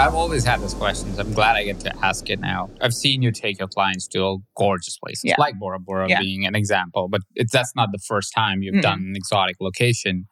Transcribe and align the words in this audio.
I've 0.00 0.14
always 0.14 0.44
had 0.44 0.62
these 0.62 0.72
questions. 0.72 1.18
I'm 1.18 1.32
glad 1.34 1.56
I 1.56 1.64
get 1.64 1.78
to 1.80 1.92
ask 2.04 2.30
it 2.30 2.40
now. 2.40 2.70
I've 2.80 2.94
seen 2.94 3.20
you 3.20 3.30
take 3.30 3.58
your 3.58 3.68
clients 3.68 4.08
to 4.08 4.42
gorgeous 4.56 4.96
places, 4.96 5.24
Yeah. 5.24 5.34
like 5.38 5.58
Bora 5.58 5.78
Bora 5.78 6.08
Yeah. 6.08 6.20
being 6.20 6.46
an 6.46 6.54
example, 6.54 7.08
but 7.08 7.20
it's, 7.34 7.52
that's 7.52 7.76
not 7.76 7.90
the 7.92 7.98
first 7.98 8.32
time 8.34 8.62
you've 8.62 8.76
Mm-mm. 8.76 8.82
done 8.82 9.00
an 9.00 9.14
exotic 9.14 9.56
location. 9.60 10.26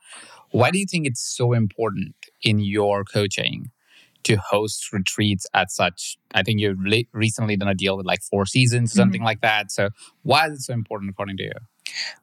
Why 0.53 0.71
do 0.71 0.79
you 0.79 0.87
think 0.91 1.07
it's 1.07 1.21
so 1.21 1.53
important 1.53 2.15
in 2.43 2.61
your 2.61 3.05
coaching 3.05 3.71
to 4.25 4.37
host 4.37 4.91
retreats 4.91 5.47
at 5.53 5.71
such? 5.71 6.17
I 6.33 6.43
think 6.43 6.61
you've 6.61 6.79
recently 7.12 7.57
done 7.57 7.69
a 7.69 7.75
deal 7.75 7.97
with 7.98 8.07
like 8.07 8.23
Four 8.23 8.47
Seasons, 8.47 8.91
Mm-hmm. 8.91 8.97
something 8.98 9.23
like 9.23 9.43
that. 9.43 9.71
So 9.71 9.91
why 10.23 10.47
is 10.47 10.53
it 10.55 10.62
so 10.62 10.73
important 10.73 11.11
according 11.11 11.37
to 11.37 11.43
you? 11.45 11.53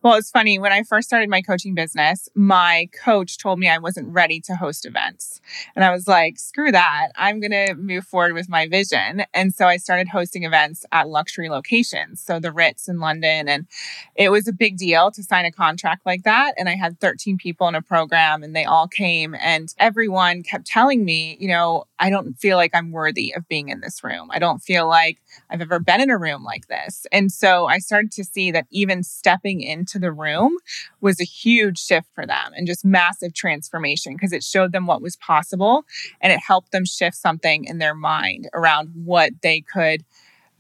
Well, 0.02 0.16
it's 0.16 0.32
funny. 0.32 0.60
When 0.60 0.72
I 0.72 0.84
first 0.84 1.08
started 1.08 1.30
my 1.30 1.42
coaching 1.42 1.74
business, 1.74 2.30
my 2.36 2.90
coach 3.04 3.38
told 3.38 3.60
me 3.60 3.68
I 3.68 3.78
wasn't 3.78 4.14
ready 4.14 4.40
to 4.42 4.56
host 4.56 4.86
events. 4.86 5.42
And 5.76 5.84
I 5.84 5.92
was 5.92 6.08
like, 6.08 6.38
screw 6.38 6.72
that. 6.72 7.10
I'm 7.16 7.40
going 7.40 7.52
to 7.52 7.76
move 7.76 8.06
forward 8.06 8.34
with 8.34 8.50
my 8.50 8.68
vision. 8.68 9.24
And 9.34 9.54
so 9.54 9.66
I 9.66 9.78
started 9.78 10.08
hosting 10.08 10.44
events 10.44 10.86
at 10.92 11.10
luxury 11.10 11.50
locations. 11.50 12.22
So 12.22 12.40
the 12.40 12.52
Ritz 12.52 12.88
in 12.88 13.00
London. 13.00 13.48
And 13.48 13.68
it 14.16 14.30
was 14.30 14.48
a 14.48 14.54
big 14.54 14.78
deal 14.78 15.12
to 15.12 15.24
sign 15.24 15.46
a 15.46 15.52
contract 15.52 16.06
like 16.06 16.24
that. 16.24 16.54
And 16.58 16.70
I 16.70 16.76
had 16.76 17.00
13 17.00 17.38
people 17.38 17.68
in 17.68 17.76
a 17.76 17.82
program 17.82 18.44
and 18.44 18.56
they 18.56 18.66
all 18.66 18.88
came. 18.88 19.36
And 19.36 19.74
everyone 19.80 20.44
kept 20.44 20.66
telling 20.66 21.04
me, 21.04 21.38
you 21.40 21.48
know, 21.48 21.86
I 22.00 22.10
don't 22.10 22.34
feel 22.34 22.58
like 22.58 22.72
I'm 22.74 22.92
worthy 22.92 23.34
of 23.36 23.48
being 23.48 23.70
in 23.70 23.82
this 23.82 24.04
room. 24.04 24.30
I 24.32 24.40
don't 24.40 24.60
feel 24.60 24.88
like 24.88 25.20
I've 25.50 25.62
ever 25.62 25.80
been 25.80 26.02
in 26.02 26.10
a 26.10 26.18
room 26.18 26.44
like 26.44 26.68
this. 26.68 27.06
And 27.12 27.32
so 27.32 27.68
I 27.68 27.80
started 27.80 28.12
to 28.14 28.24
see 28.24 28.52
that 28.52 28.68
even 28.72 29.04
stepping 29.04 29.62
into 29.62 30.00
the 30.00 30.12
room 30.12 30.58
was 31.02 31.20
a 31.20 31.26
huge 31.26 31.80
shift 31.80 32.08
for 32.14 32.26
them 32.26 32.52
and 32.56 32.68
just 32.68 32.86
massive 32.86 33.34
transformation 33.34 34.14
because 34.14 34.34
it 34.34 34.44
showed 34.44 34.72
them 34.72 34.88
what 34.88 35.02
was 35.02 35.16
possible 35.16 35.84
and 36.22 36.34
it 36.34 36.40
helped 36.40 36.72
them 36.72 36.86
shift 36.86 37.16
something 37.16 37.66
in 37.66 37.78
their 37.78 37.96
mind 37.96 38.50
around 38.54 38.92
what 38.94 39.32
they 39.42 39.62
could 39.62 40.04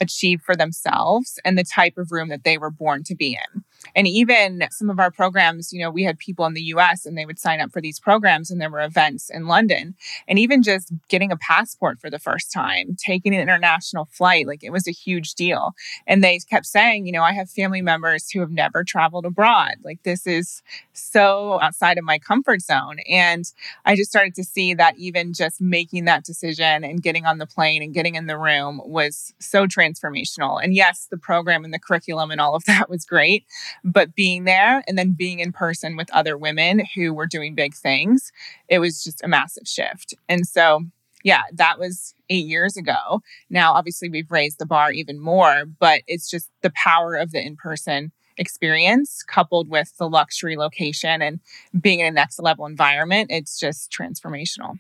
achieve 0.02 0.42
for 0.42 0.56
themselves 0.56 1.40
and 1.46 1.58
the 1.58 1.64
type 1.64 1.98
of 1.98 2.12
room 2.12 2.30
that 2.30 2.44
they 2.44 2.58
were 2.58 2.72
born 2.72 3.04
to 3.04 3.16
be 3.16 3.34
in. 3.34 3.64
And 3.96 4.08
even 4.08 4.68
some 4.72 4.90
of 4.90 5.00
our 5.00 5.12
programs, 5.12 5.72
you 5.72 5.80
know, 5.80 5.90
we 5.90 6.04
had 6.04 6.20
people 6.20 6.46
in 6.46 6.54
the 6.54 6.62
US 6.64 7.06
and 7.06 7.18
they 7.18 7.26
would 7.26 7.40
sign 7.40 7.62
up 7.62 7.72
for 7.72 7.82
these 7.82 8.00
programs 8.00 8.52
and 8.52 8.60
there 8.60 8.70
were 8.70 8.82
events 8.82 9.30
in 9.30 9.48
London. 9.48 9.96
And 10.28 10.40
even 10.40 10.64
just 10.64 10.92
getting 11.08 11.32
a 11.32 11.38
passport 11.38 12.00
for 12.00 12.10
the 12.10 12.20
first 12.20 12.52
time, 12.52 12.96
taking 12.98 13.34
an 13.34 13.42
international 13.42 14.06
flight, 14.12 14.48
like 14.48 14.64
it 14.64 14.72
was 14.72 14.88
a 14.88 14.92
huge 14.92 15.36
deal. 15.36 15.74
And 16.08 16.24
they 16.24 16.40
kept 16.50 16.66
saying, 16.66 17.06
you 17.06 17.12
know, 17.12 17.24
I 17.24 17.34
have 17.34 17.50
family 17.50 17.82
members 17.82 18.30
who 18.30 18.40
have 18.42 18.52
never 18.52 18.84
traveled 18.84 19.26
abroad. 19.26 19.76
Like 19.84 20.04
this 20.04 20.28
is 20.28 20.62
so 20.94 21.60
outside 21.62 21.98
of 21.98 22.04
my 22.04 22.20
comfort 22.20 22.62
zone. 22.62 22.98
And 23.10 23.46
I 23.86 23.96
just 23.96 24.10
started 24.10 24.36
to 24.36 24.44
see 24.44 24.74
that 24.74 24.98
even 24.98 25.34
just 25.34 25.62
making 25.62 26.06
that 26.06 26.24
decision 26.24 26.84
and 26.84 27.02
getting 27.02 27.26
on 27.26 27.38
the 27.38 27.46
plane 27.46 27.82
and 27.82 27.94
getting 27.94 28.16
in 28.16 28.28
the 28.28 28.38
room 28.38 28.82
was 28.84 29.34
so 29.40 29.68
transformational. 29.68 30.64
And 30.64 30.74
yes, 30.74 31.08
the 31.10 31.18
program 31.18 31.64
and 31.64 31.74
the 31.74 31.80
curriculum 31.80 32.32
and 32.32 32.42
all 32.42 32.56
of 32.56 32.64
that 32.66 32.90
was 32.90 33.06
great, 33.06 33.46
but 33.84 34.16
being 34.16 34.46
there 34.46 34.84
and 34.88 34.98
then 34.98 35.12
being 35.12 35.40
in 35.40 35.52
person 35.52 35.96
with 35.96 36.12
other 36.14 36.38
women 36.38 36.84
who 36.96 37.14
were 37.14 37.28
doing 37.28 37.56
big 37.56 37.76
things, 37.76 38.32
it 38.68 38.80
was 38.80 39.04
just 39.04 39.24
a 39.24 39.28
massive 39.28 39.68
shift. 39.68 40.14
And 40.30 40.48
so, 40.48 40.82
yeah, 41.24 41.44
that 41.54 41.80
was 41.80 42.14
eight 42.30 42.46
years 42.46 42.78
ago. 42.78 43.22
Now, 43.50 43.74
obviously, 43.74 44.10
we've 44.10 44.32
raised 44.32 44.60
the 44.60 44.66
bar 44.66 44.92
even 44.92 45.20
more, 45.20 45.66
but 45.66 46.02
it's 46.08 46.30
just 46.30 46.50
the 46.62 46.72
power 46.76 47.16
of 47.16 47.32
the 47.32 47.44
in 47.44 47.56
person 47.56 48.12
experience 48.38 49.24
coupled 49.24 49.70
with 49.70 49.94
the 49.98 50.10
luxury 50.10 50.58
location 50.58 51.22
and 51.22 51.40
being 51.80 52.02
in 52.02 52.08
a 52.08 52.12
next 52.12 52.40
level 52.40 52.66
environment. 52.66 53.32
It's 53.32 53.60
just 53.60 53.92
transformational. 53.92 54.78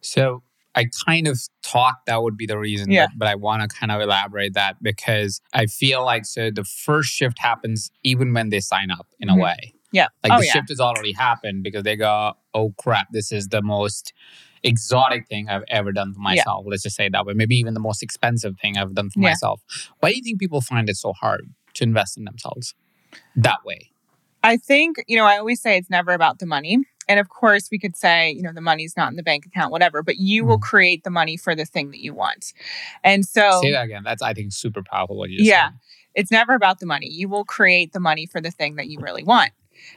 So 0.00 0.42
I 0.76 0.86
kind 1.06 1.26
of 1.28 1.40
thought 1.62 1.94
that 2.06 2.22
would 2.22 2.36
be 2.36 2.46
the 2.46 2.58
reason, 2.58 2.90
Yeah. 2.90 3.06
but, 3.06 3.18
but 3.20 3.28
I 3.28 3.34
want 3.36 3.62
to 3.62 3.68
kind 3.76 3.92
of 3.92 4.00
elaborate 4.00 4.54
that 4.54 4.82
because 4.82 5.40
I 5.52 5.66
feel 5.66 6.04
like 6.04 6.24
so 6.26 6.50
the 6.50 6.64
first 6.64 7.10
shift 7.12 7.38
happens 7.38 7.90
even 8.02 8.32
when 8.32 8.48
they 8.50 8.60
sign 8.60 8.90
up 8.90 9.06
in 9.20 9.28
a 9.28 9.34
Mhm. 9.34 9.42
way. 9.42 9.74
Yeah. 9.92 10.08
Like 10.24 10.32
oh, 10.32 10.38
the 10.40 10.46
yeah. 10.46 10.52
shift 10.52 10.68
has 10.70 10.80
already 10.80 11.12
happened 11.12 11.62
because 11.62 11.84
they 11.84 11.94
go, 11.96 12.34
oh 12.54 12.74
crap, 12.78 13.08
this 13.12 13.30
is 13.30 13.48
the 13.48 13.62
most 13.62 14.12
exotic 14.64 15.28
thing 15.28 15.48
I've 15.48 15.62
ever 15.68 15.92
done 15.92 16.12
for 16.14 16.18
Yeah. 16.20 16.22
myself. 16.36 16.64
Let's 16.66 16.82
just 16.82 16.96
say 16.96 17.08
that 17.08 17.24
way. 17.26 17.34
Maybe 17.34 17.56
even 17.56 17.74
the 17.74 17.80
most 17.80 18.02
expensive 18.02 18.54
thing 18.60 18.76
I've 18.76 18.94
done 18.94 19.10
for 19.10 19.20
Yeah. 19.20 19.28
myself. 19.30 19.62
Why 20.00 20.10
do 20.10 20.16
you 20.16 20.22
think 20.22 20.40
people 20.40 20.60
find 20.60 20.88
it 20.88 20.96
so 20.96 21.12
hard 21.12 21.52
to 21.74 21.84
invest 21.84 22.16
in 22.16 22.24
themselves 22.24 22.74
that 23.36 23.58
way? 23.64 23.90
I 24.42 24.56
think, 24.56 24.96
you 25.06 25.16
know, 25.16 25.24
I 25.24 25.38
always 25.38 25.62
say 25.62 25.76
it's 25.78 25.88
never 25.90 26.12
about 26.12 26.38
the 26.38 26.46
money. 26.46 26.78
And 27.08 27.20
of 27.20 27.28
course, 27.28 27.68
we 27.70 27.78
could 27.78 27.96
say, 27.96 28.30
you 28.32 28.42
know, 28.42 28.52
the 28.52 28.60
money's 28.60 28.96
not 28.96 29.10
in 29.10 29.16
the 29.16 29.22
bank 29.22 29.46
account, 29.46 29.70
whatever, 29.72 30.02
but 30.02 30.16
you 30.18 30.44
will 30.44 30.58
Mhm. 30.58 30.62
create 30.62 31.04
the 31.04 31.10
money 31.10 31.36
for 31.36 31.54
the 31.54 31.64
thing 31.64 31.90
that 31.90 32.00
you 32.00 32.14
want. 32.14 32.52
And 33.02 33.24
so, 33.26 33.60
Say 33.62 33.72
that 33.72 33.84
again. 33.84 34.02
That's 34.04 34.22
I 34.22 34.32
think 34.34 34.52
super 34.52 34.82
powerful 34.82 35.16
what 35.16 35.30
you 35.30 35.38
just 35.38 35.48
Yeah. 35.50 35.66
said. 35.68 35.74
it's 36.14 36.30
never 36.30 36.54
about 36.54 36.78
the 36.78 36.86
money. 36.86 37.08
You 37.10 37.28
will 37.28 37.44
create 37.44 37.92
the 37.92 37.98
money 38.00 38.24
for 38.26 38.40
the 38.40 38.52
thing 38.52 38.76
that 38.76 38.86
you 38.88 39.00
really 39.00 39.24
want. 39.24 39.50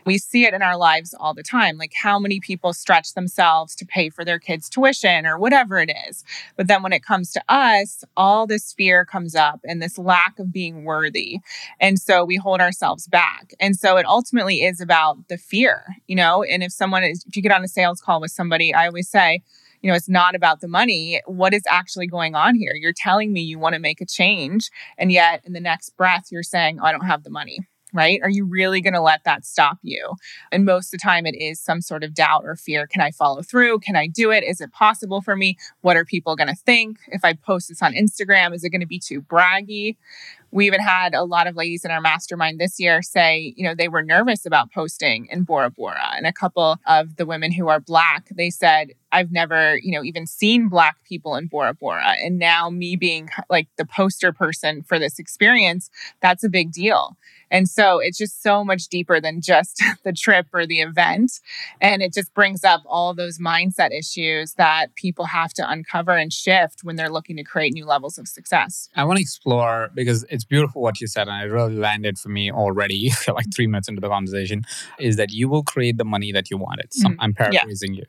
We 0.06 0.18
see 0.18 0.46
it 0.46 0.54
in 0.54 0.62
our 0.62 0.78
lives 0.78 1.14
all 1.20 1.34
the 1.34 1.44
time. 1.44 1.78
Like 1.78 1.94
how 1.94 2.20
many 2.20 2.40
people 2.40 2.74
stretch 2.74 3.14
themselves 3.14 3.76
to 3.76 3.86
pay 3.86 4.10
for 4.10 4.24
their 4.24 4.40
kids' 4.40 4.70
tuition 4.70 5.26
or 5.26 5.38
whatever 5.38 5.80
it 5.80 5.92
is. 6.08 6.24
But 6.56 6.68
then 6.68 6.84
when 6.84 6.94
it 6.94 7.04
comes 7.04 7.32
to 7.34 7.44
us, 7.50 8.04
all 8.16 8.48
this 8.48 8.74
fear 8.74 9.06
comes 9.06 9.36
up 9.36 9.60
and 9.64 9.82
this 9.82 9.98
lack 9.98 10.40
of 10.40 10.52
being 10.52 10.84
worthy. 10.84 11.40
And 11.80 12.00
so 12.00 12.26
we 12.26 12.36
hold 12.36 12.62
ourselves 12.62 13.08
back. 13.08 13.54
And 13.60 13.76
so 13.76 13.98
it 13.98 14.06
ultimately 14.06 14.64
is 14.64 14.82
about 14.82 15.28
the 15.28 15.38
fear, 15.38 15.84
you 16.08 16.16
know? 16.16 16.44
And 16.44 16.64
if 16.64 16.72
someone 16.72 17.04
is, 17.04 17.24
if 17.28 17.36
you 17.36 17.42
get 17.42 17.52
on 17.52 17.64
a 17.64 17.68
sales 17.68 18.02
call 18.02 18.22
with 18.22 18.32
somebody, 18.32 18.74
I 18.74 18.88
always 18.88 19.10
say, 19.10 19.42
you 19.82 19.90
know, 19.90 19.96
it's 19.96 20.10
not 20.10 20.36
about 20.36 20.62
the 20.62 20.68
money. 20.68 21.22
What 21.26 21.54
is 21.54 21.64
actually 21.70 22.08
going 22.08 22.36
on 22.36 22.56
here? 22.56 22.74
You're 22.76 22.94
telling 22.94 23.32
me 23.32 23.42
you 23.42 23.60
want 23.60 23.74
to 23.74 23.80
make 23.80 24.02
a 24.02 24.06
change. 24.06 24.70
And 24.98 25.12
yet 25.12 25.42
in 25.46 25.54
the 25.54 25.60
next 25.60 25.92
breath, 25.92 26.32
you're 26.32 26.44
saying, 26.44 26.80
oh, 26.82 26.86
I 26.86 26.92
don't 26.92 27.06
have 27.06 27.24
the 27.24 27.30
money. 27.30 27.60
Right? 27.94 28.20
Are 28.22 28.30
you 28.30 28.44
really 28.46 28.82
going 28.82 28.96
to 28.96 29.02
let 29.02 29.24
that 29.24 29.46
stop 29.46 29.78
you? 29.82 30.16
And 30.52 30.66
most 30.66 30.88
of 30.88 31.00
the 31.00 31.04
time, 31.04 31.26
it 31.26 31.36
is 31.36 31.60
some 31.60 31.82
sort 31.82 32.04
of 32.04 32.14
doubt 32.14 32.42
or 32.44 32.58
fear. 32.58 32.86
Can 32.86 33.02
I 33.02 33.12
follow 33.12 33.42
through? 33.42 33.80
Can 33.80 33.96
I 33.96 34.08
do 34.08 34.30
it? 34.30 34.44
Is 34.44 34.60
it 34.60 34.74
possible 34.74 35.22
for 35.22 35.38
me? 35.38 35.58
What 35.82 35.96
are 35.96 36.04
people 36.04 36.36
going 36.36 36.50
to 36.50 36.56
think? 36.56 36.98
If 37.08 37.24
I 37.24 37.34
post 37.34 37.70
this 37.70 37.82
on 37.82 37.94
Instagram, 37.94 38.54
is 38.54 38.66
it 38.66 38.72
going 38.72 38.82
to 38.82 38.88
be 38.88 39.00
too 39.00 39.22
braggy? 39.22 39.96
We 40.52 40.66
even 40.66 40.80
had 40.80 41.14
a 41.14 41.24
lot 41.24 41.48
of 41.48 41.56
ladies 41.56 41.84
in 41.84 41.92
our 41.92 42.00
mastermind 42.00 42.60
this 42.60 42.80
year 42.80 43.02
say, 43.02 43.54
you 43.58 43.66
know, 43.66 43.76
they 43.76 43.90
were 43.90 44.04
nervous 44.04 44.46
about 44.46 44.72
posting 44.72 45.28
in 45.30 45.44
Bora 45.44 45.70
Bora. 45.70 46.12
And 46.16 46.26
a 46.26 46.32
couple 46.32 46.78
of 46.88 47.18
the 47.18 47.26
women 47.26 47.52
who 47.52 47.68
are 47.68 47.82
Black, 47.82 48.30
they 48.36 48.50
said, 48.50 48.92
I've 49.12 49.32
never, 49.32 49.78
you 49.78 49.92
know, 49.92 50.04
even 50.04 50.26
seen 50.26 50.70
Black 50.70 51.04
people 51.04 51.36
in 51.36 51.48
Bora 51.48 51.74
Bora. 51.74 52.16
And 52.24 52.40
now, 52.40 52.70
me 52.70 52.96
being 52.96 53.30
like 53.50 53.68
the 53.78 53.86
poster 53.86 54.32
person 54.32 54.84
for 54.84 55.00
this 55.00 55.20
experience, 55.20 55.90
that's 56.22 56.44
a 56.44 56.50
big 56.50 56.72
deal. 56.72 57.18
And 57.52 57.70
so 57.70 58.00
it's 58.00 58.18
just 58.18 58.42
so 58.42 58.64
much 58.64 58.88
deeper 58.88 59.20
than 59.22 59.42
just 59.42 59.82
the 60.04 60.14
trip 60.14 60.48
or 60.54 60.66
the 60.66 60.80
event. 60.80 61.40
And 61.82 62.02
it 62.02 62.14
just 62.14 62.34
brings 62.34 62.64
up 62.64 62.82
all 62.86 63.14
those 63.14 63.40
mindset 63.40 63.92
issues 63.98 64.54
that 64.54 64.96
people 64.96 65.26
have 65.26 65.54
to 65.54 65.70
uncover 65.70 66.12
and 66.12 66.32
shift 66.32 66.84
when 66.84 66.96
they're 66.96 67.10
looking 67.10 67.38
to 67.38 67.44
create 67.44 67.74
new 67.74 67.86
levels 67.86 68.18
of 68.18 68.28
success. 68.28 68.90
I 68.96 69.04
want 69.04 69.18
to 69.18 69.22
explore 69.22 69.90
because 69.94 70.24
it's 70.30 70.44
beautiful 70.46 70.82
what 70.82 71.00
you 71.00 71.08
said, 71.08 71.28
and 71.28 71.42
it 71.42 71.54
really 71.54 71.76
landed 71.76 72.18
for 72.18 72.30
me 72.30 72.52
already. 72.52 73.12
like 73.28 73.54
three 73.56 73.68
minutes 73.68 73.88
into 73.88 74.02
the 74.02 74.10
conversation, 74.10 74.64
is 75.00 75.16
that 75.18 75.32
you 75.32 75.50
will 75.50 75.64
create 75.64 75.98
the 75.98 76.06
money 76.06 76.32
that 76.32 76.50
you 76.50 76.58
wanted. 76.58 76.94
Some, 76.94 77.14
Mhm. 77.14 77.18
I'm 77.20 77.34
paraphrasing 77.34 77.94
you. 77.94 78.04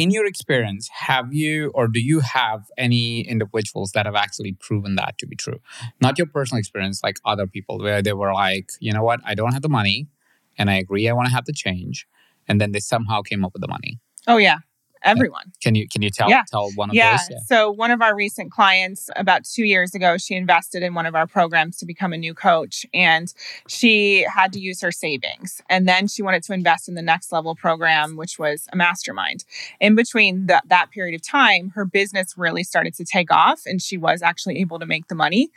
In 0.00 0.10
your 0.10 0.24
experience, 0.24 0.88
have 0.94 1.34
you 1.34 1.72
or 1.74 1.86
do 1.86 2.00
you 2.00 2.20
have 2.20 2.62
any 2.78 3.20
individuals 3.20 3.92
that 3.92 4.06
have 4.06 4.14
actually 4.14 4.52
proven 4.58 4.94
that 4.94 5.18
to 5.18 5.26
be 5.26 5.36
true? 5.36 5.60
Not 6.00 6.16
your 6.16 6.26
personal 6.26 6.58
experience, 6.58 7.02
like 7.04 7.18
other 7.26 7.46
people, 7.46 7.78
where 7.78 8.00
they 8.00 8.14
were 8.14 8.32
like, 8.32 8.70
you 8.80 8.94
know 8.94 9.02
what, 9.02 9.20
I 9.26 9.34
don't 9.34 9.52
have 9.52 9.60
the 9.60 9.68
money, 9.68 10.08
and 10.56 10.70
I 10.70 10.76
agree 10.78 11.06
I 11.06 11.12
want 11.12 11.28
to 11.28 11.34
have 11.34 11.44
the 11.44 11.52
change, 11.52 12.06
and 12.48 12.58
then 12.58 12.72
they 12.72 12.80
somehow 12.80 13.20
came 13.20 13.44
up 13.44 13.52
with 13.52 13.60
the 13.60 13.68
money. 13.68 13.98
Oh, 14.26 14.38
yeah. 14.38 14.60
Everyone. 15.02 15.52
Can 15.62 15.74
you 15.74 15.88
can 15.88 16.02
you 16.02 16.10
tell 16.10 16.28
Yeah. 16.28 16.42
tell 16.50 16.70
one 16.74 16.90
of 16.90 16.94
Yeah. 16.96 17.16
those? 17.16 17.26
Yeah. 17.30 17.36
So 17.46 17.70
one 17.70 17.90
of 17.90 18.02
our 18.02 18.14
recent 18.14 18.50
clients, 18.50 19.10
about 19.16 19.44
two 19.44 19.64
years 19.64 19.94
ago, 19.94 20.16
she 20.18 20.34
invested 20.34 20.82
in 20.82 20.94
one 20.94 21.06
of 21.06 21.14
our 21.14 21.26
programs 21.26 21.76
to 21.78 21.86
become 21.86 22.12
a 22.12 22.18
new 22.18 22.34
coach, 22.34 22.86
and 22.94 23.32
she 23.68 24.26
had 24.34 24.52
to 24.52 24.60
use 24.60 24.80
her 24.80 24.92
savings, 24.92 25.60
and 25.68 25.88
then 25.88 26.08
she 26.08 26.22
wanted 26.22 26.42
to 26.44 26.52
invest 26.52 26.88
in 26.88 26.94
the 26.94 27.02
next 27.02 27.32
level 27.32 27.54
program, 27.54 28.16
which 28.16 28.38
was 28.38 28.66
a 28.72 28.76
mastermind. 28.76 29.44
In 29.80 29.94
between 29.94 30.46
that 30.46 30.64
that 30.68 30.90
period 30.90 31.14
of 31.14 31.22
time, 31.22 31.70
her 31.74 31.84
business 31.84 32.34
really 32.36 32.64
started 32.64 32.94
to 32.96 33.04
take 33.04 33.32
off, 33.32 33.62
and 33.66 33.80
she 33.82 33.96
was 33.96 34.22
actually 34.22 34.58
able 34.58 34.78
to 34.78 34.86
make 34.86 35.08
the 35.08 35.14
money. 35.14 35.48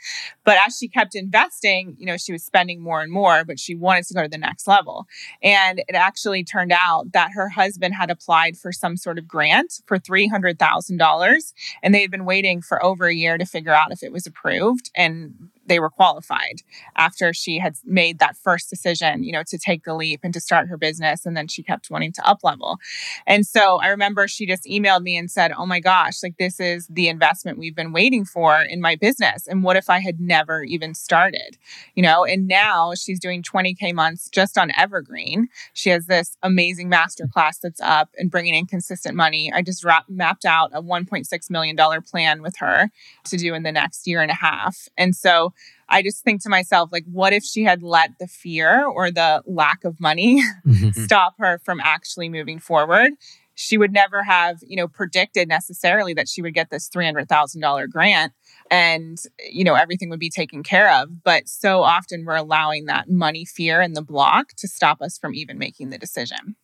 But 0.44 0.58
as 0.66 0.76
she 0.78 0.88
kept 0.88 1.14
investing, 1.14 1.96
you 1.98 2.06
know, 2.06 2.16
she 2.16 2.32
was 2.32 2.42
spending 2.44 2.80
more 2.80 3.00
and 3.02 3.10
more, 3.12 3.44
but 3.44 3.58
she 3.58 3.74
wanted 3.74 4.04
to 4.06 4.14
go 4.14 4.22
to 4.22 4.28
the 4.28 4.38
next 4.38 4.66
level. 4.66 5.06
And 5.42 5.80
it 5.88 5.94
actually 5.94 6.44
turned 6.44 6.72
out 6.72 7.12
that 7.12 7.32
her 7.32 7.48
husband 7.48 7.94
had 7.94 8.10
applied 8.10 8.56
for 8.56 8.72
some 8.72 8.96
sort 8.96 9.18
of 9.18 9.26
grant 9.34 9.80
for 9.86 9.98
$300,000 9.98 11.52
and 11.82 11.92
they 11.92 12.02
had 12.02 12.10
been 12.12 12.24
waiting 12.24 12.62
for 12.62 12.80
over 12.84 13.06
a 13.06 13.14
year 13.14 13.36
to 13.36 13.44
figure 13.44 13.74
out 13.74 13.90
if 13.90 14.04
it 14.04 14.12
was 14.12 14.28
approved 14.28 14.92
and 14.94 15.50
they 15.66 15.80
were 15.80 15.90
qualified 15.90 16.60
after 16.96 17.32
she 17.32 17.58
had 17.58 17.76
made 17.84 18.18
that 18.18 18.36
first 18.36 18.70
decision 18.70 19.22
you 19.22 19.32
know 19.32 19.42
to 19.46 19.58
take 19.58 19.84
the 19.84 19.94
leap 19.94 20.20
and 20.22 20.34
to 20.34 20.40
start 20.40 20.68
her 20.68 20.76
business 20.76 21.24
and 21.26 21.36
then 21.36 21.48
she 21.48 21.62
kept 21.62 21.90
wanting 21.90 22.12
to 22.12 22.26
up 22.28 22.40
level 22.42 22.78
and 23.26 23.46
so 23.46 23.78
i 23.80 23.88
remember 23.88 24.26
she 24.26 24.46
just 24.46 24.64
emailed 24.64 25.02
me 25.02 25.16
and 25.16 25.30
said 25.30 25.52
oh 25.56 25.66
my 25.66 25.80
gosh 25.80 26.22
like 26.22 26.36
this 26.38 26.60
is 26.60 26.86
the 26.88 27.08
investment 27.08 27.58
we've 27.58 27.76
been 27.76 27.92
waiting 27.92 28.24
for 28.24 28.60
in 28.62 28.80
my 28.80 28.96
business 28.96 29.46
and 29.46 29.62
what 29.62 29.76
if 29.76 29.88
i 29.90 29.98
had 29.98 30.20
never 30.20 30.62
even 30.62 30.94
started? 30.94 31.58
You 31.94 32.02
know 32.02 32.24
and 32.24 32.46
now 32.46 32.92
she's 32.94 33.20
doing 33.20 33.42
20k 33.42 33.94
months 33.94 34.28
just 34.28 34.58
on 34.58 34.70
evergreen. 34.76 35.48
She 35.72 35.90
has 35.90 36.06
this 36.06 36.36
amazing 36.42 36.88
master 36.88 37.26
class 37.26 37.58
that's 37.58 37.80
up 37.80 38.10
and 38.18 38.30
bringing 38.30 38.54
in 38.54 38.66
consistent 38.66 39.14
money. 39.14 39.52
I 39.52 39.62
just 39.62 39.84
mapped 40.08 40.44
out 40.44 40.70
a 40.72 40.82
1.6 40.82 41.50
million 41.50 41.76
dollar 41.76 42.00
plan 42.00 42.42
with 42.42 42.56
her 42.58 42.90
to 43.24 43.36
do 43.36 43.54
in 43.54 43.62
the 43.62 43.72
next 43.72 44.06
year 44.06 44.22
and 44.22 44.30
a 44.30 44.34
half. 44.34 44.88
And 44.96 45.14
so 45.14 45.52
I 45.88 46.02
just 46.02 46.24
think 46.24 46.42
to 46.42 46.48
myself, 46.48 46.90
like, 46.92 47.04
what 47.10 47.32
if 47.32 47.44
she 47.44 47.64
had 47.64 47.82
let 47.82 48.10
the 48.18 48.26
fear 48.26 48.84
or 48.84 49.10
the 49.10 49.42
lack 49.46 49.84
of 49.84 50.00
money 50.00 50.42
mm-hmm. 50.66 50.90
stop 51.02 51.34
her 51.38 51.58
from 51.64 51.80
actually 51.80 52.28
moving 52.28 52.58
forward? 52.58 53.12
She 53.56 53.78
would 53.78 53.92
never 53.92 54.24
have, 54.24 54.58
you 54.62 54.76
know, 54.76 54.88
predicted 54.88 55.48
necessarily 55.48 56.12
that 56.14 56.28
she 56.28 56.42
would 56.42 56.54
get 56.54 56.70
this 56.70 56.88
$300,000 56.88 57.88
grant 57.88 58.32
and, 58.68 59.18
you 59.48 59.62
know, 59.62 59.74
everything 59.74 60.10
would 60.10 60.18
be 60.18 60.30
taken 60.30 60.64
care 60.64 60.92
of. 60.92 61.22
But 61.22 61.48
so 61.48 61.82
often 61.82 62.24
we're 62.24 62.34
allowing 62.34 62.86
that 62.86 63.08
money 63.08 63.44
fear 63.44 63.80
and 63.80 63.94
the 63.94 64.02
block 64.02 64.54
to 64.56 64.66
stop 64.66 65.00
us 65.00 65.18
from 65.18 65.34
even 65.34 65.56
making 65.56 65.90
the 65.90 65.98
decision. 65.98 66.56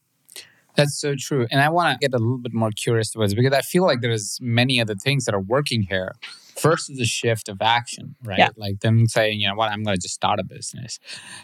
That's 0.76 0.98
so 1.00 1.14
true. 1.18 1.46
And 1.50 1.60
I 1.60 1.68
want 1.68 2.00
to 2.00 2.08
get 2.08 2.14
a 2.14 2.18
little 2.18 2.38
bit 2.38 2.54
more 2.54 2.70
curious 2.70 3.10
towards 3.10 3.34
because 3.34 3.52
I 3.52 3.60
feel 3.60 3.84
like 3.84 4.00
there's 4.00 4.38
many 4.40 4.80
other 4.80 4.94
things 4.94 5.24
that 5.24 5.34
are 5.34 5.40
working 5.40 5.82
here. 5.82 6.14
First 6.60 6.90
is 6.90 7.00
a 7.00 7.06
shift 7.06 7.48
of 7.48 7.62
action, 7.62 8.16
right? 8.22 8.38
Yeah. 8.38 8.48
Like 8.56 8.80
them 8.80 9.06
saying, 9.06 9.40
you 9.40 9.48
know 9.48 9.54
what, 9.54 9.70
I'm 9.72 9.82
going 9.82 9.96
to 9.96 10.00
just 10.00 10.14
start 10.14 10.38
a 10.38 10.44
business. 10.44 10.98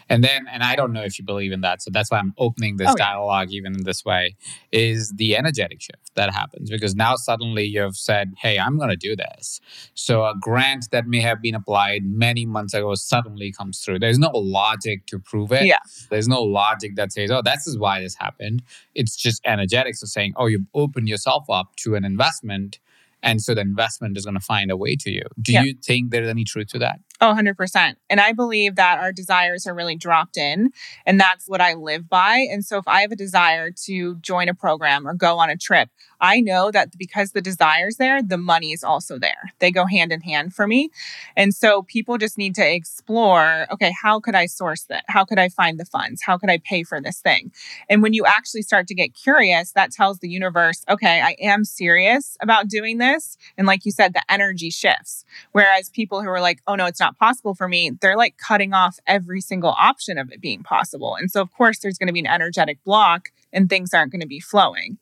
And 0.09 0.23
then, 0.23 0.45
and 0.51 0.63
I 0.63 0.75
don't 0.75 0.93
know 0.93 1.03
if 1.03 1.17
you 1.17 1.25
believe 1.25 1.51
in 1.51 1.61
that. 1.61 1.81
So 1.81 1.89
that's 1.91 2.11
why 2.11 2.19
I'm 2.19 2.33
opening 2.37 2.77
this 2.77 2.89
Oh, 2.89 2.95
yeah. 2.97 3.05
dialogue 3.05 3.51
even 3.51 3.73
in 3.75 3.83
this 3.83 4.05
way, 4.05 4.35
is 4.71 5.11
the 5.15 5.35
energetic 5.35 5.81
shift 5.81 6.13
that 6.15 6.33
happens 6.33 6.69
because 6.69 6.95
now 6.95 7.15
suddenly 7.15 7.65
you've 7.65 7.97
said, 7.97 8.33
hey, 8.37 8.59
I'm 8.59 8.77
going 8.77 8.89
to 8.89 8.95
do 8.95 9.15
this. 9.15 9.59
So 9.95 10.23
a 10.23 10.35
grant 10.39 10.91
that 10.91 11.07
may 11.07 11.21
have 11.21 11.41
been 11.41 11.55
applied 11.55 12.05
many 12.05 12.45
months 12.45 12.73
ago 12.73 12.93
suddenly 12.95 13.51
comes 13.51 13.79
through. 13.79 13.99
There's 13.99 14.19
no 14.19 14.31
logic 14.33 15.05
to 15.07 15.19
prove 15.19 15.51
it. 15.51 15.65
Yeah. 15.65 15.79
There's 16.09 16.27
no 16.27 16.41
logic 16.43 16.95
that 16.95 17.11
says, 17.11 17.31
oh, 17.31 17.41
this 17.41 17.65
is 17.67 17.77
why 17.77 18.01
this 18.01 18.15
happened. 18.15 18.61
It's 18.93 19.15
just 19.15 19.41
energetics 19.45 20.01
of 20.03 20.09
saying, 20.09 20.33
oh, 20.37 20.45
you've 20.45 20.67
opened 20.73 21.09
yourself 21.09 21.45
up 21.49 21.75
to 21.77 21.95
an 21.95 22.05
investment. 22.05 22.79
And 23.23 23.41
so 23.41 23.55
the 23.55 23.61
investment 23.61 24.17
is 24.17 24.25
going 24.25 24.35
to 24.35 24.39
find 24.39 24.69
a 24.69 24.77
way 24.77 24.95
to 24.97 25.11
you. 25.11 25.23
Do 25.41 25.53
you 25.53 25.73
think 25.73 26.11
there's 26.11 26.29
any 26.29 26.43
truth 26.43 26.67
to 26.69 26.79
that? 26.79 26.99
Oh, 27.19 27.33
100%. 27.33 27.95
And 28.09 28.19
I 28.19 28.31
believe 28.31 28.75
that 28.75 28.99
our 28.99 29.11
desires 29.11 29.65
are 29.65 29.73
really 29.73 29.95
dropped 29.95 30.37
in, 30.37 30.69
and 31.05 31.19
that's 31.19 31.49
what 31.49 31.59
I 31.59 31.73
live 31.73 32.07
by. 32.07 32.47
And 32.51 32.63
so 32.63 32.77
if 32.77 32.87
I 32.87 33.01
have 33.01 33.11
a 33.11 33.15
desire 33.15 33.71
to 33.85 34.15
join 34.17 34.49
a 34.49 34.53
program 34.53 35.07
or 35.07 35.15
go 35.15 35.39
on 35.39 35.49
a 35.49 35.57
trip, 35.57 35.89
I 36.19 36.39
know 36.39 36.71
that 36.71 36.97
because 36.97 37.31
the 37.31 37.41
desire's 37.41 37.97
there, 37.97 38.21
the 38.23 38.37
money 38.37 38.71
is 38.71 38.83
also 38.83 39.19
there. 39.19 39.51
They 39.59 39.71
go 39.71 39.85
hand 39.85 40.11
in 40.11 40.21
hand 40.21 40.53
for 40.53 40.67
me. 40.67 40.89
And 41.35 41.53
so 41.53 41.83
people 41.83 42.17
just 42.17 42.37
need 42.37 42.55
to 42.55 42.67
explore 42.67 43.67
okay, 43.71 43.93
how 44.01 44.19
could 44.19 44.35
I 44.35 44.45
source 44.45 44.83
that? 44.85 45.03
How 45.07 45.25
could 45.25 45.39
I 45.39 45.49
find 45.49 45.79
the 45.79 45.85
funds? 45.85 46.21
How 46.21 46.37
could 46.37 46.49
I 46.49 46.57
pay 46.57 46.83
for 46.83 47.01
this 47.01 47.19
thing? 47.19 47.51
And 47.89 48.01
when 48.01 48.13
you 48.13 48.25
actually 48.25 48.61
start 48.61 48.87
to 48.87 48.95
get 48.95 49.13
curious, 49.13 49.71
that 49.73 49.91
tells 49.91 50.19
the 50.19 50.29
universe, 50.29 50.83
okay, 50.89 51.21
I 51.21 51.35
am 51.39 51.65
serious 51.65 52.37
about 52.41 52.67
doing 52.67 52.97
this. 52.97 53.37
And 53.57 53.67
like 53.67 53.85
you 53.85 53.91
said, 53.91 54.13
the 54.13 54.23
energy 54.29 54.69
shifts. 54.69 55.25
Whereas 55.51 55.89
people 55.89 56.21
who 56.21 56.29
are 56.29 56.41
like, 56.41 56.61
oh 56.67 56.75
no, 56.75 56.85
it's 56.85 56.99
not 56.99 57.17
possible 57.17 57.55
for 57.55 57.67
me, 57.67 57.91
they're 58.01 58.17
like 58.17 58.37
cutting 58.37 58.73
off 58.73 58.99
every 59.07 59.41
single 59.41 59.75
option 59.77 60.17
of 60.17 60.31
it 60.31 60.41
being 60.41 60.63
possible. 60.63 61.15
And 61.15 61.31
so, 61.31 61.41
of 61.41 61.51
course, 61.51 61.79
there's 61.79 61.97
going 61.97 62.07
to 62.07 62.13
be 62.13 62.19
an 62.19 62.27
energetic 62.27 62.83
block 62.83 63.29
and 63.53 63.69
things 63.69 63.93
aren't 63.93 64.11
going 64.11 64.21
to 64.21 64.27
be 64.27 64.39
flowing. 64.39 64.97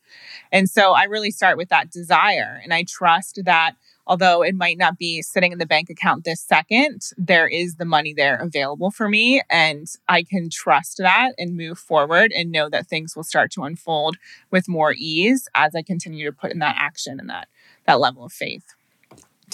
And 0.51 0.69
so, 0.69 0.93
I 0.93 1.03
really 1.05 1.31
start 1.31 1.57
with 1.57 1.69
that 1.69 1.91
desire. 1.91 2.59
And 2.63 2.73
I 2.73 2.83
trust 2.83 3.39
that 3.45 3.75
although 4.07 4.43
it 4.43 4.55
might 4.55 4.77
not 4.77 4.97
be 4.97 5.21
sitting 5.21 5.51
in 5.51 5.57
the 5.57 5.65
bank 5.65 5.89
account 5.89 6.23
this 6.23 6.41
second, 6.41 7.09
there 7.17 7.47
is 7.47 7.75
the 7.75 7.85
money 7.85 8.13
there 8.13 8.35
available 8.37 8.91
for 8.91 9.09
me. 9.09 9.41
And 9.49 9.87
I 10.07 10.23
can 10.23 10.49
trust 10.49 10.97
that 10.97 11.31
and 11.37 11.57
move 11.57 11.79
forward 11.79 12.31
and 12.31 12.51
know 12.51 12.69
that 12.69 12.87
things 12.87 13.15
will 13.15 13.23
start 13.23 13.51
to 13.53 13.63
unfold 13.63 14.17
with 14.51 14.67
more 14.67 14.93
ease 14.95 15.47
as 15.55 15.75
I 15.75 15.81
continue 15.81 16.25
to 16.25 16.31
put 16.31 16.51
in 16.51 16.59
that 16.59 16.75
action 16.77 17.19
and 17.19 17.29
that, 17.29 17.47
that 17.85 17.99
level 17.99 18.25
of 18.25 18.33
faith. 18.33 18.74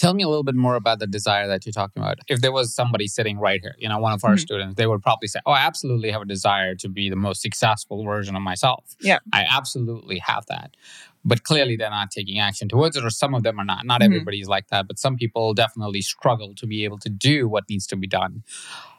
Tell 0.02 0.16
me 0.16 0.24
a 0.24 0.28
little 0.28 0.44
bit 0.44 0.56
more 0.56 0.74
about 0.74 0.98
the 0.98 1.06
desire 1.06 1.48
that 1.48 1.64
you're 1.64 1.74
talking 1.74 2.02
about. 2.02 2.18
If 2.28 2.42
there 2.42 2.52
was 2.52 2.74
somebody 2.74 3.06
sitting 3.08 3.38
right 3.38 3.62
here, 3.62 3.76
you 3.78 3.88
know, 3.88 4.00
one 4.00 4.14
of 4.14 4.24
our 4.24 4.34
Mhm. 4.34 4.40
students, 4.40 4.74
they 4.76 4.88
would 4.88 5.04
probably 5.04 5.28
say, 5.28 5.40
Oh, 5.46 5.52
I 5.52 5.60
absolutely 5.60 6.10
have 6.10 6.24
a 6.24 6.26
desire 6.26 6.74
to 6.78 6.90
be 6.90 7.08
the 7.12 7.16
most 7.16 7.40
successful 7.44 8.04
version 8.04 8.36
of 8.36 8.42
myself. 8.42 8.96
Yeah. 9.00 9.20
I 9.32 9.46
absolutely 9.48 10.18
have 10.18 10.48
that. 10.48 10.76
But 11.24 11.44
clearly 11.44 11.76
they're 11.76 11.92
not 11.92 12.10
taking 12.10 12.40
action 12.40 12.68
towards 12.68 12.98
it, 12.98 13.06
or 13.06 13.12
some 13.12 13.36
of 13.36 13.44
them 13.44 13.60
are 13.60 13.64
not. 13.64 13.86
Not 13.86 14.02
Mhm. 14.02 14.06
everybody's 14.06 14.48
like 14.48 14.70
that, 14.70 14.88
but 14.88 14.98
some 14.98 15.18
people 15.18 15.54
definitely 15.54 16.02
struggle 16.02 16.56
to 16.56 16.66
be 16.66 16.84
able 16.84 16.98
to 16.98 17.10
do 17.10 17.48
what 17.48 17.70
needs 17.70 17.86
to 17.88 17.96
be 17.96 18.08
done. 18.08 18.42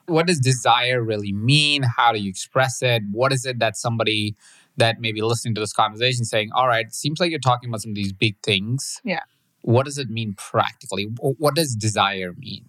What 0.07 0.29
does 0.29 0.39
desire 0.39 1.03
really 1.03 1.33
mean? 1.33 1.83
How 1.83 2.13
do 2.13 2.21
you 2.21 2.31
express 2.31 2.81
it? 2.81 3.03
What 3.11 3.33
is 3.33 3.45
it 3.45 3.59
that 3.59 3.77
somebody 3.77 4.37
that 4.77 5.01
may 5.01 5.11
be 5.11 5.21
listening 5.21 5.57
to 5.57 5.61
this 5.61 5.73
conversation 5.73 6.25
saying, 6.25 6.51
All 6.53 6.69
right, 6.69 6.95
seems 6.95 7.19
like 7.19 7.33
you're 7.33 7.41
talking 7.41 7.69
about 7.71 7.83
some 7.83 7.91
of 7.91 7.97
these 7.97 8.13
big 8.13 8.37
things. 8.45 9.01
Yeah. 9.03 9.21
What 9.63 9.87
does 9.87 9.99
it 9.99 10.11
mean 10.11 10.35
practically? 10.35 11.05
What 11.05 11.55
does 11.55 11.75
desire 11.75 12.35
mean? 12.39 12.67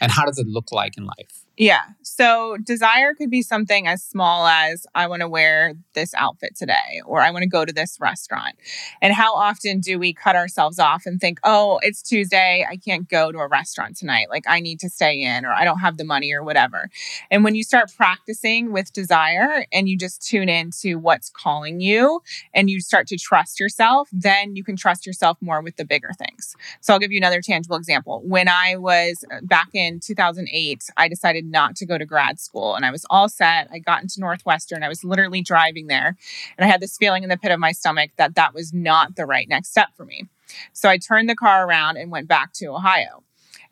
And 0.00 0.10
how 0.10 0.24
does 0.24 0.38
it 0.38 0.46
look 0.46 0.72
like 0.72 0.96
in 0.96 1.04
life? 1.04 1.41
Yeah. 1.58 1.82
So 2.02 2.56
desire 2.64 3.14
could 3.14 3.30
be 3.30 3.42
something 3.42 3.86
as 3.86 4.02
small 4.02 4.46
as 4.46 4.86
I 4.94 5.06
want 5.06 5.20
to 5.20 5.28
wear 5.28 5.74
this 5.94 6.14
outfit 6.14 6.56
today 6.56 7.02
or 7.04 7.20
I 7.20 7.30
want 7.30 7.42
to 7.42 7.48
go 7.48 7.66
to 7.66 7.72
this 7.72 7.98
restaurant. 8.00 8.56
And 9.02 9.12
how 9.12 9.34
often 9.34 9.80
do 9.80 9.98
we 9.98 10.14
cut 10.14 10.34
ourselves 10.34 10.78
off 10.78 11.04
and 11.04 11.20
think, 11.20 11.38
oh, 11.44 11.78
it's 11.82 12.00
Tuesday. 12.00 12.66
I 12.68 12.76
can't 12.76 13.06
go 13.06 13.32
to 13.32 13.38
a 13.38 13.48
restaurant 13.48 13.98
tonight. 13.98 14.28
Like 14.30 14.44
I 14.48 14.60
need 14.60 14.80
to 14.80 14.88
stay 14.88 15.22
in 15.22 15.44
or 15.44 15.52
I 15.52 15.64
don't 15.64 15.80
have 15.80 15.98
the 15.98 16.04
money 16.04 16.32
or 16.32 16.42
whatever. 16.42 16.88
And 17.30 17.44
when 17.44 17.54
you 17.54 17.64
start 17.64 17.92
practicing 17.96 18.72
with 18.72 18.92
desire 18.94 19.66
and 19.72 19.90
you 19.90 19.98
just 19.98 20.26
tune 20.26 20.48
into 20.48 20.98
what's 20.98 21.28
calling 21.28 21.80
you 21.80 22.22
and 22.54 22.70
you 22.70 22.80
start 22.80 23.06
to 23.08 23.18
trust 23.18 23.60
yourself, 23.60 24.08
then 24.10 24.56
you 24.56 24.64
can 24.64 24.76
trust 24.76 25.06
yourself 25.06 25.36
more 25.42 25.60
with 25.60 25.76
the 25.76 25.84
bigger 25.84 26.12
things. 26.16 26.56
So 26.80 26.94
I'll 26.94 26.98
give 26.98 27.12
you 27.12 27.18
another 27.18 27.42
tangible 27.42 27.76
example. 27.76 28.22
When 28.24 28.48
I 28.48 28.76
was 28.76 29.22
uh, 29.30 29.40
back 29.42 29.68
in 29.74 30.00
2008, 30.00 30.84
I 30.96 31.08
decided 31.08 31.41
not 31.50 31.76
to 31.76 31.86
go 31.86 31.98
to 31.98 32.06
grad 32.06 32.40
school 32.40 32.74
and 32.74 32.84
I 32.84 32.90
was 32.90 33.06
all 33.10 33.28
set. 33.28 33.68
I 33.72 33.78
got 33.78 34.02
into 34.02 34.20
Northwestern. 34.20 34.82
I 34.82 34.88
was 34.88 35.04
literally 35.04 35.42
driving 35.42 35.86
there 35.86 36.16
and 36.56 36.64
I 36.64 36.68
had 36.68 36.80
this 36.80 36.96
feeling 36.96 37.22
in 37.22 37.28
the 37.28 37.36
pit 37.36 37.50
of 37.50 37.60
my 37.60 37.72
stomach 37.72 38.10
that 38.16 38.34
that 38.34 38.54
was 38.54 38.72
not 38.72 39.16
the 39.16 39.26
right 39.26 39.48
next 39.48 39.70
step 39.70 39.88
for 39.96 40.04
me. 40.04 40.28
So 40.72 40.88
I 40.88 40.98
turned 40.98 41.28
the 41.28 41.34
car 41.34 41.66
around 41.66 41.96
and 41.96 42.10
went 42.10 42.28
back 42.28 42.52
to 42.54 42.66
Ohio. 42.66 43.22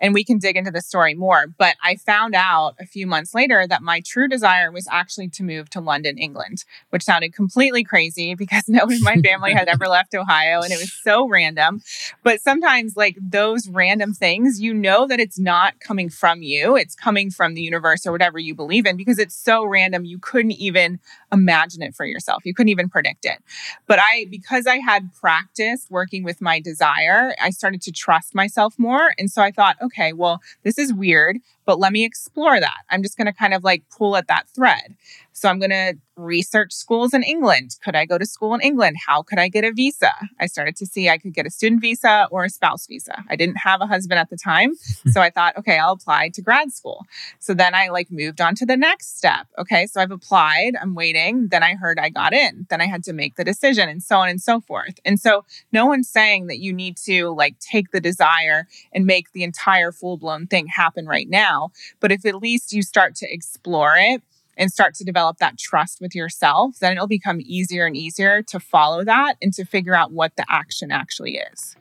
And 0.00 0.14
we 0.14 0.24
can 0.24 0.38
dig 0.38 0.56
into 0.56 0.70
the 0.70 0.80
story 0.80 1.14
more. 1.14 1.46
But 1.46 1.76
I 1.82 1.96
found 1.96 2.34
out 2.34 2.74
a 2.80 2.86
few 2.86 3.06
months 3.06 3.34
later 3.34 3.66
that 3.66 3.82
my 3.82 4.00
true 4.00 4.28
desire 4.28 4.72
was 4.72 4.88
actually 4.90 5.28
to 5.28 5.42
move 5.42 5.70
to 5.70 5.80
London, 5.80 6.18
England, 6.18 6.64
which 6.90 7.04
sounded 7.04 7.34
completely 7.34 7.84
crazy 7.84 8.34
because 8.40 8.68
no 8.68 8.84
one 8.84 8.94
in 8.94 9.02
my 9.02 9.16
family 9.16 9.52
had 9.52 9.68
ever 9.68 9.88
left 9.88 10.14
Ohio 10.14 10.62
and 10.62 10.72
it 10.72 10.78
was 10.78 10.92
so 10.92 11.28
random. 11.28 11.82
But 12.22 12.40
sometimes, 12.40 12.96
like 12.96 13.16
those 13.20 13.68
random 13.68 14.12
things, 14.12 14.60
you 14.60 14.72
know 14.74 15.06
that 15.06 15.20
it's 15.20 15.38
not 15.38 15.80
coming 15.80 16.08
from 16.08 16.42
you, 16.42 16.76
it's 16.76 16.94
coming 16.94 17.30
from 17.30 17.54
the 17.54 17.62
universe 17.62 18.06
or 18.06 18.12
whatever 18.12 18.38
you 18.38 18.54
believe 18.54 18.86
in 18.86 18.96
because 18.96 19.18
it's 19.18 19.34
so 19.34 19.64
random, 19.64 20.04
you 20.04 20.18
couldn't 20.18 20.52
even 20.52 20.98
imagine 21.32 21.82
it 21.82 21.94
for 21.94 22.04
yourself. 22.04 22.44
You 22.44 22.54
couldn't 22.54 22.70
even 22.70 22.88
predict 22.88 23.24
it. 23.24 23.38
But 23.86 23.98
I, 24.00 24.26
because 24.30 24.66
I 24.66 24.78
had 24.78 25.12
practiced 25.14 25.90
working 25.90 26.24
with 26.24 26.40
my 26.40 26.60
desire, 26.60 27.34
I 27.40 27.50
started 27.50 27.82
to 27.82 27.92
trust 27.92 28.34
myself 28.34 28.78
more. 28.78 29.12
And 29.18 29.30
so 29.30 29.42
I 29.42 29.50
thought, 29.50 29.76
okay, 29.82 29.89
well, 30.12 30.40
this 30.62 30.78
is 30.78 30.92
weird, 30.92 31.38
but 31.70 31.78
let 31.78 31.92
me 31.92 32.04
explore 32.04 32.58
that. 32.58 32.82
I'm 32.90 33.00
just 33.00 33.16
going 33.16 33.28
to 33.28 33.32
kind 33.32 33.54
of 33.54 33.62
like 33.62 33.84
pull 33.96 34.16
at 34.16 34.26
that 34.26 34.48
thread. 34.56 34.96
So 35.32 35.48
I'm 35.48 35.60
going 35.60 35.70
to 35.70 35.94
research 36.16 36.72
schools 36.72 37.14
in 37.14 37.22
England. 37.22 37.76
Could 37.82 37.96
I 37.96 38.04
go 38.04 38.18
to 38.18 38.26
school 38.26 38.54
in 38.54 38.60
England? 38.60 38.96
How 39.06 39.22
could 39.22 39.38
I 39.38 39.48
get 39.48 39.64
a 39.64 39.72
visa? 39.72 40.10
I 40.38 40.46
started 40.46 40.76
to 40.76 40.86
see 40.86 41.08
I 41.08 41.16
could 41.16 41.32
get 41.32 41.46
a 41.46 41.50
student 41.50 41.80
visa 41.80 42.28
or 42.30 42.44
a 42.44 42.50
spouse 42.50 42.86
visa. 42.86 43.24
I 43.30 43.36
didn't 43.36 43.56
have 43.56 43.80
a 43.80 43.86
husband 43.86 44.18
at 44.18 44.28
the 44.28 44.36
time. 44.36 44.74
so 45.12 45.20
I 45.20 45.30
thought, 45.30 45.56
okay, 45.56 45.78
I'll 45.78 45.92
apply 45.92 46.30
to 46.34 46.42
grad 46.42 46.72
school. 46.72 47.06
So 47.38 47.54
then 47.54 47.74
I 47.74 47.88
like 47.88 48.10
moved 48.10 48.40
on 48.40 48.54
to 48.56 48.66
the 48.66 48.76
next 48.76 49.16
step. 49.16 49.46
Okay. 49.58 49.86
So 49.86 50.00
I've 50.00 50.10
applied, 50.10 50.74
I'm 50.80 50.94
waiting. 50.94 51.48
Then 51.48 51.62
I 51.62 51.74
heard 51.74 51.98
I 51.98 52.10
got 52.10 52.32
in. 52.32 52.66
Then 52.68 52.80
I 52.80 52.86
had 52.86 53.02
to 53.04 53.12
make 53.12 53.36
the 53.36 53.44
decision 53.44 53.88
and 53.88 54.02
so 54.02 54.16
on 54.16 54.28
and 54.28 54.42
so 54.42 54.60
forth. 54.60 54.98
And 55.04 55.18
so 55.18 55.44
no 55.72 55.86
one's 55.86 56.08
saying 56.08 56.48
that 56.48 56.58
you 56.58 56.72
need 56.72 56.96
to 57.04 57.30
like 57.30 57.58
take 57.60 57.92
the 57.92 58.00
desire 58.00 58.66
and 58.92 59.06
make 59.06 59.32
the 59.32 59.42
entire 59.42 59.92
full 59.92 60.18
blown 60.18 60.46
thing 60.46 60.66
happen 60.66 61.06
right 61.06 61.28
now. 61.28 61.59
But 62.00 62.12
if 62.12 62.24
at 62.24 62.36
least 62.36 62.72
you 62.72 62.82
start 62.82 63.14
to 63.16 63.32
explore 63.32 63.96
it, 63.96 64.22
and 64.56 64.70
start 64.70 64.94
to 64.94 65.04
develop 65.04 65.38
that 65.38 65.58
trust 65.58 66.02
with 66.02 66.14
yourself, 66.14 66.78
then 66.80 66.92
it'll 66.92 67.06
become 67.06 67.40
easier 67.42 67.86
and 67.86 67.96
easier 67.96 68.42
to 68.42 68.60
follow 68.60 69.02
that 69.04 69.36
and 69.40 69.54
to 69.54 69.64
figure 69.64 69.94
out 69.94 70.12
what 70.12 70.36
the 70.36 70.44
action 70.50 70.92
actually 70.92 71.38
is. 71.38 71.76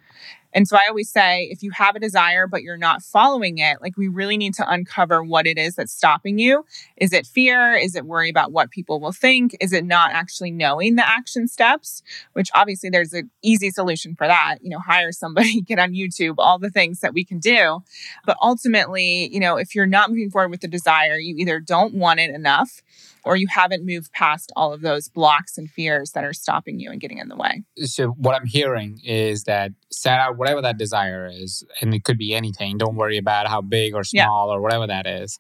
And 0.53 0.67
so 0.67 0.77
I 0.77 0.87
always 0.89 1.09
say 1.09 1.43
if 1.51 1.61
you 1.61 1.71
have 1.71 1.95
a 1.95 1.99
desire, 1.99 2.47
but 2.47 2.63
you're 2.63 2.77
not 2.77 3.01
following 3.01 3.59
it, 3.59 3.81
like 3.81 3.97
we 3.97 4.07
really 4.07 4.37
need 4.37 4.53
to 4.55 4.69
uncover 4.69 5.23
what 5.23 5.45
it 5.45 5.57
is 5.57 5.75
that's 5.75 5.93
stopping 5.93 6.39
you. 6.39 6.65
Is 6.97 7.13
it 7.13 7.27
fear? 7.27 7.75
Is 7.75 7.95
it 7.95 8.05
worry 8.05 8.29
about 8.29 8.51
what 8.51 8.71
people 8.71 8.99
will 8.99 9.11
think? 9.11 9.55
Is 9.59 9.73
it 9.73 9.85
not 9.85 10.11
actually 10.11 10.51
knowing 10.51 10.95
the 10.95 11.07
action 11.07 11.47
steps? 11.47 12.01
Which 12.33 12.49
obviously 12.55 12.89
there's 12.89 13.13
an 13.13 13.29
easy 13.43 13.69
solution 13.69 14.15
for 14.15 14.27
that. 14.27 14.57
You 14.61 14.69
know, 14.69 14.79
hire 14.79 15.11
somebody, 15.11 15.61
get 15.69 15.79
on 15.79 15.93
YouTube, 15.93 16.35
all 16.37 16.59
the 16.59 16.71
things 16.71 17.01
that 17.01 17.13
we 17.13 17.23
can 17.23 17.39
do. 17.39 17.83
But 18.25 18.37
ultimately, 18.41 19.29
you 19.33 19.39
know, 19.39 19.57
if 19.57 19.75
you're 19.75 19.85
not 19.85 20.09
moving 20.09 20.31
forward 20.31 20.49
with 20.49 20.61
the 20.61 20.67
desire, 20.67 21.17
you 21.17 21.35
either 21.37 21.59
don't 21.59 21.93
want 21.93 22.19
it 22.19 22.33
enough 22.33 22.81
or 23.25 23.35
you 23.35 23.47
haven't 23.47 23.85
moved 23.85 24.11
past 24.11 24.51
all 24.55 24.73
of 24.73 24.81
those 24.81 25.07
blocks 25.07 25.57
and 25.57 25.69
fears 25.69 26.11
that 26.11 26.23
are 26.23 26.33
stopping 26.33 26.79
you 26.79 26.91
and 26.91 26.99
getting 26.99 27.17
in 27.17 27.29
the 27.29 27.35
way. 27.35 27.63
So, 27.77 28.09
what 28.09 28.35
I'm 28.35 28.45
hearing 28.45 28.99
is 29.03 29.43
that 29.43 29.71
set 29.91 30.19
out 30.19 30.37
whatever 30.37 30.61
that 30.61 30.77
desire 30.77 31.29
is, 31.31 31.63
and 31.81 31.93
it 31.93 32.03
could 32.03 32.17
be 32.17 32.33
anything. 32.33 32.77
Don't 32.77 32.95
worry 32.95 33.17
about 33.17 33.47
how 33.47 33.61
big 33.61 33.93
or 33.93 34.03
small 34.03 34.47
yeah. 34.47 34.53
or 34.53 34.61
whatever 34.61 34.87
that 34.87 35.07
is. 35.07 35.39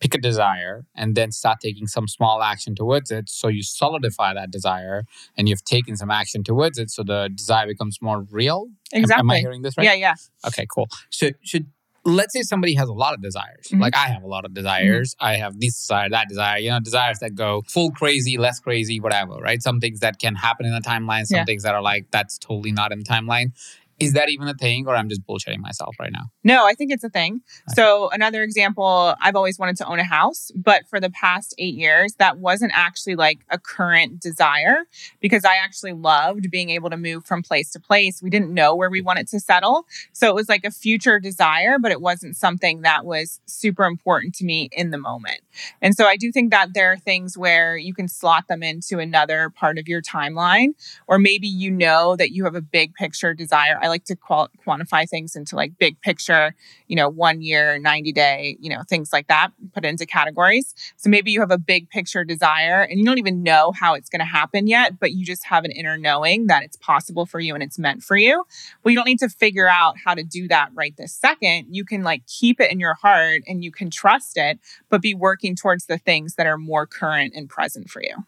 Pick 0.00 0.14
a 0.14 0.18
desire 0.18 0.86
and 0.94 1.14
then 1.14 1.30
start 1.30 1.58
taking 1.60 1.86
some 1.86 2.08
small 2.08 2.42
action 2.42 2.74
towards 2.74 3.10
it. 3.10 3.28
So 3.28 3.48
you 3.48 3.62
solidify 3.62 4.32
that 4.32 4.50
desire 4.50 5.04
and 5.36 5.46
you've 5.46 5.62
taken 5.62 5.94
some 5.94 6.10
action 6.10 6.42
towards 6.42 6.78
it. 6.78 6.90
So 6.90 7.02
the 7.02 7.28
desire 7.34 7.66
becomes 7.66 8.00
more 8.00 8.22
real. 8.30 8.68
Exactly. 8.94 9.20
Am, 9.20 9.26
am 9.26 9.30
I 9.30 9.40
hearing 9.40 9.60
this 9.60 9.76
right? 9.76 9.84
Yeah, 9.84 9.92
yeah. 9.92 10.14
Okay, 10.46 10.66
cool. 10.74 10.88
So 11.10 11.32
should 11.42 11.66
let's 12.04 12.32
say 12.32 12.42
somebody 12.42 12.74
has 12.74 12.88
a 12.88 12.92
lot 12.92 13.14
of 13.14 13.22
desires. 13.22 13.66
Mm-hmm. 13.66 13.80
Like 13.80 13.96
I 13.96 14.08
have 14.08 14.22
a 14.22 14.26
lot 14.26 14.44
of 14.44 14.54
desires. 14.54 15.14
Mm-hmm. 15.14 15.26
I 15.26 15.34
have 15.36 15.60
this 15.60 15.78
desire, 15.78 16.08
that 16.10 16.28
desire, 16.28 16.58
you 16.58 16.70
know, 16.70 16.80
desires 16.80 17.18
that 17.20 17.34
go 17.34 17.62
full 17.66 17.90
crazy, 17.90 18.38
less 18.38 18.58
crazy, 18.60 19.00
whatever, 19.00 19.34
right? 19.34 19.62
Some 19.62 19.80
things 19.80 20.00
that 20.00 20.18
can 20.18 20.34
happen 20.34 20.66
in 20.66 20.72
the 20.72 20.80
timeline, 20.80 21.26
some 21.26 21.38
yeah. 21.38 21.44
things 21.44 21.62
that 21.62 21.74
are 21.74 21.82
like, 21.82 22.06
that's 22.10 22.38
totally 22.38 22.72
not 22.72 22.92
in 22.92 23.00
the 23.00 23.04
timeline. 23.04 23.52
Is 24.00 24.14
that 24.14 24.30
even 24.30 24.48
a 24.48 24.54
thing, 24.54 24.86
or 24.88 24.96
I'm 24.96 25.10
just 25.10 25.26
bullshitting 25.26 25.58
myself 25.58 25.94
right 26.00 26.10
now? 26.10 26.30
No, 26.42 26.66
I 26.66 26.72
think 26.72 26.90
it's 26.90 27.04
a 27.04 27.10
thing. 27.10 27.42
Okay. 27.68 27.74
So, 27.74 28.08
another 28.10 28.42
example, 28.42 29.14
I've 29.20 29.36
always 29.36 29.58
wanted 29.58 29.76
to 29.76 29.86
own 29.86 29.98
a 29.98 30.04
house, 30.04 30.50
but 30.56 30.88
for 30.88 31.00
the 31.00 31.10
past 31.10 31.54
eight 31.58 31.74
years, 31.74 32.14
that 32.14 32.38
wasn't 32.38 32.72
actually 32.74 33.14
like 33.14 33.40
a 33.50 33.58
current 33.58 34.18
desire 34.18 34.84
because 35.20 35.44
I 35.44 35.56
actually 35.56 35.92
loved 35.92 36.50
being 36.50 36.70
able 36.70 36.88
to 36.88 36.96
move 36.96 37.26
from 37.26 37.42
place 37.42 37.70
to 37.72 37.80
place. 37.80 38.22
We 38.22 38.30
didn't 38.30 38.54
know 38.54 38.74
where 38.74 38.88
we 38.88 39.02
wanted 39.02 39.28
to 39.28 39.38
settle. 39.38 39.84
So, 40.12 40.30
it 40.30 40.34
was 40.34 40.48
like 40.48 40.64
a 40.64 40.70
future 40.70 41.20
desire, 41.20 41.78
but 41.78 41.92
it 41.92 42.00
wasn't 42.00 42.36
something 42.36 42.80
that 42.80 43.04
was 43.04 43.40
super 43.44 43.84
important 43.84 44.34
to 44.36 44.46
me 44.46 44.70
in 44.72 44.92
the 44.92 44.98
moment. 44.98 45.42
And 45.82 45.94
so, 45.94 46.06
I 46.06 46.16
do 46.16 46.32
think 46.32 46.50
that 46.52 46.72
there 46.72 46.90
are 46.90 46.96
things 46.96 47.36
where 47.36 47.76
you 47.76 47.92
can 47.92 48.08
slot 48.08 48.48
them 48.48 48.62
into 48.62 48.98
another 48.98 49.50
part 49.50 49.78
of 49.78 49.88
your 49.88 50.00
timeline, 50.00 50.68
or 51.06 51.18
maybe 51.18 51.46
you 51.46 51.70
know 51.70 52.16
that 52.16 52.30
you 52.30 52.44
have 52.44 52.54
a 52.54 52.62
big 52.62 52.94
picture 52.94 53.34
desire. 53.34 53.78
I 53.82 53.89
like 53.90 54.04
to 54.04 54.16
qual- 54.16 54.50
quantify 54.66 55.08
things 55.08 55.36
into 55.36 55.56
like 55.56 55.78
big 55.78 56.00
picture, 56.00 56.54
you 56.88 56.96
know, 56.96 57.08
one 57.08 57.42
year, 57.42 57.78
90 57.78 58.12
day, 58.12 58.56
you 58.60 58.70
know, 58.70 58.82
things 58.88 59.12
like 59.12 59.28
that, 59.28 59.50
put 59.74 59.84
into 59.84 60.06
categories. 60.06 60.74
So 60.96 61.10
maybe 61.10 61.30
you 61.30 61.40
have 61.40 61.50
a 61.50 61.58
big 61.58 61.90
picture 61.90 62.24
desire 62.24 62.82
and 62.82 62.98
you 62.98 63.04
don't 63.04 63.18
even 63.18 63.42
know 63.42 63.72
how 63.72 63.94
it's 63.94 64.08
going 64.08 64.20
to 64.20 64.24
happen 64.24 64.66
yet, 64.66 64.98
but 64.98 65.12
you 65.12 65.24
just 65.24 65.44
have 65.44 65.64
an 65.64 65.70
inner 65.70 65.98
knowing 65.98 66.46
that 66.46 66.62
it's 66.62 66.76
possible 66.76 67.26
for 67.26 67.40
you 67.40 67.54
and 67.54 67.62
it's 67.62 67.78
meant 67.78 68.02
for 68.02 68.16
you. 68.16 68.44
Well, 68.82 68.92
you 68.92 68.96
don't 68.96 69.06
need 69.06 69.18
to 69.20 69.28
figure 69.28 69.68
out 69.68 69.96
how 70.02 70.14
to 70.14 70.22
do 70.22 70.48
that 70.48 70.70
right 70.74 70.96
this 70.96 71.12
second. 71.12 71.66
You 71.70 71.84
can 71.84 72.02
like 72.02 72.26
keep 72.26 72.60
it 72.60 72.72
in 72.72 72.80
your 72.80 72.94
heart 72.94 73.42
and 73.46 73.62
you 73.62 73.70
can 73.70 73.90
trust 73.90 74.36
it, 74.36 74.58
but 74.88 75.02
be 75.02 75.14
working 75.14 75.56
towards 75.56 75.86
the 75.86 75.98
things 75.98 76.34
that 76.36 76.46
are 76.46 76.58
more 76.58 76.86
current 76.86 77.34
and 77.34 77.48
present 77.48 77.90
for 77.90 78.02
you. 78.02 78.24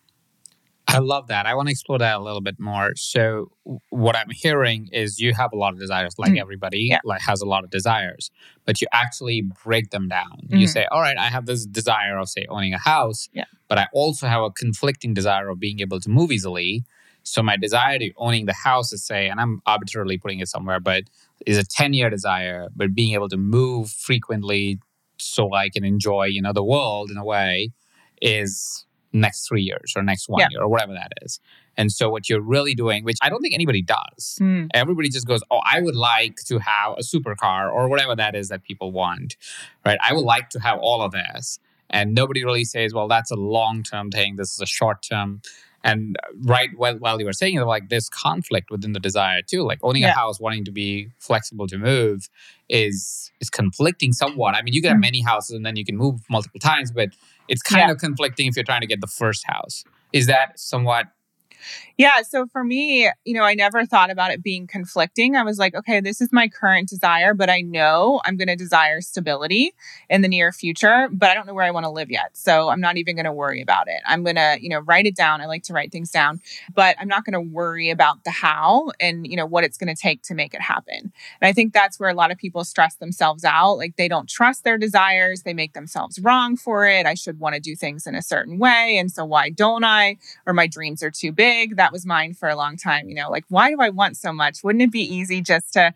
I 0.93 0.99
love 0.99 1.29
that. 1.29 1.47
I 1.47 1.55
want 1.55 1.69
to 1.69 1.73
explore 1.73 1.99
that 1.99 2.17
a 2.17 2.21
little 2.21 2.41
bit 2.41 2.61
more. 2.61 2.93
So, 2.97 3.51
what 3.91 4.15
I'm 4.15 4.31
hearing 4.31 4.89
is 4.93 5.19
you 5.19 5.33
have 5.35 5.53
a 5.53 5.57
lot 5.57 5.73
of 5.73 5.79
desires, 5.79 6.15
like 6.19 6.33
mm. 6.33 6.41
everybody 6.41 6.89
yeah. 6.91 7.01
like 7.05 7.23
has 7.23 7.41
a 7.41 7.47
lot 7.47 7.65
of 7.65 7.71
desires, 7.71 8.31
but 8.67 8.81
you 8.81 8.87
actually 8.93 9.43
break 9.65 9.91
them 9.91 10.09
down. 10.09 10.49
Mm. 10.51 10.61
You 10.61 10.67
say, 10.67 10.87
"All 10.91 11.01
right, 11.01 11.17
I 11.19 11.29
have 11.29 11.47
this 11.47 11.65
desire 11.65 12.19
of 12.19 12.29
say 12.29 12.47
owning 12.49 12.75
a 12.75 12.79
house, 12.79 13.29
yeah. 13.33 13.45
but 13.69 13.79
I 13.79 13.87
also 13.93 14.27
have 14.27 14.43
a 14.43 14.51
conflicting 14.51 15.15
desire 15.15 15.49
of 15.49 15.59
being 15.59 15.81
able 15.81 16.01
to 16.01 16.11
move 16.11 16.31
easily." 16.31 16.85
So, 17.23 17.43
my 17.43 17.57
desire 17.57 17.99
to 17.99 18.13
owning 18.17 18.47
the 18.47 18.55
house 18.55 18.93
is 18.93 19.05
say, 19.05 19.29
and 19.29 19.41
I'm 19.41 19.63
arbitrarily 19.67 20.19
putting 20.19 20.41
it 20.41 20.49
somewhere, 20.49 20.81
but 20.81 21.05
is 21.47 21.57
a 21.57 21.65
10 21.65 21.95
year 21.95 22.11
desire, 22.11 22.69
but 22.75 22.95
being 22.95 23.15
able 23.15 23.29
to 23.29 23.37
move 23.37 23.91
frequently 23.91 24.79
so 25.19 25.55
I 25.55 25.69
can 25.71 25.85
enjoy, 25.85 26.25
you 26.25 26.43
know, 26.43 26.53
the 26.53 26.65
world 26.65 27.11
in 27.11 27.17
a 27.17 27.25
way 27.25 27.71
is 28.21 28.87
next 29.13 29.47
three 29.47 29.63
years 29.63 29.93
or 29.97 30.03
next 30.03 30.29
one 30.29 30.41
yeah. 30.41 30.49
year 30.51 30.63
or 30.63 30.69
whatever 30.69 30.93
that 30.95 31.13
is. 31.23 31.41
And 31.77 31.91
so 31.91 32.11
what 32.11 32.29
you're 32.29 32.41
really 32.41 32.75
doing, 32.75 33.05
which 33.05 33.19
I 33.23 33.29
don't 33.29 33.41
think 33.41 33.55
anybody 33.55 33.83
does, 33.83 34.39
mm. 34.41 34.69
everybody 34.75 35.09
just 35.09 35.27
goes, 35.27 35.41
"Oh, 35.51 35.61
I 35.65 35.81
would 35.81 35.97
like 35.97 36.37
to 36.47 36.59
have 36.59 36.95
a 36.99 37.03
supercar 37.03 37.73
or 37.73 37.89
whatever 37.89 38.15
that 38.17 38.35
is 38.35 38.49
that 38.49 38.63
people 38.63 38.93
want." 38.93 39.37
Right? 39.85 39.99
I 40.03 40.13
would 40.13 40.25
like 40.25 40.51
to 40.51 40.61
have 40.61 40.79
all 40.81 41.03
of 41.03 41.13
this. 41.13 41.59
And 41.89 42.15
nobody 42.15 42.45
really 42.45 42.65
says, 42.65 42.95
"Well, 42.95 43.09
that's 43.09 43.31
a 43.31 43.37
long-term 43.37 44.11
thing. 44.11 44.37
This 44.37 44.53
is 44.53 44.61
a 44.61 44.67
short-term." 44.67 45.43
And 45.85 46.17
right 46.43 46.71
while, 46.77 46.97
while 46.99 47.19
you 47.19 47.27
were 47.27 47.33
saying 47.33 47.57
it, 47.57 47.65
like 47.65 47.89
this 47.89 48.09
conflict 48.09 48.71
within 48.71 48.93
the 48.93 49.01
desire 49.01 49.43
too, 49.43 49.65
like 49.65 49.81
owning 49.83 50.03
yeah. 50.03 50.11
a 50.11 50.15
house, 50.15 50.39
wanting 50.39 50.65
to 50.67 50.71
be 50.71 51.09
flexible 51.19 51.67
to 51.67 51.79
move, 51.79 52.29
is 52.69 53.33
is 53.41 53.51
conflicting 53.51 54.13
somewhat. 54.13 54.55
I 54.55 54.63
mean, 54.63 54.75
you 54.75 54.81
can 54.81 54.91
have 54.91 54.97
hmm. 54.97 55.01
many 55.01 55.23
houses 55.23 55.57
and 55.57 55.67
then 55.67 55.77
you 55.77 55.85
can 55.85 55.97
move 55.97 56.21
multiple 56.31 56.61
times, 56.61 56.93
but 56.93 57.11
it's 57.49 57.63
kind 57.63 57.87
yeah. 57.89 57.93
of 57.93 57.99
conflicting 57.99 58.47
if 58.47 58.57
you're 58.57 58.65
trying 58.65 58.81
to 58.81 58.87
get 58.87 59.01
the 59.01 59.07
first 59.07 59.45
house. 59.47 59.85
Is 60.13 60.27
that 60.27 60.59
somewhat 60.59 61.07
yeah. 61.99 62.23
So 62.23 62.47
for 62.47 62.65
me, 62.65 63.11
you 63.25 63.35
know, 63.35 63.45
I 63.45 63.55
never 63.55 63.87
thought 63.87 64.11
about 64.11 64.31
it 64.31 64.43
being 64.43 64.67
conflicting. 64.67 65.37
I 65.37 65.43
was 65.43 65.59
like, 65.59 65.75
okay, 65.75 66.01
this 66.01 66.21
is 66.21 66.33
my 66.33 66.49
current 66.49 66.89
desire, 66.89 67.35
but 67.35 67.51
I 67.51 67.61
know 67.61 68.21
I'm 68.25 68.37
going 68.37 68.49
to 68.49 68.57
desire 68.57 69.01
stability 69.01 69.73
in 70.09 70.23
the 70.23 70.29
near 70.29 70.53
future, 70.53 71.09
but 71.13 71.31
I 71.31 71.35
don't 71.35 71.47
know 71.47 71.55
where 71.55 71.65
I 71.65 71.71
want 71.71 71.85
to 71.85 71.91
live 71.91 72.11
yet. 72.11 72.31
So 72.33 72.71
I'm 72.71 72.81
not 72.81 72.97
even 72.97 73.17
going 73.17 73.27
to 73.27 73.33
worry 73.33 73.63
about 73.63 73.89
it. 73.89 74.01
I'm 74.07 74.25
going 74.25 74.37
to, 74.37 74.57
you 74.61 74.69
know, 74.69 74.81
write 74.81 75.07
it 75.07 75.17
down. 75.17 75.41
I 75.41 75.47
like 75.47 75.63
to 75.65 75.73
write 75.73 75.93
things 75.93 76.11
down, 76.11 76.41
but 76.75 76.97
I'm 76.99 77.09
not 77.09 77.25
going 77.25 77.35
to 77.35 77.41
worry 77.41 77.91
about 77.91 78.25
the 78.25 78.31
how 78.31 78.91
and, 79.01 79.27
you 79.27 79.37
know, 79.37 79.47
what 79.47 79.65
it's 79.65 79.79
going 79.79 79.95
to 79.95 80.01
take 80.01 80.23
to 80.23 80.35
make 80.35 80.55
it 80.55 80.61
happen. 80.61 81.13
And 81.41 81.49
I 81.49 81.53
think 81.53 81.73
that's 81.73 82.01
where 82.01 82.11
a 82.11 82.15
lot 82.15 82.31
of 82.31 82.39
people 82.39 82.65
stress 82.65 82.97
themselves 82.97 83.45
out. 83.45 83.75
Like 83.75 83.97
they 83.97 84.09
don't 84.09 84.29
trust 84.29 84.65
their 84.65 84.79
desires, 84.79 85.43
they 85.43 85.55
make 85.55 85.75
themselves 85.75 86.19
wrong 86.19 86.57
for 86.57 86.87
it. 86.87 87.07
I 87.07 87.15
should 87.15 87.39
want 87.39 87.55
to 87.55 87.61
do 87.61 87.77
things 87.77 88.07
in 88.07 88.15
a 88.15 88.23
certain 88.23 88.59
way. 88.59 88.97
And 88.99 89.11
so 89.11 89.25
why 89.25 89.51
don't 89.51 89.85
I? 89.85 90.17
Or 90.47 90.53
my 90.53 90.67
dreams 90.67 91.03
are 91.03 91.11
too 91.11 91.33
big 91.33 91.52
big. 91.53 91.77
That 91.77 91.93
was 91.93 92.07
mine 92.07 92.35
for 92.35 92.49
a 92.49 92.57
long 92.57 92.77
time. 92.77 93.09
You 93.09 93.15
know, 93.15 93.31
like, 93.31 93.45
why 93.49 93.71
do 93.71 93.77
I 93.81 93.91
want 93.91 94.17
so 94.17 94.33
much? 94.33 94.63
Wouldn't 94.65 94.83
it 94.83 94.91
be 94.91 95.03
easy 95.03 95.41
just 95.41 95.73
to 95.75 95.95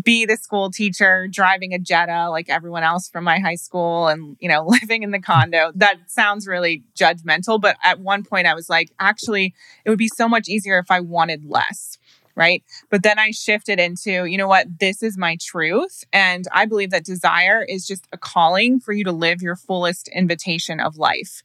be 0.00 0.26
the 0.26 0.36
school 0.36 0.70
teacher 0.70 1.28
driving 1.28 1.72
a 1.72 1.78
Jetta 1.78 2.30
like 2.30 2.48
everyone 2.48 2.82
else 2.82 3.08
from 3.08 3.24
my 3.24 3.38
high 3.38 3.56
school 3.56 4.08
and, 4.08 4.36
you 4.40 4.48
know, 4.48 4.66
living 4.80 5.02
in 5.02 5.10
the 5.10 5.20
condo? 5.20 5.72
That 5.74 5.96
sounds 6.06 6.46
really 6.46 6.82
judgmental. 6.94 7.60
But 7.60 7.76
at 7.82 8.00
one 8.00 8.22
point, 8.22 8.46
I 8.46 8.54
was 8.54 8.68
like, 8.68 8.90
actually, 8.98 9.54
it 9.84 9.90
would 9.90 9.98
be 9.98 10.08
so 10.08 10.28
much 10.28 10.48
easier 10.48 10.78
if 10.78 10.90
I 10.90 11.00
wanted 11.00 11.44
less 11.44 11.97
right? 12.38 12.62
But 12.88 13.02
then 13.02 13.18
I 13.18 13.32
shifted 13.32 13.80
into, 13.80 14.24
you 14.24 14.38
know 14.38 14.46
what, 14.46 14.78
this 14.78 15.02
is 15.02 15.18
my 15.18 15.36
truth. 15.40 16.04
And 16.12 16.46
I 16.52 16.66
believe 16.66 16.90
that 16.90 17.04
desire 17.04 17.64
is 17.68 17.84
just 17.84 18.06
a 18.12 18.16
calling 18.16 18.78
for 18.78 18.92
you 18.92 19.02
to 19.04 19.12
live 19.12 19.42
your 19.42 19.56
fullest 19.56 20.06
invitation 20.08 20.78
of 20.78 20.96
life, 20.96 21.42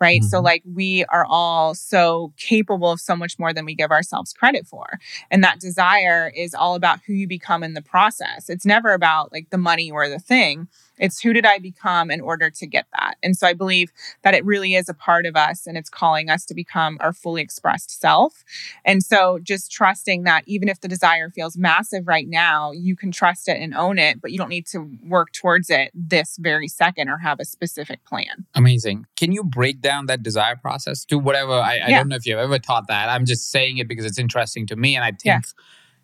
right? 0.00 0.20
Mm-hmm. 0.20 0.28
So, 0.28 0.40
like, 0.40 0.62
we 0.70 1.06
are 1.06 1.24
all 1.24 1.74
so 1.74 2.34
capable 2.36 2.90
of 2.90 3.00
so 3.00 3.16
much 3.16 3.38
more 3.38 3.54
than 3.54 3.64
we 3.64 3.74
give 3.74 3.90
ourselves 3.90 4.34
credit 4.34 4.66
for. 4.66 5.00
And 5.30 5.42
that 5.42 5.60
desire 5.60 6.30
is 6.36 6.54
all 6.54 6.74
about 6.74 7.00
who 7.06 7.14
you 7.14 7.26
become 7.26 7.62
in 7.64 7.72
the 7.72 7.82
process. 7.82 8.50
It's 8.50 8.66
never 8.66 8.92
about 8.92 9.32
like 9.32 9.48
the 9.48 9.58
money 9.58 9.90
or 9.90 10.10
the 10.10 10.18
thing 10.18 10.68
It's 10.98 11.20
who 11.20 11.32
did 11.32 11.44
I 11.44 11.58
become 11.58 12.10
in 12.10 12.20
order 12.20 12.50
to 12.50 12.66
get 12.66 12.86
that? 12.92 13.16
And 13.22 13.36
so 13.36 13.46
I 13.46 13.52
believe 13.52 13.92
that 14.22 14.34
it 14.34 14.44
really 14.44 14.74
is 14.74 14.88
a 14.88 14.94
part 14.94 15.26
of 15.26 15.36
us 15.36 15.66
and 15.66 15.76
it's 15.76 15.90
calling 15.90 16.30
us 16.30 16.44
to 16.46 16.54
become 16.54 16.98
our 17.00 17.12
fully 17.12 17.42
expressed 17.42 18.00
self. 18.00 18.44
And 18.84 19.02
so 19.02 19.38
just 19.42 19.72
trusting 19.72 20.24
that 20.24 20.44
even 20.46 20.68
if 20.68 20.80
the 20.80 20.88
desire 20.88 21.30
feels 21.30 21.56
massive 21.56 22.06
right 22.06 22.28
now, 22.28 22.72
you 22.72 22.96
can 22.96 23.10
trust 23.10 23.48
it 23.48 23.60
and 23.60 23.74
own 23.74 23.98
it, 23.98 24.20
but 24.20 24.30
you 24.30 24.38
don't 24.38 24.48
need 24.48 24.66
to 24.68 24.90
work 25.02 25.32
towards 25.32 25.70
it 25.70 25.90
this 25.94 26.36
very 26.40 26.68
second 26.68 27.08
or 27.08 27.18
have 27.18 27.40
a 27.40 27.44
specific 27.44 28.04
plan. 28.04 28.46
Amazing. 28.54 29.06
Can 29.16 29.32
you 29.32 29.42
break 29.42 29.80
down 29.80 30.06
that 30.06 30.22
desire 30.22 30.56
process 30.56 31.04
to 31.06 31.18
whatever? 31.18 31.52
I, 31.52 31.74
I 31.74 31.88
yeah. 31.88 31.98
don't 31.98 32.08
know 32.08 32.16
if 32.16 32.26
you've 32.26 32.38
ever 32.38 32.58
taught 32.58 32.86
that. 32.88 33.08
I'm 33.08 33.24
just 33.24 33.50
saying 33.50 33.78
it 33.78 33.88
because 33.88 34.04
it's 34.04 34.18
interesting 34.18 34.66
to 34.68 34.76
me. 34.76 34.94
And 34.94 35.04
I 35.04 35.10
think 35.10 35.24
yeah. 35.24 35.40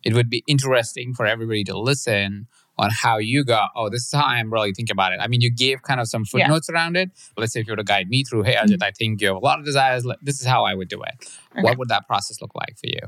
it 0.03 0.13
would 0.13 0.29
be 0.29 0.43
interesting 0.47 1.13
for 1.13 1.25
everybody 1.25 1.63
to 1.65 1.77
listen 1.77 2.47
on 2.77 2.89
how 2.91 3.17
you 3.17 3.43
go, 3.43 3.63
oh, 3.75 3.89
this 3.89 4.03
is 4.03 4.11
how 4.11 4.25
I'm 4.25 4.51
really 4.51 4.73
thinking 4.73 4.93
about 4.93 5.13
it. 5.13 5.19
I 5.21 5.27
mean, 5.27 5.41
you 5.41 5.51
gave 5.51 5.81
kind 5.83 5.99
of 5.99 6.07
some 6.07 6.25
footnotes 6.25 6.67
yeah. 6.69 6.75
around 6.75 6.97
it. 6.97 7.11
Let's 7.37 7.53
say 7.53 7.59
if 7.59 7.67
you 7.67 7.73
were 7.73 7.77
to 7.77 7.83
guide 7.83 8.09
me 8.09 8.23
through, 8.23 8.43
hey, 8.43 8.55
Ajit, 8.55 8.69
mm-hmm. 8.69 8.83
I 8.83 8.91
think 8.91 9.21
you 9.21 9.27
have 9.27 9.37
a 9.37 9.39
lot 9.39 9.59
of 9.59 9.65
desires. 9.65 10.05
This 10.21 10.39
is 10.39 10.45
how 10.45 10.63
I 10.63 10.73
would 10.73 10.87
do 10.87 11.01
it. 11.03 11.13
Okay. 11.51 11.61
What 11.61 11.77
would 11.77 11.89
that 11.89 12.07
process 12.07 12.41
look 12.41 12.55
like 12.55 12.77
for 12.77 12.87
you? 12.87 12.99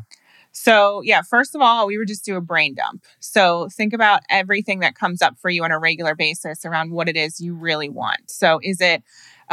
So, 0.56 1.02
yeah, 1.02 1.24
first 1.24 1.56
of 1.56 1.62
all, 1.62 1.88
we 1.88 1.98
would 1.98 2.08
just 2.08 2.24
do 2.24 2.36
a 2.36 2.42
brain 2.42 2.76
dump. 2.76 3.04
So, 3.20 3.70
think 3.70 3.92
about 3.92 4.22
everything 4.30 4.82
that 4.82 4.94
comes 4.94 5.24
up 5.24 5.36
for 5.40 5.50
you 5.50 5.64
on 5.64 5.72
a 5.72 5.80
regular 5.80 6.14
basis 6.14 6.64
around 6.64 6.92
what 6.92 7.10
it 7.10 7.18
is 7.18 7.42
you 7.42 7.56
really 7.56 7.90
want. 7.90 8.30
So, 8.30 8.60
is 8.62 8.80
it 8.80 9.02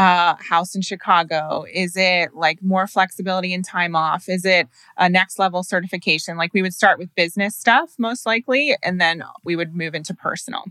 uh, 0.01 0.35
house 0.41 0.75
in 0.75 0.81
Chicago? 0.81 1.67
Is 1.71 1.95
it 1.95 2.35
like 2.35 2.63
more 2.63 2.87
flexibility 2.87 3.53
in 3.53 3.63
time 3.63 3.95
off? 3.95 4.31
Is 4.31 4.47
it 4.47 4.67
a 4.97 5.11
next 5.11 5.39
level 5.39 5.63
certification? 5.63 6.39
Like 6.39 6.55
we 6.55 6.63
would 6.63 6.73
start 6.73 6.99
with 6.99 7.15
business 7.15 7.55
stuff 7.55 7.91
most 7.99 8.25
likely, 8.25 8.75
and 8.83 8.99
then 8.99 9.23
we 9.45 9.57
would 9.57 9.75
move 9.75 9.95
into 9.95 10.15
personal. 10.15 10.65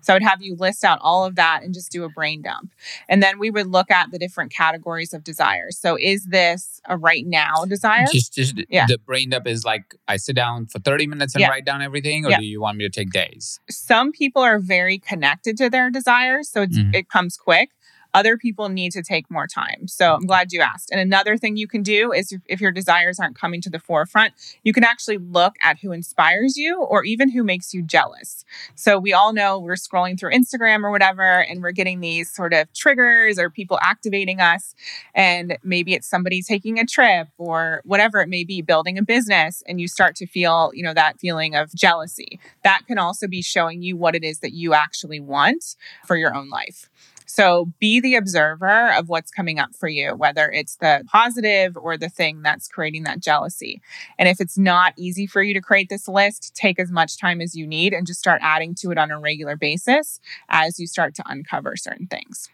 So 0.00 0.14
I 0.14 0.16
would 0.16 0.22
have 0.22 0.40
you 0.40 0.56
list 0.56 0.82
out 0.82 0.98
all 1.02 1.26
of 1.26 1.34
that 1.36 1.62
and 1.62 1.74
just 1.74 1.92
do 1.92 2.04
a 2.04 2.08
brain 2.08 2.40
dump. 2.40 2.72
And 3.06 3.22
then 3.22 3.38
we 3.38 3.50
would 3.50 3.66
look 3.66 3.90
at 3.90 4.10
the 4.12 4.18
different 4.18 4.50
categories 4.50 5.12
of 5.12 5.24
desires. 5.24 5.76
So 5.78 5.98
is 6.00 6.24
this 6.26 6.80
a 6.86 6.96
right 6.96 7.26
now 7.26 7.66
desire? 7.66 8.06
Just, 8.10 8.32
just 8.32 8.54
yeah. 8.70 8.86
the 8.86 8.96
brain 8.96 9.28
dump 9.28 9.46
is 9.46 9.62
like 9.62 9.94
I 10.08 10.16
sit 10.16 10.36
down 10.36 10.66
for 10.66 10.78
30 10.78 11.06
minutes 11.06 11.34
and 11.34 11.42
yeah. 11.42 11.50
write 11.50 11.66
down 11.66 11.82
everything, 11.82 12.24
or 12.24 12.30
yeah. 12.30 12.38
do 12.38 12.46
you 12.46 12.62
want 12.62 12.78
me 12.78 12.84
to 12.84 12.90
take 12.90 13.10
days? 13.10 13.60
Some 13.68 14.10
people 14.10 14.40
are 14.40 14.58
very 14.58 14.98
connected 14.98 15.58
to 15.58 15.68
their 15.68 15.90
desires. 15.90 16.48
So 16.48 16.64
mm-hmm. 16.64 16.94
it 16.94 17.10
comes 17.10 17.36
quick. 17.36 17.70
Other 18.14 18.36
people 18.36 18.68
need 18.68 18.92
to 18.92 19.02
take 19.02 19.30
more 19.30 19.46
time. 19.46 19.86
So 19.86 20.14
I'm 20.14 20.26
glad 20.26 20.52
you 20.52 20.60
asked. 20.60 20.90
And 20.90 21.00
another 21.00 21.36
thing 21.36 21.56
you 21.56 21.68
can 21.68 21.82
do 21.82 22.12
is 22.12 22.32
if, 22.32 22.40
if 22.46 22.60
your 22.60 22.72
desires 22.72 23.18
aren't 23.20 23.36
coming 23.36 23.60
to 23.62 23.70
the 23.70 23.78
forefront, 23.78 24.34
you 24.64 24.72
can 24.72 24.84
actually 24.84 25.18
look 25.18 25.54
at 25.62 25.78
who 25.78 25.92
inspires 25.92 26.56
you 26.56 26.82
or 26.82 27.04
even 27.04 27.30
who 27.30 27.44
makes 27.44 27.72
you 27.72 27.82
jealous. 27.82 28.44
So 28.74 28.98
we 28.98 29.12
all 29.12 29.32
know 29.32 29.58
we're 29.58 29.74
scrolling 29.74 30.18
through 30.18 30.32
Instagram 30.32 30.82
or 30.82 30.90
whatever, 30.90 31.22
and 31.22 31.62
we're 31.62 31.72
getting 31.72 32.00
these 32.00 32.32
sort 32.32 32.52
of 32.52 32.72
triggers 32.72 33.38
or 33.38 33.50
people 33.50 33.78
activating 33.82 34.40
us. 34.40 34.74
And 35.14 35.58
maybe 35.62 35.94
it's 35.94 36.08
somebody 36.08 36.42
taking 36.42 36.78
a 36.78 36.86
trip 36.86 37.28
or 37.38 37.82
whatever 37.84 38.20
it 38.20 38.28
may 38.28 38.44
be, 38.44 38.62
building 38.62 38.98
a 38.98 39.02
business, 39.02 39.62
and 39.66 39.80
you 39.80 39.88
start 39.88 40.16
to 40.16 40.26
feel, 40.26 40.70
you 40.74 40.82
know, 40.82 40.94
that 40.94 41.20
feeling 41.20 41.54
of 41.54 41.72
jealousy. 41.74 42.40
That 42.64 42.82
can 42.86 42.98
also 42.98 43.26
be 43.28 43.42
showing 43.42 43.82
you 43.82 43.96
what 43.96 44.14
it 44.14 44.24
is 44.24 44.40
that 44.40 44.52
you 44.52 44.74
actually 44.74 45.20
want 45.20 45.76
for 46.06 46.16
your 46.16 46.34
own 46.34 46.48
life. 46.50 46.88
So 47.30 47.72
be 47.78 48.00
the 48.00 48.16
observer 48.16 48.92
of 48.92 49.08
what's 49.08 49.30
coming 49.30 49.60
up 49.60 49.72
for 49.76 49.88
you, 49.88 50.16
whether 50.16 50.50
it's 50.50 50.76
the 50.76 51.04
positive 51.06 51.76
or 51.76 51.96
the 51.96 52.08
thing 52.08 52.42
that's 52.42 52.66
creating 52.66 53.04
that 53.04 53.20
jealousy. 53.20 53.80
And 54.18 54.28
if 54.28 54.40
it's 54.40 54.58
not 54.58 54.94
easy 54.96 55.28
for 55.28 55.40
you 55.40 55.54
to 55.54 55.60
create 55.60 55.88
this 55.88 56.08
list, 56.08 56.52
take 56.56 56.80
as 56.80 56.90
much 56.90 57.18
time 57.18 57.40
as 57.40 57.54
you 57.54 57.68
need 57.68 57.92
and 57.92 58.04
just 58.04 58.18
start 58.18 58.40
adding 58.42 58.74
to 58.80 58.90
it 58.90 58.98
on 58.98 59.12
a 59.12 59.20
regular 59.20 59.54
basis 59.54 60.18
as 60.48 60.80
you 60.80 60.88
start 60.88 61.14
to 61.14 61.22
uncover 61.26 61.76
certain 61.76 62.08
things. 62.08 62.48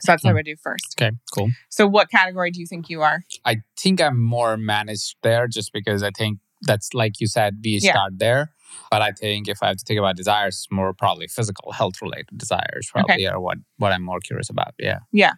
So 0.00 0.12
that's 0.12 0.22
what 0.22 0.30
I 0.30 0.32
hmm. 0.32 0.36
would 0.36 0.46
do 0.46 0.56
first. 0.56 0.94
Okay, 0.96 1.16
cool. 1.34 1.50
So 1.68 1.88
what 1.88 2.08
category 2.08 2.52
do 2.52 2.60
you 2.60 2.66
think 2.66 2.88
you 2.88 3.02
are? 3.02 3.24
I 3.44 3.56
think 3.76 4.00
I'm 4.00 4.22
more 4.22 4.56
managed 4.56 5.16
there 5.22 5.48
just 5.48 5.72
because 5.72 6.04
I 6.04 6.12
think 6.12 6.38
that's 6.62 6.94
like 6.94 7.20
you 7.20 7.26
said, 7.26 7.58
we 7.62 7.78
yeah. 7.82 7.92
start 7.92 8.18
there. 8.18 8.52
But 8.90 9.02
I 9.02 9.12
think 9.12 9.48
if 9.48 9.62
I 9.62 9.68
have 9.68 9.76
to 9.76 9.84
think 9.84 9.98
about 9.98 10.16
desires, 10.16 10.66
more 10.70 10.92
probably 10.92 11.26
physical 11.26 11.72
health 11.72 12.00
related 12.02 12.36
desires 12.36 12.88
probably 12.90 13.14
okay. 13.14 13.26
are 13.26 13.40
what 13.40 13.58
what 13.76 13.92
I'm 13.92 14.02
more 14.02 14.20
curious 14.20 14.50
about. 14.50 14.74
Yeah. 14.78 14.98
Yeah. 15.12 15.34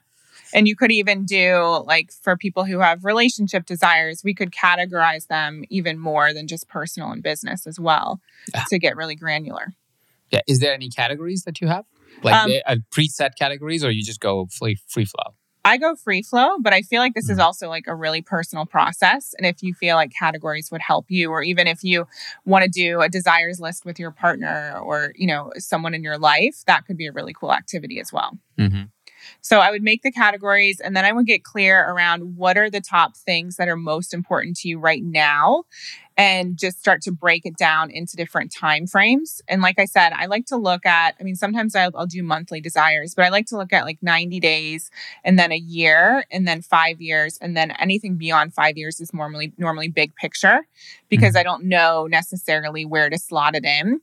And 0.52 0.66
you 0.66 0.74
could 0.74 0.90
even 0.90 1.24
do 1.24 1.84
like 1.86 2.10
for 2.12 2.36
people 2.36 2.64
who 2.64 2.80
have 2.80 3.04
relationship 3.04 3.66
desires, 3.66 4.22
we 4.24 4.34
could 4.34 4.50
categorize 4.50 5.28
them 5.28 5.64
even 5.70 5.98
more 5.98 6.32
than 6.32 6.48
just 6.48 6.68
personal 6.68 7.10
and 7.10 7.22
business 7.22 7.66
as 7.66 7.78
well 7.78 8.20
yeah. 8.52 8.64
to 8.68 8.78
get 8.78 8.96
really 8.96 9.14
granular. 9.14 9.74
Yeah. 10.30 10.40
Is 10.48 10.58
there 10.58 10.74
any 10.74 10.88
categories 10.88 11.44
that 11.44 11.60
you 11.60 11.68
have? 11.68 11.84
Like 12.22 12.34
um, 12.34 12.50
a 12.66 12.76
preset 12.94 13.36
categories 13.38 13.84
or 13.84 13.90
you 13.90 14.04
just 14.04 14.20
go 14.20 14.46
free 14.46 14.76
free 14.88 15.04
flow? 15.04 15.34
I 15.70 15.76
go 15.76 15.94
free 15.94 16.22
flow, 16.22 16.58
but 16.58 16.72
I 16.72 16.82
feel 16.82 17.00
like 17.00 17.14
this 17.14 17.30
is 17.30 17.38
mm. 17.38 17.44
also 17.44 17.68
like 17.68 17.86
a 17.86 17.94
really 17.94 18.22
personal 18.22 18.66
process. 18.66 19.36
And 19.38 19.46
if 19.46 19.62
you 19.62 19.72
feel 19.72 19.94
like 19.94 20.12
categories 20.12 20.68
would 20.72 20.80
help 20.80 21.06
you, 21.08 21.30
or 21.30 21.44
even 21.44 21.68
if 21.68 21.84
you 21.84 22.08
want 22.44 22.64
to 22.64 22.68
do 22.68 23.00
a 23.00 23.08
desires 23.08 23.60
list 23.60 23.84
with 23.84 23.96
your 23.96 24.10
partner 24.10 24.80
or, 24.82 25.12
you 25.14 25.28
know, 25.28 25.52
someone 25.58 25.94
in 25.94 26.02
your 26.02 26.18
life, 26.18 26.64
that 26.66 26.86
could 26.86 26.96
be 26.96 27.06
a 27.06 27.12
really 27.12 27.32
cool 27.32 27.52
activity 27.52 28.00
as 28.00 28.12
well. 28.12 28.36
Mm-hmm. 28.58 28.82
So 29.42 29.60
I 29.60 29.70
would 29.70 29.82
make 29.82 30.02
the 30.02 30.10
categories 30.10 30.80
and 30.80 30.96
then 30.96 31.04
I 31.04 31.12
would 31.12 31.26
get 31.26 31.44
clear 31.44 31.88
around 31.88 32.36
what 32.36 32.58
are 32.58 32.68
the 32.68 32.80
top 32.80 33.16
things 33.16 33.54
that 33.56 33.68
are 33.68 33.76
most 33.76 34.12
important 34.12 34.56
to 34.58 34.68
you 34.68 34.80
right 34.80 35.04
now 35.04 35.64
and 36.20 36.58
just 36.58 36.78
start 36.78 37.00
to 37.00 37.10
break 37.10 37.46
it 37.46 37.56
down 37.56 37.90
into 37.90 38.14
different 38.14 38.52
time 38.52 38.86
frames. 38.86 39.40
And 39.48 39.62
like 39.62 39.78
I 39.78 39.86
said, 39.86 40.12
I 40.12 40.26
like 40.26 40.44
to 40.46 40.56
look 40.58 40.84
at, 40.84 41.14
I 41.18 41.22
mean, 41.22 41.34
sometimes 41.34 41.74
I'll, 41.74 41.92
I'll, 41.94 42.06
do 42.06 42.22
monthly 42.22 42.60
desires, 42.60 43.14
but 43.14 43.24
I 43.24 43.30
like 43.30 43.46
to 43.46 43.56
look 43.56 43.72
at 43.72 43.86
like 43.86 44.02
90 44.02 44.38
days 44.38 44.90
and 45.24 45.38
then 45.38 45.50
a 45.50 45.56
year 45.56 46.26
and 46.30 46.46
then 46.46 46.60
five 46.60 47.00
years. 47.00 47.38
And 47.40 47.56
then 47.56 47.70
anything 47.70 48.16
beyond 48.16 48.52
five 48.52 48.76
years 48.76 49.00
is 49.00 49.14
normally, 49.14 49.54
normally 49.56 49.88
big 49.88 50.14
picture 50.14 50.66
because 51.08 51.30
mm-hmm. 51.30 51.38
I 51.38 51.42
don't 51.42 51.64
know 51.64 52.06
necessarily 52.06 52.84
where 52.84 53.08
to 53.08 53.18
slot 53.18 53.54
it 53.54 53.64
in. 53.64 54.02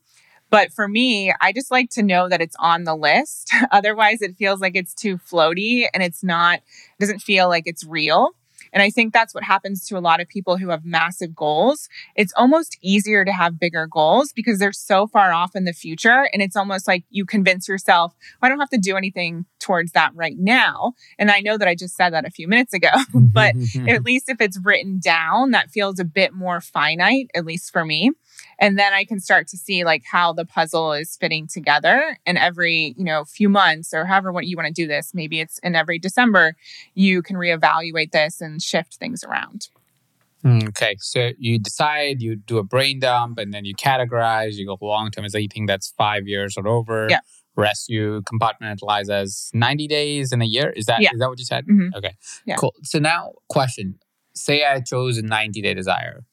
But 0.49 0.73
for 0.73 0.87
me, 0.87 1.31
I 1.39 1.53
just 1.53 1.69
like 1.69 1.91
to 1.91 2.01
know 2.01 2.29
that 2.29 2.41
it's 2.41 2.55
on 2.57 2.85
the 2.85 2.95
list. 2.95 3.53
Otherwise, 3.71 4.23
it 4.23 4.37
feels 4.37 4.59
like 4.59 4.75
it's 4.75 4.95
too 4.95 5.17
floaty 5.17 5.85
and 5.93 6.01
it's 6.01 6.23
not, 6.23 6.61
doesn't 6.99 7.19
feel 7.19 7.47
like 7.47 7.67
it's 7.67 7.83
real. 7.83 8.31
And 8.77 8.83
I 8.83 8.91
think 8.91 9.11
that's 9.11 9.33
what 9.33 9.43
happens 9.43 9.87
to 9.87 9.97
a 9.97 9.99
lot 9.99 10.21
of 10.21 10.27
people 10.27 10.55
who 10.55 10.69
have 10.69 10.85
massive 10.85 11.33
goals. 11.35 11.89
It's 12.15 12.31
almost 12.37 12.77
easier 12.79 13.25
to 13.25 13.31
have 13.31 13.59
bigger 13.59 13.87
goals 13.87 14.31
because 14.31 14.59
they're 14.59 14.71
so 14.71 15.07
far 15.07 15.33
off 15.33 15.55
in 15.55 15.63
the 15.63 15.73
future. 15.73 16.29
And 16.31 16.43
it's 16.43 16.55
almost 16.55 16.87
like 16.87 17.03
you 17.09 17.25
convince 17.25 17.67
yourself, 17.67 18.15
I 18.39 18.49
don't 18.49 18.59
have 18.59 18.69
to 18.69 18.77
do 18.77 18.95
anything 18.95 19.47
towards 19.59 19.93
that 19.93 20.11
right 20.13 20.35
now. 20.37 20.93
And 21.17 21.31
I 21.31 21.39
know 21.39 21.57
that 21.57 21.67
I 21.67 21.73
just 21.73 21.95
said 21.95 22.11
that 22.11 22.27
a 22.27 22.29
few 22.29 22.47
minutes 22.47 22.71
ago, 22.71 22.91
but 23.15 23.55
at 23.87 24.03
least 24.03 24.29
if 24.29 24.39
it's 24.39 24.59
written 24.63 24.99
down, 24.99 25.49
that 25.51 25.71
feels 25.71 25.99
a 25.99 26.05
bit 26.05 26.35
more 26.35 26.61
finite, 26.61 27.31
at 27.33 27.45
least 27.45 27.73
for 27.73 27.83
me 27.83 28.11
and 28.59 28.77
then 28.77 28.93
i 28.93 29.03
can 29.03 29.19
start 29.19 29.47
to 29.47 29.57
see 29.57 29.83
like 29.83 30.03
how 30.05 30.33
the 30.33 30.45
puzzle 30.45 30.93
is 30.93 31.15
fitting 31.15 31.47
together 31.47 32.17
and 32.25 32.37
every 32.37 32.93
you 32.97 33.03
know 33.03 33.23
few 33.25 33.49
months 33.49 33.93
or 33.93 34.05
however 34.05 34.31
what 34.31 34.45
you 34.45 34.55
want 34.55 34.67
to 34.67 34.73
do 34.73 34.87
this 34.87 35.13
maybe 35.13 35.39
it's 35.39 35.59
in 35.59 35.75
every 35.75 35.99
december 35.99 36.55
you 36.93 37.21
can 37.21 37.35
reevaluate 37.35 38.11
this 38.11 38.41
and 38.41 38.61
shift 38.61 38.95
things 38.95 39.23
around 39.23 39.69
mm, 40.43 40.67
Okay, 40.69 40.95
so 40.99 41.31
you 41.37 41.59
decide, 41.59 42.21
you 42.21 42.35
do 42.35 42.57
a 42.57 42.63
brain 42.63 42.99
dump, 42.99 43.37
and 43.37 43.53
then 43.53 43.65
you 43.65 43.75
categorize. 43.75 44.53
You 44.53 44.65
go 44.65 44.77
long 44.81 45.11
term. 45.11 45.25
Is 45.25 45.35
anything 45.35 45.65
that's 45.65 45.93
five 45.97 46.27
years 46.27 46.55
or 46.57 46.67
over? 46.67 47.07
Yeah. 47.09 47.19
Rest 47.55 47.89
you 47.89 48.21
compartmentalize 48.31 49.09
as 49.09 49.49
ninety 49.51 49.87
days 49.87 50.31
in 50.31 50.43
a 50.43 50.45
year. 50.45 50.69
Is 50.75 50.85
that 50.85 51.01
yeah. 51.01 51.09
is 51.11 51.19
that 51.19 51.27
what 51.27 51.39
you 51.39 51.45
said? 51.45 51.65
Mm-hmm. 51.65 51.95
Okay, 51.95 52.13
yeah. 52.45 52.55
cool. 52.55 52.75
So 52.83 52.99
now, 52.99 53.31
question: 53.49 53.97
Say 54.35 54.63
I 54.63 54.79
chose 54.81 55.17
a 55.17 55.23
ninety 55.23 55.63
day 55.63 55.73
desire, 55.73 56.23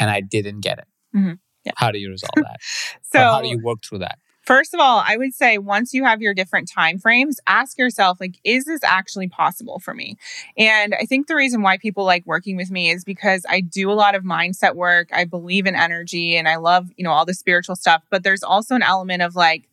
and 0.00 0.10
I 0.10 0.20
didn't 0.20 0.60
get 0.60 0.78
it. 0.78 0.88
Mm-hmm. 1.14 1.34
Yeah. 1.64 1.72
How 1.76 1.90
do 1.90 1.98
you 1.98 2.10
resolve 2.10 2.30
that? 2.36 2.58
so 3.02 3.18
how 3.18 3.42
do 3.42 3.48
you 3.48 3.60
work 3.62 3.78
through 3.82 3.98
that? 3.98 4.18
First 4.48 4.72
of 4.72 4.80
all, 4.80 5.02
I 5.06 5.18
would 5.18 5.34
say 5.34 5.58
once 5.58 5.92
you 5.92 6.04
have 6.04 6.22
your 6.22 6.32
different 6.32 6.70
time 6.72 6.98
frames, 6.98 7.38
ask 7.46 7.76
yourself 7.76 8.18
like 8.18 8.38
is 8.44 8.64
this 8.64 8.82
actually 8.82 9.28
possible 9.28 9.78
for 9.78 9.92
me? 9.92 10.16
And 10.56 10.94
I 10.94 11.04
think 11.04 11.26
the 11.26 11.34
reason 11.34 11.60
why 11.60 11.76
people 11.76 12.04
like 12.04 12.24
working 12.24 12.56
with 12.56 12.70
me 12.70 12.88
is 12.90 13.04
because 13.04 13.44
I 13.46 13.60
do 13.60 13.90
a 13.90 13.92
lot 13.92 14.14
of 14.14 14.22
mindset 14.22 14.74
work. 14.74 15.10
I 15.12 15.26
believe 15.26 15.66
in 15.66 15.74
energy 15.74 16.34
and 16.34 16.48
I 16.48 16.56
love, 16.56 16.88
you 16.96 17.04
know, 17.04 17.10
all 17.10 17.26
the 17.26 17.34
spiritual 17.34 17.76
stuff, 17.76 18.04
but 18.08 18.22
there's 18.22 18.42
also 18.42 18.74
an 18.74 18.82
element 18.82 19.20
of 19.20 19.36
like 19.36 19.68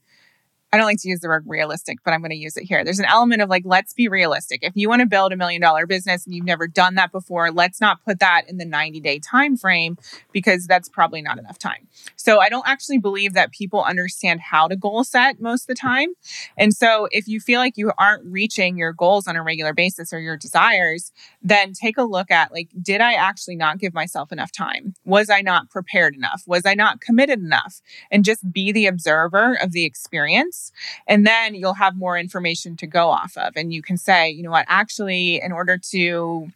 I 0.75 0.77
don't 0.77 0.87
like 0.87 0.99
to 1.03 1.07
use 1.07 1.21
the 1.21 1.29
word 1.29 1.45
realistic, 1.47 1.99
but 2.03 2.13
I'm 2.13 2.19
going 2.19 2.31
to 2.31 2.35
use 2.35 2.57
it 2.57 2.65
here. 2.65 2.83
There's 2.83 2.99
an 2.99 3.05
element 3.05 3.41
of 3.41 3.49
like, 3.49 3.63
let's 3.65 3.93
be 3.93 4.09
realistic. 4.09 4.59
If 4.61 4.73
you 4.75 4.89
want 4.89 4.99
to 4.99 5.05
build 5.05 5.31
a 5.31 5.37
million 5.37 5.61
dollar 5.61 5.87
business 5.87 6.25
and 6.25 6.35
you've 6.35 6.43
never 6.43 6.67
done 6.67 6.95
that 6.95 7.13
before, 7.13 7.49
let's 7.49 7.79
not 7.79 8.03
put 8.03 8.19
that 8.19 8.49
in 8.49 8.57
the 8.57 8.65
90 8.65 8.99
day 8.99 9.19
time 9.19 9.55
frame 9.55 9.97
because 10.33 10.67
that's 10.67 10.89
probably 10.89 11.21
not 11.21 11.39
enough 11.39 11.57
time. 11.57 11.87
So 12.17 12.41
I 12.41 12.49
don't 12.49 12.67
actually 12.67 12.97
believe 12.97 13.35
that 13.35 13.53
people 13.53 13.85
understand 13.85 14.41
how 14.41 14.67
to 14.67 14.75
goal 14.75 15.05
set 15.05 15.39
most 15.39 15.63
of 15.63 15.67
the 15.67 15.75
time. 15.75 16.09
And 16.57 16.73
so 16.73 17.07
if 17.11 17.25
you 17.25 17.39
feel 17.39 17.61
like 17.61 17.77
you 17.77 17.93
aren't 17.97 18.25
reaching 18.25 18.77
your 18.77 18.91
goals 18.91 19.27
on 19.27 19.37
a 19.37 19.43
regular 19.43 19.73
basis 19.73 20.11
or 20.11 20.19
your 20.19 20.35
desires, 20.35 21.13
then 21.41 21.71
take 21.71 21.97
a 21.97 22.03
look 22.03 22.29
at 22.31 22.51
like, 22.51 22.67
did 22.81 22.99
I 22.99 23.13
actually 23.13 23.55
not 23.55 23.79
give 23.79 23.93
myself 23.93 24.33
enough 24.33 24.51
time? 24.51 24.93
Was 25.05 25.29
I 25.29 25.39
not 25.39 25.69
prepared 25.69 26.15
enough? 26.15 26.43
Was 26.45 26.65
I 26.65 26.73
not 26.73 26.99
committed 26.99 27.39
enough? 27.39 27.81
And 28.11 28.25
just 28.25 28.51
be 28.51 28.73
the 28.73 28.87
observer 28.87 29.53
of 29.53 29.71
the 29.71 29.85
experience 29.85 30.64
And 31.07 31.25
then 31.25 31.55
you'll 31.55 31.73
have 31.73 31.95
more 31.95 32.17
information 32.17 32.75
to 32.77 32.87
go 32.87 33.09
off 33.09 33.37
of. 33.37 33.53
And 33.55 33.73
you 33.73 33.81
can 33.81 33.97
say, 33.97 34.29
you 34.29 34.43
know 34.43 34.51
what, 34.51 34.65
actually, 34.67 35.41
in 35.41 35.51
order 35.51 35.77
to 35.91 36.51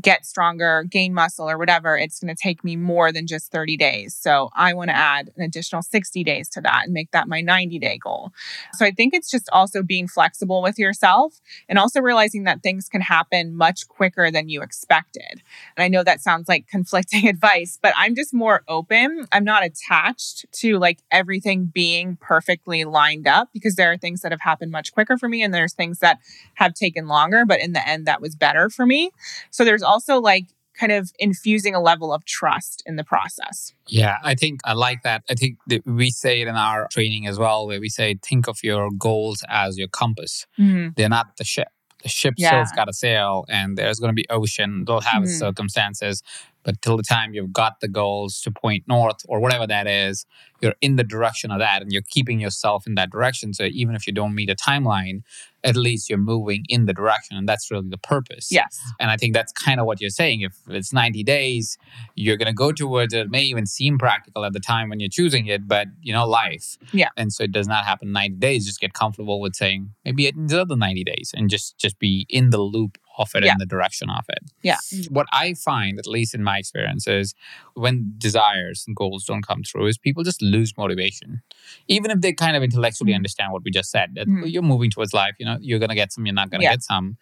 get 0.00 0.26
stronger, 0.26 0.84
gain 0.88 1.14
muscle, 1.14 1.48
or 1.48 1.56
whatever, 1.56 1.96
it's 1.96 2.18
going 2.18 2.34
to 2.34 2.40
take 2.40 2.64
me 2.64 2.76
more 2.76 3.12
than 3.12 3.26
just 3.26 3.52
30 3.52 3.76
days. 3.76 4.14
So 4.14 4.50
I 4.54 4.74
want 4.74 4.90
to 4.90 4.96
add 4.96 5.30
an 5.36 5.42
additional 5.42 5.82
60 5.82 6.24
days 6.24 6.48
to 6.50 6.60
that 6.62 6.82
and 6.84 6.92
make 6.92 7.10
that 7.12 7.28
my 7.28 7.40
90 7.40 7.78
day 7.78 7.98
goal. 7.98 8.32
So 8.72 8.84
I 8.84 8.90
think 8.90 9.14
it's 9.14 9.30
just 9.30 9.48
also 9.52 9.82
being 9.82 10.08
flexible 10.08 10.62
with 10.62 10.78
yourself 10.78 11.40
and 11.68 11.78
also 11.78 12.00
realizing 12.00 12.44
that 12.44 12.62
things 12.62 12.88
can 12.88 13.00
happen 13.00 13.56
much 13.56 13.86
quicker 13.88 14.30
than 14.30 14.48
you 14.48 14.62
expected. 14.62 15.42
And 15.76 15.84
I 15.84 15.88
know 15.88 16.02
that 16.02 16.20
sounds 16.20 16.48
like 16.48 16.66
conflicting 16.66 17.28
advice, 17.28 17.78
but 17.80 17.94
I'm 17.96 18.14
just 18.14 18.34
more 18.34 18.62
open. 18.66 19.26
I'm 19.32 19.44
not 19.44 19.64
attached 19.64 20.46
to 20.54 20.78
like 20.78 20.98
everything 21.10 21.66
being 21.66 22.16
perfectly 22.20 22.84
lined 22.84 23.28
up 23.28 23.50
because 23.52 23.76
there 23.76 23.92
are 23.92 23.96
things 23.96 24.22
that 24.22 24.32
have 24.32 24.40
happened 24.40 24.72
much 24.72 24.92
quicker 24.92 25.16
for 25.16 25.28
me 25.28 25.42
and 25.42 25.54
there's 25.54 25.74
things 25.74 26.00
that 26.00 26.18
have 26.54 26.74
taken 26.74 27.06
longer, 27.06 27.44
but 27.46 27.60
in 27.60 27.72
the 27.72 27.88
end, 27.88 28.06
that 28.06 28.20
was 28.20 28.34
better 28.34 28.68
for 28.68 28.86
me. 28.86 29.10
So 29.50 29.64
there's 29.64 29.83
also 29.84 30.20
like 30.20 30.46
kind 30.78 30.92
of 30.92 31.12
infusing 31.18 31.74
a 31.74 31.80
level 31.80 32.12
of 32.12 32.24
trust 32.24 32.82
in 32.84 32.96
the 32.96 33.04
process. 33.04 33.72
Yeah, 33.86 34.16
I 34.22 34.34
think 34.34 34.60
I 34.64 34.72
like 34.72 35.02
that. 35.02 35.22
I 35.30 35.34
think 35.34 35.58
that 35.68 35.86
we 35.86 36.10
say 36.10 36.40
it 36.40 36.48
in 36.48 36.56
our 36.56 36.88
training 36.90 37.26
as 37.26 37.38
well, 37.38 37.66
where 37.66 37.80
we 37.80 37.88
say, 37.88 38.16
think 38.22 38.48
of 38.48 38.58
your 38.62 38.90
goals 38.90 39.44
as 39.48 39.78
your 39.78 39.88
compass. 39.88 40.46
Mm-hmm. 40.58 40.88
They're 40.96 41.08
not 41.08 41.36
the 41.36 41.44
ship. 41.44 41.68
The 42.02 42.08
ship 42.08 42.34
yeah. 42.36 42.48
still's 42.48 42.72
got 42.72 42.84
to 42.86 42.92
sail, 42.92 43.46
and 43.48 43.78
there's 43.78 43.98
going 43.98 44.10
to 44.10 44.14
be 44.14 44.26
ocean. 44.28 44.84
They'll 44.84 45.00
have 45.00 45.22
mm-hmm. 45.22 45.38
circumstances, 45.38 46.22
but 46.64 46.80
till 46.82 46.96
the 46.96 47.02
time 47.02 47.34
you've 47.34 47.52
got 47.52 47.80
the 47.80 47.88
goals 47.88 48.40
to 48.42 48.50
point 48.50 48.84
north 48.88 49.20
or 49.28 49.40
whatever 49.40 49.66
that 49.66 49.86
is, 49.86 50.26
you're 50.60 50.74
in 50.80 50.96
the 50.96 51.04
direction 51.04 51.50
of 51.50 51.58
that, 51.58 51.82
and 51.82 51.92
you're 51.92 52.02
keeping 52.08 52.40
yourself 52.40 52.86
in 52.86 52.94
that 52.96 53.10
direction. 53.10 53.52
So 53.52 53.64
even 53.64 53.94
if 53.94 54.06
you 54.06 54.12
don't 54.12 54.34
meet 54.34 54.50
a 54.50 54.56
timeline, 54.56 55.22
at 55.64 55.76
least 55.76 56.08
you're 56.08 56.18
moving 56.18 56.64
in 56.68 56.84
the 56.84 56.92
direction 56.92 57.36
and 57.36 57.48
that's 57.48 57.70
really 57.70 57.88
the 57.88 57.98
purpose. 57.98 58.48
Yes. 58.52 58.78
And 59.00 59.10
i 59.10 59.16
think 59.16 59.34
that's 59.34 59.52
kind 59.52 59.80
of 59.80 59.86
what 59.86 60.00
you're 60.00 60.10
saying. 60.10 60.42
If 60.42 60.56
it's 60.68 60.92
90 60.92 61.24
days 61.24 61.78
you're 62.14 62.36
going 62.36 62.46
to 62.46 62.54
go 62.54 62.70
towards 62.70 63.14
it. 63.14 63.20
it 63.20 63.30
may 63.30 63.42
even 63.42 63.66
seem 63.66 63.98
practical 63.98 64.44
at 64.44 64.52
the 64.52 64.60
time 64.60 64.90
when 64.90 65.00
you're 65.00 65.08
choosing 65.08 65.46
it 65.46 65.66
but 65.66 65.88
you 66.02 66.12
know 66.12 66.26
life. 66.26 66.76
Yeah. 66.92 67.08
And 67.16 67.32
so 67.32 67.44
it 67.44 67.52
does 67.52 67.66
not 67.66 67.84
happen 67.84 68.12
90 68.12 68.36
days. 68.36 68.66
Just 68.66 68.80
get 68.80 68.92
comfortable 68.92 69.40
with 69.40 69.56
saying 69.56 69.90
maybe 70.04 70.26
it's 70.26 70.36
another 70.36 70.76
90 70.76 71.02
days 71.04 71.32
and 71.34 71.48
just 71.48 71.78
just 71.78 71.98
be 71.98 72.26
in 72.28 72.50
the 72.50 72.60
loop 72.60 72.98
of 73.18 73.30
it 73.34 73.44
yeah. 73.44 73.52
and 73.52 73.60
the 73.60 73.66
direction 73.66 74.10
of 74.10 74.24
it. 74.28 74.38
Yeah. 74.62 74.76
What 75.08 75.26
I 75.32 75.54
find, 75.54 75.98
at 75.98 76.06
least 76.06 76.34
in 76.34 76.42
my 76.42 76.58
experience, 76.58 77.06
is 77.06 77.34
when 77.74 78.14
desires 78.18 78.84
and 78.86 78.96
goals 78.96 79.24
don't 79.24 79.46
come 79.46 79.62
through, 79.62 79.86
is 79.86 79.98
people 79.98 80.22
just 80.22 80.42
lose 80.42 80.76
motivation. 80.76 81.42
Even 81.88 82.10
if 82.10 82.20
they 82.20 82.32
kind 82.32 82.56
of 82.56 82.62
intellectually 82.62 83.12
mm-hmm. 83.12 83.16
understand 83.16 83.52
what 83.52 83.62
we 83.64 83.70
just 83.70 83.90
said, 83.90 84.14
that 84.14 84.26
mm-hmm. 84.26 84.46
you're 84.46 84.62
moving 84.62 84.90
towards 84.90 85.12
life, 85.12 85.34
you 85.38 85.46
know, 85.46 85.58
you're 85.60 85.78
gonna 85.78 85.94
get 85.94 86.12
some, 86.12 86.26
you're 86.26 86.34
not 86.34 86.50
gonna 86.50 86.64
yeah. 86.64 86.72
get 86.72 86.82
some. 86.82 87.16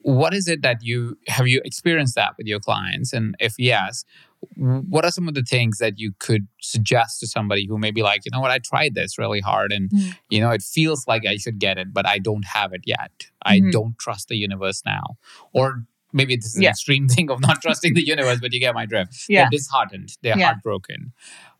What 0.00 0.34
is 0.34 0.48
it 0.48 0.62
that 0.62 0.82
you 0.82 1.18
have 1.28 1.48
you 1.48 1.60
experienced 1.64 2.14
that 2.14 2.34
with 2.36 2.46
your 2.46 2.60
clients? 2.60 3.12
And 3.12 3.34
if 3.40 3.54
yes, 3.58 4.04
what 4.56 5.04
are 5.04 5.10
some 5.10 5.28
of 5.28 5.34
the 5.34 5.42
things 5.42 5.78
that 5.78 5.98
you 5.98 6.12
could 6.18 6.46
suggest 6.60 7.20
to 7.20 7.26
somebody 7.26 7.66
who 7.66 7.78
may 7.78 7.90
be 7.90 8.02
like, 8.02 8.24
you 8.24 8.30
know 8.32 8.40
what, 8.40 8.50
I 8.50 8.58
tried 8.58 8.94
this 8.94 9.18
really 9.18 9.40
hard 9.40 9.72
and, 9.72 9.90
mm. 9.90 10.16
you 10.30 10.40
know, 10.40 10.50
it 10.50 10.62
feels 10.62 11.06
like 11.06 11.26
I 11.26 11.36
should 11.36 11.58
get 11.58 11.78
it, 11.78 11.92
but 11.92 12.06
I 12.06 12.18
don't 12.18 12.44
have 12.44 12.72
it 12.72 12.82
yet. 12.84 13.10
I 13.42 13.58
mm-hmm. 13.58 13.70
don't 13.70 13.98
trust 13.98 14.28
the 14.28 14.36
universe 14.36 14.82
now. 14.84 15.16
Or 15.52 15.84
maybe 16.12 16.36
this 16.36 16.54
is 16.54 16.60
yeah. 16.60 16.68
an 16.68 16.72
extreme 16.72 17.08
thing 17.14 17.30
of 17.30 17.40
not 17.40 17.60
trusting 17.62 17.94
the 17.94 18.06
universe, 18.06 18.38
but 18.40 18.52
you 18.52 18.60
get 18.60 18.74
my 18.74 18.86
drift. 18.86 19.24
Yeah. 19.28 19.44
They're 19.44 19.58
disheartened, 19.58 20.16
they're 20.22 20.38
yeah. 20.38 20.46
heartbroken. 20.46 21.12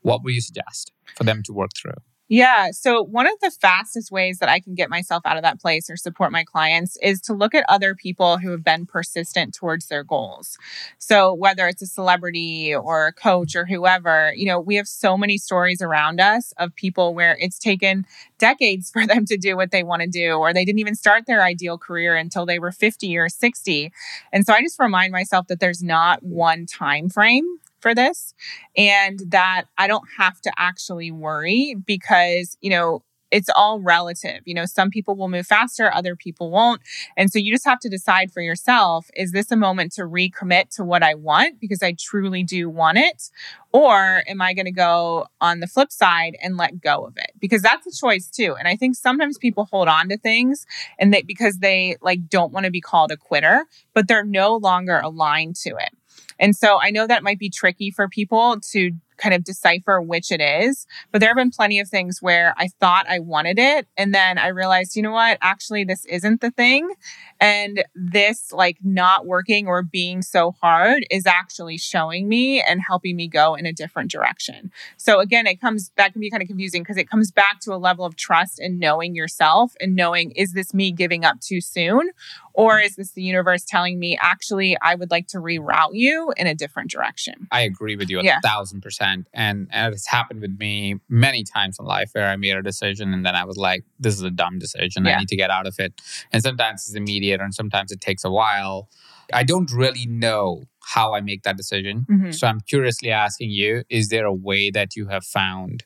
What 0.02 0.22
would 0.22 0.34
you 0.34 0.40
suggest 0.40 0.92
for 1.16 1.24
them 1.24 1.42
to 1.44 1.52
work 1.52 1.70
through? 1.76 2.00
Yeah. 2.30 2.72
So, 2.72 3.02
one 3.02 3.26
of 3.26 3.32
the 3.40 3.50
fastest 3.50 4.12
ways 4.12 4.38
that 4.40 4.50
I 4.50 4.60
can 4.60 4.74
get 4.74 4.90
myself 4.90 5.22
out 5.24 5.38
of 5.38 5.42
that 5.44 5.60
place 5.60 5.88
or 5.88 5.96
support 5.96 6.30
my 6.30 6.44
clients 6.44 6.98
is 7.02 7.22
to 7.22 7.32
look 7.32 7.54
at 7.54 7.64
other 7.70 7.94
people 7.94 8.36
who 8.36 8.50
have 8.50 8.62
been 8.62 8.84
persistent 8.84 9.54
towards 9.54 9.86
their 9.86 10.04
goals. 10.04 10.58
So, 10.98 11.32
whether 11.32 11.66
it's 11.66 11.80
a 11.80 11.86
celebrity 11.86 12.74
or 12.74 13.06
a 13.06 13.12
coach 13.14 13.56
or 13.56 13.64
whoever, 13.64 14.32
you 14.36 14.44
know, 14.44 14.60
we 14.60 14.74
have 14.76 14.86
so 14.86 15.16
many 15.16 15.38
stories 15.38 15.80
around 15.80 16.20
us 16.20 16.52
of 16.58 16.74
people 16.74 17.14
where 17.14 17.34
it's 17.40 17.58
taken 17.58 18.04
decades 18.38 18.90
for 18.92 19.06
them 19.06 19.24
to 19.24 19.38
do 19.38 19.56
what 19.56 19.70
they 19.70 19.82
want 19.82 20.02
to 20.02 20.08
do, 20.08 20.32
or 20.34 20.52
they 20.52 20.66
didn't 20.66 20.80
even 20.80 20.94
start 20.94 21.24
their 21.26 21.42
ideal 21.42 21.78
career 21.78 22.14
until 22.14 22.44
they 22.44 22.58
were 22.58 22.72
50 22.72 23.16
or 23.16 23.30
60. 23.30 23.90
And 24.34 24.44
so, 24.44 24.52
I 24.52 24.60
just 24.60 24.78
remind 24.78 25.12
myself 25.12 25.46
that 25.46 25.60
there's 25.60 25.82
not 25.82 26.22
one 26.22 26.66
time 26.66 27.08
frame 27.08 27.58
for 27.80 27.94
this 27.94 28.34
and 28.76 29.20
that 29.28 29.64
I 29.76 29.86
don't 29.86 30.08
have 30.16 30.40
to 30.42 30.52
actually 30.58 31.10
worry 31.10 31.76
because, 31.86 32.56
you 32.60 32.70
know, 32.70 33.02
it's 33.30 33.50
all 33.54 33.80
relative. 33.80 34.40
You 34.44 34.54
know, 34.54 34.64
some 34.64 34.90
people 34.90 35.14
will 35.16 35.28
move 35.28 35.46
faster, 35.46 35.92
other 35.92 36.16
people 36.16 36.50
won't. 36.50 36.80
And 37.16 37.30
so 37.30 37.38
you 37.38 37.52
just 37.52 37.64
have 37.64 37.80
to 37.80 37.88
decide 37.88 38.32
for 38.32 38.40
yourself 38.40 39.10
is 39.14 39.32
this 39.32 39.50
a 39.50 39.56
moment 39.56 39.92
to 39.92 40.02
recommit 40.02 40.74
to 40.76 40.84
what 40.84 41.02
I 41.02 41.14
want 41.14 41.60
because 41.60 41.82
I 41.82 41.94
truly 41.98 42.42
do 42.42 42.68
want 42.68 42.98
it? 42.98 43.30
Or 43.72 44.22
am 44.26 44.40
I 44.40 44.54
going 44.54 44.64
to 44.64 44.72
go 44.72 45.26
on 45.40 45.60
the 45.60 45.66
flip 45.66 45.92
side 45.92 46.36
and 46.42 46.56
let 46.56 46.80
go 46.80 47.04
of 47.04 47.16
it? 47.18 47.32
Because 47.38 47.62
that's 47.62 47.86
a 47.86 47.92
choice 47.92 48.28
too. 48.30 48.56
And 48.58 48.66
I 48.66 48.76
think 48.76 48.96
sometimes 48.96 49.36
people 49.36 49.68
hold 49.70 49.88
on 49.88 50.08
to 50.08 50.16
things 50.16 50.66
and 50.98 51.12
they 51.12 51.22
because 51.22 51.58
they 51.58 51.96
like 52.00 52.28
don't 52.28 52.52
want 52.52 52.64
to 52.64 52.72
be 52.72 52.80
called 52.80 53.12
a 53.12 53.16
quitter, 53.16 53.66
but 53.92 54.08
they're 54.08 54.24
no 54.24 54.56
longer 54.56 54.98
aligned 54.98 55.56
to 55.56 55.70
it. 55.70 55.90
And 56.38 56.54
so 56.56 56.78
I 56.80 56.90
know 56.90 57.06
that 57.06 57.22
might 57.22 57.38
be 57.38 57.50
tricky 57.50 57.90
for 57.90 58.08
people 58.08 58.60
to 58.72 58.92
kind 59.18 59.34
of 59.34 59.44
decipher 59.44 60.00
which 60.00 60.32
it 60.32 60.40
is. 60.40 60.86
But 61.12 61.20
there 61.20 61.30
have 61.30 61.36
been 61.36 61.50
plenty 61.50 61.80
of 61.80 61.88
things 61.88 62.22
where 62.22 62.54
I 62.56 62.68
thought 62.80 63.06
I 63.08 63.18
wanted 63.18 63.58
it. 63.58 63.86
And 63.96 64.14
then 64.14 64.38
I 64.38 64.48
realized, 64.48 64.96
you 64.96 65.02
know 65.02 65.12
what? 65.12 65.38
Actually, 65.42 65.84
this 65.84 66.04
isn't 66.06 66.40
the 66.40 66.50
thing. 66.50 66.94
And 67.40 67.84
this, 67.94 68.52
like, 68.52 68.78
not 68.82 69.26
working 69.26 69.66
or 69.66 69.82
being 69.82 70.22
so 70.22 70.52
hard 70.60 71.06
is 71.10 71.26
actually 71.26 71.78
showing 71.78 72.28
me 72.28 72.60
and 72.60 72.80
helping 72.86 73.16
me 73.16 73.28
go 73.28 73.54
in 73.54 73.66
a 73.66 73.72
different 73.72 74.10
direction. 74.10 74.72
So, 74.96 75.20
again, 75.20 75.46
it 75.46 75.60
comes, 75.60 75.92
that 75.96 76.12
can 76.12 76.20
be 76.20 76.30
kind 76.30 76.42
of 76.42 76.48
confusing 76.48 76.82
because 76.82 76.96
it 76.96 77.08
comes 77.08 77.30
back 77.30 77.60
to 77.60 77.74
a 77.74 77.76
level 77.76 78.04
of 78.04 78.16
trust 78.16 78.58
and 78.58 78.78
knowing 78.78 79.14
yourself 79.14 79.74
and 79.80 79.94
knowing, 79.94 80.32
is 80.32 80.52
this 80.52 80.74
me 80.74 80.90
giving 80.90 81.24
up 81.24 81.40
too 81.40 81.60
soon? 81.60 82.10
Or 82.54 82.80
is 82.80 82.96
this 82.96 83.12
the 83.12 83.22
universe 83.22 83.64
telling 83.64 84.00
me, 84.00 84.18
actually, 84.20 84.76
I 84.82 84.96
would 84.96 85.12
like 85.12 85.28
to 85.28 85.38
reroute 85.38 85.94
you 85.94 86.32
in 86.36 86.48
a 86.48 86.56
different 86.56 86.90
direction? 86.90 87.46
I 87.52 87.60
agree 87.60 87.94
with 87.94 88.10
you 88.10 88.18
a 88.18 88.24
yeah. 88.24 88.40
thousand 88.42 88.80
percent. 88.80 89.07
And, 89.32 89.68
and 89.72 89.94
it's 89.94 90.08
happened 90.08 90.40
with 90.40 90.58
me 90.58 90.96
many 91.08 91.44
times 91.44 91.78
in 91.78 91.86
life 91.86 92.10
where 92.12 92.28
I 92.28 92.36
made 92.36 92.56
a 92.56 92.62
decision 92.62 93.12
and 93.12 93.24
then 93.24 93.34
I 93.34 93.44
was 93.44 93.56
like, 93.56 93.84
this 93.98 94.14
is 94.14 94.22
a 94.22 94.30
dumb 94.30 94.58
decision. 94.58 95.04
Yeah. 95.04 95.16
I 95.16 95.18
need 95.20 95.28
to 95.28 95.36
get 95.36 95.50
out 95.50 95.66
of 95.66 95.76
it. 95.78 96.00
And 96.32 96.42
sometimes 96.42 96.86
it's 96.86 96.94
immediate 96.94 97.40
and 97.40 97.54
sometimes 97.54 97.92
it 97.92 98.00
takes 98.00 98.24
a 98.24 98.30
while. 98.30 98.88
I 99.32 99.42
don't 99.42 99.70
really 99.72 100.06
know 100.06 100.64
how 100.94 101.14
I 101.14 101.20
make 101.20 101.42
that 101.42 101.56
decision. 101.56 102.06
Mm-hmm. 102.10 102.30
So 102.30 102.46
I'm 102.46 102.60
curiously 102.60 103.10
asking 103.10 103.50
you, 103.50 103.82
is 103.90 104.08
there 104.08 104.24
a 104.24 104.32
way 104.32 104.70
that 104.70 104.96
you 104.96 105.08
have 105.08 105.24
found 105.24 105.84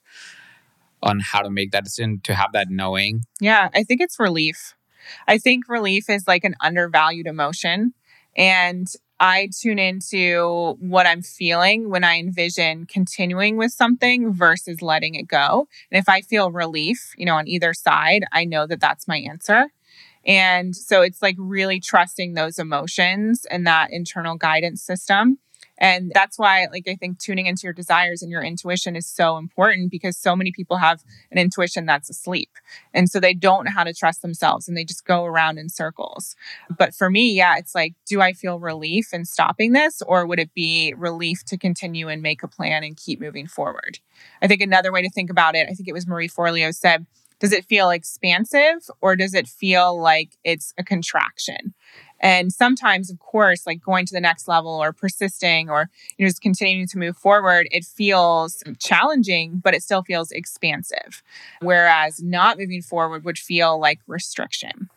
on 1.03 1.21
how 1.21 1.43
to 1.43 1.51
make 1.51 1.73
that 1.73 1.85
decision 1.85 2.21
to 2.25 2.35
have 2.35 2.53
that 2.53 2.69
knowing? 2.71 3.23
Yeah, 3.41 3.69
I 3.75 3.83
think 3.83 4.01
it's 4.01 4.21
relief. 4.21 4.75
I 5.27 5.39
think 5.39 5.69
relief 5.69 6.09
is 6.09 6.29
like 6.29 6.45
an 6.45 6.55
undervalued 6.61 7.27
emotion. 7.27 7.95
And 8.37 8.87
I 9.23 9.51
tune 9.57 9.79
into 9.79 10.77
what 10.81 11.07
I'm 11.07 11.23
feeling 11.23 11.89
when 11.91 12.03
I 12.03 12.19
envision 12.19 12.87
continuing 12.87 13.57
with 13.57 13.71
something 13.71 14.33
versus 14.33 14.83
letting 14.83 15.15
it 15.15 15.29
go. 15.29 15.69
And 15.93 15.99
if 16.01 16.09
I 16.09 16.23
feel 16.23 16.51
relief, 16.51 17.15
you 17.17 17.25
know, 17.25 17.37
on 17.37 17.47
either 17.47 17.73
side, 17.73 18.25
I 18.33 18.45
know 18.45 18.67
that 18.67 18.81
that's 18.81 19.07
my 19.07 19.19
answer. 19.19 19.67
And 20.27 20.75
so 20.75 21.03
it's 21.03 21.23
like 21.23 21.37
really 21.39 21.81
trusting 21.81 22.35
those 22.35 22.59
emotions 22.59 23.45
and 23.51 23.67
that 23.67 23.93
internal 23.93 24.37
guidance 24.37 24.83
system. 24.83 25.39
And 25.79 26.13
that's 26.15 26.39
why, 26.39 26.67
like, 26.71 26.85
I 26.87 26.95
think 26.95 27.19
tuning 27.19 27.47
into 27.47 27.63
your 27.65 27.73
desires 27.73 28.23
and 28.23 28.31
your 28.31 28.43
intuition 28.43 28.95
is 28.95 29.07
so 29.07 29.37
important 29.37 29.91
because 29.91 30.17
so 30.17 30.37
many 30.37 30.53
people 30.53 30.77
have 30.77 31.03
an 31.31 31.39
intuition 31.39 31.87
that's 31.87 32.11
asleep. 32.11 32.51
And 32.95 33.11
so 33.11 33.19
they 33.19 33.35
don't 33.35 33.65
know 33.65 33.73
how 33.75 33.85
to 33.85 33.95
trust 33.95 34.23
themselves 34.23 34.69
and 34.69 34.77
they 34.77 34.85
just 34.85 35.05
go 35.05 35.25
around 35.25 35.59
in 35.59 35.69
circles. 35.69 36.37
But 36.77 36.95
for 36.95 37.11
me, 37.11 37.33
yeah, 37.33 37.57
it's 37.57 37.75
like, 37.75 37.95
do 38.07 38.21
I 38.21 38.33
feel 38.33 38.61
relief 38.61 39.13
in 39.13 39.25
stopping 39.25 39.73
this 39.73 40.03
or 40.03 40.27
would 40.27 40.39
it 40.39 40.55
be 40.55 40.95
relief 40.97 41.45
to 41.47 41.59
continue 41.59 42.09
and 42.09 42.23
make 42.23 42.43
a 42.43 42.49
plan 42.49 42.85
and 42.85 42.97
keep 42.97 43.21
moving 43.21 43.47
forward? 43.47 43.99
I 44.41 44.47
think 44.47 44.61
another 44.61 44.93
way 44.93 45.03
to 45.03 45.11
think 45.11 45.31
about 45.31 45.57
it, 45.57 45.69
I 45.71 45.75
think 45.75 45.89
it 45.89 45.95
was 45.95 46.07
Marie 46.07 46.29
Forleo 46.29 46.75
said, 46.75 47.07
does 47.43 47.53
it 47.53 47.65
feel 47.65 47.91
expansive 47.91 48.89
or 49.01 49.17
does 49.17 49.35
it 49.35 49.49
feel 49.49 50.01
like 50.01 50.37
it's 50.45 50.73
a 50.79 50.85
contraction? 50.85 51.75
And 52.23 52.53
sometimes, 52.53 53.11
of 53.11 53.19
course, 53.19 53.67
like 53.67 53.83
going 53.83 54.07
to 54.07 54.15
the 54.15 54.21
next 54.21 54.47
level 54.49 54.71
or 54.73 54.93
persisting 54.93 55.69
or 55.69 55.91
you 56.17 56.25
know 56.25 56.29
just 56.31 56.41
continuing 56.41 56.87
to 56.89 56.99
move 56.99 57.17
forward, 57.17 57.67
it 57.73 57.85
feels 57.85 58.63
challenging, 58.79 59.61
but 59.63 59.75
it 59.75 59.83
still 59.83 60.03
feels 60.03 60.31
expansive. 60.31 61.23
Whereas 61.61 62.23
not 62.23 62.59
moving 62.59 62.83
forward 62.83 63.25
would 63.25 63.39
feel 63.39 63.79
like 63.81 63.99
restriction. 64.07 64.89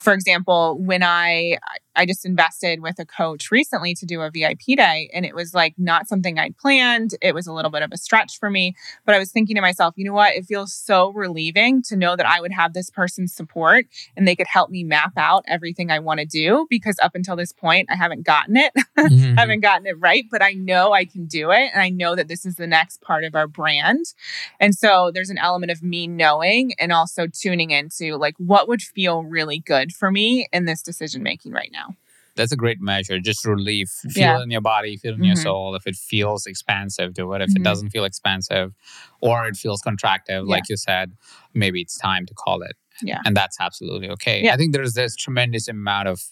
For 0.00 0.12
example, 0.12 0.78
when 0.78 1.02
I 1.02 1.58
I 1.96 2.06
just 2.06 2.24
invested 2.24 2.80
with 2.80 2.98
a 2.98 3.04
coach 3.04 3.50
recently 3.50 3.94
to 3.94 4.06
do 4.06 4.20
a 4.20 4.30
VIP 4.30 4.76
day. 4.76 5.10
And 5.12 5.24
it 5.24 5.34
was 5.34 5.54
like 5.54 5.74
not 5.78 6.08
something 6.08 6.38
I'd 6.38 6.56
planned. 6.56 7.14
It 7.20 7.34
was 7.34 7.46
a 7.46 7.52
little 7.52 7.70
bit 7.70 7.82
of 7.82 7.92
a 7.92 7.96
stretch 7.96 8.38
for 8.38 8.50
me. 8.50 8.74
But 9.04 9.14
I 9.14 9.18
was 9.18 9.30
thinking 9.30 9.56
to 9.56 9.62
myself, 9.62 9.94
you 9.96 10.04
know 10.04 10.12
what? 10.12 10.34
It 10.34 10.46
feels 10.46 10.72
so 10.72 11.10
relieving 11.12 11.82
to 11.82 11.96
know 11.96 12.16
that 12.16 12.26
I 12.26 12.40
would 12.40 12.52
have 12.52 12.72
this 12.72 12.90
person's 12.90 13.32
support 13.32 13.86
and 14.16 14.26
they 14.26 14.36
could 14.36 14.46
help 14.46 14.70
me 14.70 14.84
map 14.84 15.12
out 15.16 15.44
everything 15.46 15.90
I 15.90 15.98
want 15.98 16.20
to 16.20 16.26
do 16.26 16.66
because 16.68 16.98
up 17.02 17.14
until 17.14 17.36
this 17.36 17.52
point, 17.52 17.88
I 17.90 17.96
haven't 17.96 18.24
gotten 18.24 18.56
it. 18.56 18.72
Mm-hmm. 18.94 19.36
I 19.36 19.42
haven't 19.42 19.60
gotten 19.60 19.86
it 19.86 20.00
right, 20.00 20.24
but 20.30 20.40
I 20.40 20.52
know 20.52 20.92
I 20.92 21.04
can 21.04 21.26
do 21.26 21.50
it. 21.50 21.70
And 21.72 21.82
I 21.82 21.90
know 21.90 22.14
that 22.14 22.28
this 22.28 22.46
is 22.46 22.54
the 22.54 22.66
next 22.66 23.00
part 23.00 23.24
of 23.24 23.34
our 23.34 23.48
brand. 23.48 24.06
And 24.60 24.74
so 24.74 25.10
there's 25.12 25.30
an 25.30 25.36
element 25.36 25.72
of 25.72 25.82
me 25.82 26.06
knowing 26.06 26.72
and 26.78 26.92
also 26.92 27.26
tuning 27.26 27.70
into 27.70 28.16
like 28.16 28.34
what 28.38 28.68
would 28.68 28.82
feel 28.82 29.24
really 29.24 29.58
good 29.58 29.92
for 29.92 30.10
me 30.10 30.46
in 30.52 30.64
this 30.64 30.80
decision 30.80 31.22
making 31.22 31.52
right 31.52 31.70
now. 31.72 31.83
That's 32.36 32.52
a 32.52 32.56
great 32.56 32.80
measure. 32.80 33.18
Just 33.20 33.44
relief. 33.44 33.90
Feel 34.10 34.22
yeah. 34.22 34.38
it 34.40 34.42
in 34.42 34.50
your 34.50 34.60
body, 34.60 34.96
feel 34.96 35.12
it 35.12 35.14
in 35.14 35.20
mm-hmm. 35.20 35.26
your 35.26 35.36
soul. 35.36 35.74
If 35.74 35.86
it 35.86 35.94
feels 35.94 36.46
expansive, 36.46 37.14
do 37.14 37.32
it. 37.32 37.42
If 37.42 37.50
mm-hmm. 37.50 37.58
it 37.58 37.62
doesn't 37.64 37.90
feel 37.90 38.04
expansive 38.04 38.74
or 39.20 39.46
it 39.46 39.56
feels 39.56 39.80
contractive, 39.82 40.18
yeah. 40.28 40.40
like 40.40 40.64
you 40.68 40.76
said, 40.76 41.12
maybe 41.54 41.80
it's 41.80 41.96
time 41.96 42.26
to 42.26 42.34
call 42.34 42.62
it. 42.62 42.76
Yeah. 43.02 43.20
And 43.24 43.36
that's 43.36 43.58
absolutely 43.60 44.08
okay. 44.10 44.42
Yeah. 44.42 44.54
I 44.54 44.56
think 44.56 44.72
there's 44.72 44.94
this 44.94 45.16
tremendous 45.16 45.68
amount 45.68 46.08
of 46.08 46.22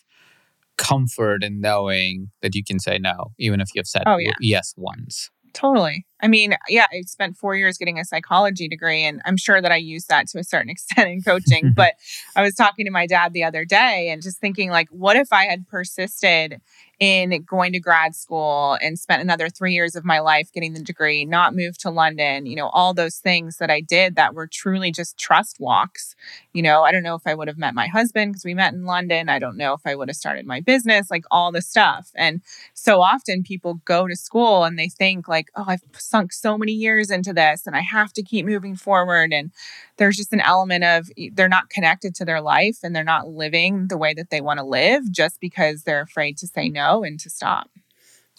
comfort 0.77 1.45
in 1.45 1.61
knowing 1.61 2.31
that 2.41 2.55
you 2.55 2.65
can 2.65 2.79
say 2.79 2.99
no, 2.99 3.33
even 3.39 3.61
if 3.61 3.69
you've 3.75 3.87
said 3.87 4.05
oh, 4.07 4.19
yeah. 4.19 4.33
yes 4.41 4.75
once. 4.77 5.31
Totally. 5.53 6.07
I 6.23 6.29
mean, 6.29 6.55
yeah, 6.69 6.87
I 6.93 7.03
spent 7.03 7.37
four 7.37 7.57
years 7.57 7.77
getting 7.77 7.99
a 7.99 8.05
psychology 8.05 8.69
degree, 8.69 9.03
and 9.03 9.21
I'm 9.25 9.37
sure 9.37 9.61
that 9.61 9.73
I 9.73 9.77
used 9.77 10.09
that 10.09 10.29
to 10.29 10.39
a 10.39 10.45
certain 10.45 10.71
extent 10.71 11.11
in 11.11 11.23
coaching. 11.23 11.73
but 11.77 11.95
I 12.37 12.43
was 12.43 12.55
talking 12.55 12.87
to 12.87 12.93
my 12.93 13.07
dad 13.07 13.33
the 13.33 13.45
other 13.45 13.65
day 13.65 14.11
and 14.11 14.23
just 14.23 14.39
thinking, 14.39 14.71
like, 14.71 14.89
what 14.91 15.17
if 15.17 15.33
I 15.33 15.45
had 15.45 15.69
persisted 15.69 16.61
in 17.03 17.43
going 17.43 17.73
to 17.73 17.81
grad 17.81 18.15
school 18.15 18.79
and 18.81 18.97
spent 18.97 19.21
another 19.21 19.49
three 19.49 19.75
years 19.75 19.97
of 19.97 20.05
my 20.05 20.21
life 20.21 20.53
getting 20.53 20.73
the 20.73 20.81
degree, 20.81 21.25
not 21.25 21.53
moved 21.53 21.81
to 21.81 21.91
London, 21.91 22.47
you 22.47 22.55
know, 22.55 22.69
all 22.69 22.95
those 22.95 23.17
things 23.17 23.57
that 23.57 23.71
I 23.71 23.81
did 23.81 24.15
that 24.15 24.35
were 24.35 24.47
truly 24.47 24.93
just 24.93 25.19
trust 25.19 25.59
walks. 25.59 26.15
You 26.53 26.63
know, 26.63 26.85
I 26.85 26.93
don't 26.93 27.03
know 27.03 27.17
if 27.17 27.27
I 27.27 27.35
would 27.35 27.49
have 27.49 27.59
met 27.59 27.75
my 27.75 27.89
husband 27.89 28.33
because 28.33 28.45
we 28.45 28.55
met 28.55 28.73
in 28.73 28.85
London. 28.85 29.29
I 29.29 29.41
don't 29.41 29.57
know 29.57 29.73
if 29.73 29.81
I 29.85 29.97
would 29.97 30.11
have 30.11 30.17
started 30.17 30.47
my 30.47 30.61
business, 30.61 31.11
like 31.11 31.25
all 31.29 31.51
the 31.51 31.61
stuff. 31.61 32.11
And 32.15 32.41
so 32.73 33.03
often 33.03 33.43
people 33.43 33.81
go 33.85 34.07
to 34.07 34.15
school 34.15 34.63
and 34.63 34.79
they 34.79 34.89
think, 34.89 35.27
like, 35.27 35.49
oh, 35.57 35.65
I've 35.67 35.83
sunk 36.13 36.33
so 36.33 36.59
many 36.59 36.73
years 36.73 37.11
into 37.11 37.33
this 37.33 37.67
and 37.67 37.75
I 37.75 37.81
have 37.81 38.13
to 38.13 38.23
keep 38.23 38.45
moving 38.45 38.77
forward. 38.77 39.33
And 39.33 39.51
there's 39.97 40.17
just 40.17 40.33
an 40.33 40.41
element 40.41 40.85
of 40.85 41.11
they're 41.33 41.49
not 41.49 41.71
connected 41.71 42.15
to 42.17 42.25
their 42.25 42.41
life 42.41 42.79
and 42.83 42.95
they're 42.95 43.03
not 43.03 43.29
living 43.29 43.89
the 43.89 43.97
way 43.97 44.13
that 44.15 44.31
they 44.31 44.41
want 44.41 44.59
to 44.59 44.65
live 44.65 45.11
just 45.11 45.41
because 45.41 45.83
they're 45.83 46.03
afraid 46.03 46.37
to 46.39 46.47
say 46.47 46.69
no 46.69 47.03
and 47.03 47.19
to 47.21 47.31
stop 47.31 47.71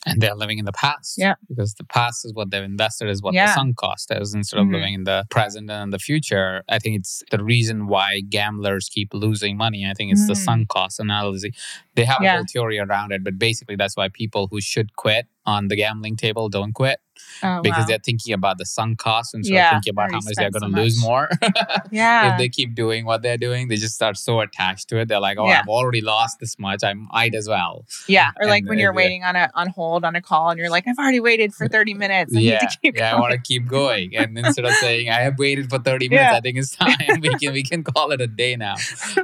and 0.05 0.21
they're 0.21 0.35
living 0.35 0.59
in 0.59 0.65
the 0.65 0.73
past. 0.73 1.17
Yeah. 1.17 1.35
Because 1.47 1.73
the 1.75 1.83
past 1.83 2.25
is 2.25 2.33
what 2.33 2.51
they've 2.51 2.63
invested, 2.63 3.09
is 3.09 3.21
what 3.21 3.33
yeah. 3.33 3.47
the 3.47 3.53
sunk 3.53 3.77
cost 3.77 4.11
is, 4.11 4.33
instead 4.33 4.59
of 4.59 4.65
mm-hmm. 4.65 4.75
living 4.75 4.93
in 4.93 5.03
the 5.05 5.25
present 5.29 5.69
and 5.69 5.93
the 5.93 5.99
future. 5.99 6.63
I 6.69 6.79
think 6.79 6.97
it's 6.97 7.23
the 7.31 7.43
reason 7.43 7.87
why 7.87 8.21
gamblers 8.21 8.89
keep 8.89 9.13
losing 9.13 9.57
money. 9.57 9.85
I 9.89 9.93
think 9.93 10.11
it's 10.11 10.21
mm-hmm. 10.21 10.29
the 10.29 10.35
sunk 10.35 10.67
cost 10.69 10.99
analysis. 10.99 11.51
They 11.95 12.05
have 12.05 12.19
yeah. 12.21 12.33
a 12.33 12.37
whole 12.37 12.45
theory 12.51 12.79
around 12.79 13.11
it, 13.11 13.23
but 13.23 13.39
basically 13.39 13.75
that's 13.75 13.95
why 13.95 14.09
people 14.09 14.47
who 14.51 14.59
should 14.61 14.95
quit 14.95 15.27
on 15.45 15.67
the 15.67 15.75
gambling 15.75 16.15
table 16.15 16.49
don't 16.49 16.73
quit. 16.73 16.99
Oh, 17.41 17.61
because 17.61 17.81
wow. 17.81 17.85
they're 17.87 17.99
thinking 17.99 18.33
about 18.33 18.57
the 18.57 18.65
sunk 18.65 18.99
cost 18.99 19.33
and 19.33 19.45
yeah, 19.45 19.71
thinking 19.71 19.91
about 19.91 20.11
how 20.11 20.19
much 20.23 20.35
they're 20.35 20.49
going 20.49 20.71
to 20.71 20.77
so 20.77 20.83
lose 20.83 21.01
more. 21.01 21.29
yeah. 21.91 22.33
If 22.33 22.37
they 22.37 22.47
keep 22.47 22.73
doing 22.73 23.05
what 23.05 23.21
they're 23.21 23.37
doing, 23.37 23.67
they 23.67 23.75
just 23.75 23.95
start 23.95 24.17
so 24.17 24.39
attached 24.39 24.87
to 24.89 24.99
it. 24.99 25.07
They're 25.07 25.19
like, 25.19 25.37
oh, 25.37 25.47
yeah. 25.47 25.59
I've 25.59 25.67
already 25.67 26.01
lost 26.01 26.39
this 26.39 26.57
much. 26.57 26.83
I 26.83 26.93
might 26.93 27.35
as 27.35 27.47
well. 27.47 27.85
Yeah. 28.07 28.29
Or 28.37 28.43
and 28.43 28.49
like 28.49 28.65
when 28.67 28.79
you're 28.79 28.93
waiting 28.93 29.23
on 29.23 29.35
a 29.35 29.49
on 29.55 29.67
hold 29.69 30.05
on 30.05 30.15
a 30.15 30.21
call 30.21 30.49
and 30.49 30.59
you're 30.59 30.69
like, 30.69 30.87
I've 30.87 30.97
already 30.97 31.19
waited 31.19 31.53
for 31.53 31.67
30 31.67 31.93
minutes. 31.93 32.35
I 32.35 32.39
yeah. 32.39 32.69
yeah, 32.81 33.15
I 33.15 33.19
want 33.19 33.33
to 33.33 33.39
keep 33.39 33.67
going. 33.67 34.15
And 34.15 34.37
instead 34.37 34.65
of 34.65 34.73
saying, 34.73 35.09
I 35.09 35.19
have 35.21 35.37
waited 35.37 35.69
for 35.69 35.79
30 35.79 36.09
minutes, 36.09 36.31
yeah. 36.31 36.37
I 36.37 36.41
think 36.41 36.57
it's 36.57 36.75
time. 36.75 37.21
we 37.21 37.29
can 37.39 37.53
we 37.53 37.63
can 37.63 37.83
call 37.83 38.11
it 38.11 38.21
a 38.21 38.27
day 38.27 38.55
now. 38.55 38.75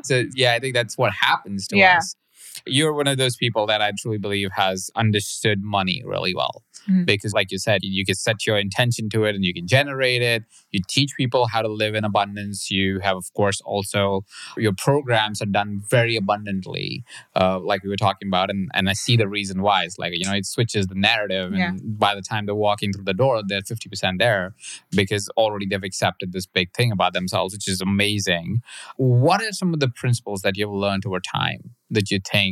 So 0.04 0.26
yeah, 0.36 0.54
I 0.54 0.60
think 0.60 0.74
that's 0.74 0.98
what 0.98 1.14
happens 1.14 1.68
to 1.70 1.82
us 1.82 2.16
you're 2.66 2.94
one 2.94 3.08
of 3.08 3.18
those 3.18 3.36
people 3.36 3.66
that 3.68 3.82
I 3.82 3.92
truly 3.98 4.18
believe 4.18 4.52
has 4.56 4.90
understood 4.96 5.62
money 5.62 6.04
really 6.06 6.36
well. 6.36 6.64
Mm-hmm. 6.90 7.04
Because, 7.04 7.34
like 7.34 7.52
you 7.52 7.60
said, 7.60 7.82
you 7.84 8.06
can 8.06 8.16
set 8.16 8.48
your 8.48 8.58
intention 8.58 9.10
to 9.10 9.26
it 9.26 9.36
and 9.36 9.44
you 9.44 9.54
can 9.54 9.68
generate 9.68 10.22
it. 10.22 10.44
You 10.72 10.80
teach 10.88 11.12
people 11.18 11.48
how 11.48 11.62
to 11.62 11.68
live 11.68 11.94
in 11.94 12.04
abundance. 12.04 12.72
You 12.72 13.00
have, 13.00 13.18
of 13.18 13.34
course, 13.34 13.62
also 13.62 14.26
your 14.58 14.74
programs 14.74 15.42
are 15.42 15.46
done 15.46 15.82
very 15.90 16.16
abundantly, 16.16 17.04
uh, 17.36 17.60
like 17.60 17.84
we 17.84 17.90
were 17.90 17.98
talking 17.98 18.28
about. 18.28 18.50
And, 18.50 18.70
and 18.74 18.90
I 18.90 18.94
see 18.94 19.18
the 19.18 19.28
reason 19.28 19.62
why. 19.62 19.84
It's 19.84 20.00
like, 20.00 20.14
you 20.16 20.26
know, 20.26 20.34
it 20.34 20.46
switches 20.46 20.88
the 20.88 20.96
narrative. 20.96 21.54
Yeah. 21.54 21.70
And 21.70 22.00
by 22.00 22.16
the 22.16 22.22
time 22.22 22.46
they're 22.46 22.56
walking 22.56 22.94
through 22.94 23.06
the 23.06 23.14
door, 23.14 23.42
they're 23.46 23.62
50% 23.62 24.18
there 24.20 24.56
because 24.92 25.30
already 25.38 25.66
they've 25.66 25.84
accepted 25.84 26.32
this 26.32 26.46
big 26.46 26.74
thing 26.74 26.92
about 26.92 27.14
themselves, 27.14 27.54
which 27.54 27.68
is 27.68 27.82
amazing. 27.82 28.62
What 28.98 29.42
are 29.42 29.52
some 29.52 29.74
of 29.74 29.80
the 29.80 29.90
principles 29.90 30.42
that 30.42 30.58
you've 30.58 30.72
learned 30.72 31.06
over 31.06 31.20
time 31.20 31.76
that 31.92 32.12
you 32.12 32.20
think 32.20 32.49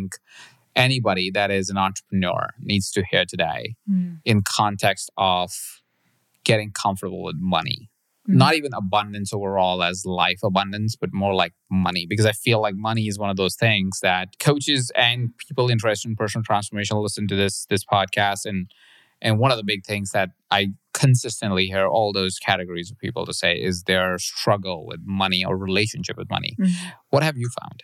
anybody 0.78 1.32
that 1.32 1.52
is 1.52 1.70
an 1.70 1.78
entrepreneur 1.78 2.50
needs 2.62 2.92
to 2.92 3.04
hear 3.10 3.26
today 3.28 3.76
mm. 3.90 4.20
in 4.24 4.44
context 4.44 5.10
of 5.18 5.52
getting 6.46 6.72
comfortable 6.72 7.24
with 7.24 7.36
money 7.40 7.90
mm. 8.30 8.36
not 8.36 8.54
even 8.54 8.72
abundance 8.74 9.34
overall 9.34 9.82
as 9.84 10.06
life 10.06 10.40
abundance 10.44 10.96
but 10.96 11.10
more 11.12 11.34
like 11.34 11.54
money 11.70 12.06
because 12.08 12.26
i 12.26 12.32
feel 12.32 12.62
like 12.62 12.76
money 12.76 13.08
is 13.08 13.18
one 13.18 13.30
of 13.30 13.38
those 13.38 13.56
things 13.56 14.00
that 14.02 14.30
coaches 14.40 14.92
and 14.96 15.32
people 15.48 15.70
interested 15.70 16.08
in 16.08 16.16
personal 16.16 16.44
transformation 16.44 16.96
listen 16.98 17.28
to 17.28 17.36
this 17.36 17.66
this 17.70 17.84
podcast 17.84 18.46
and 18.46 18.72
and 19.20 19.40
one 19.40 19.50
of 19.52 19.58
the 19.58 19.64
big 19.64 19.84
things 19.84 20.12
that 20.12 20.30
i 20.52 20.68
consistently 20.94 21.66
hear 21.68 21.88
all 21.88 22.14
those 22.14 22.38
categories 22.40 22.92
of 22.92 22.98
people 22.98 23.26
to 23.26 23.34
say 23.34 23.56
is 23.56 23.84
their 23.84 24.18
struggle 24.18 24.86
with 24.86 25.00
money 25.04 25.44
or 25.44 25.58
relationship 25.58 26.18
with 26.18 26.30
money 26.30 26.56
mm. 26.60 26.72
what 27.10 27.24
have 27.24 27.38
you 27.38 27.50
found 27.62 27.84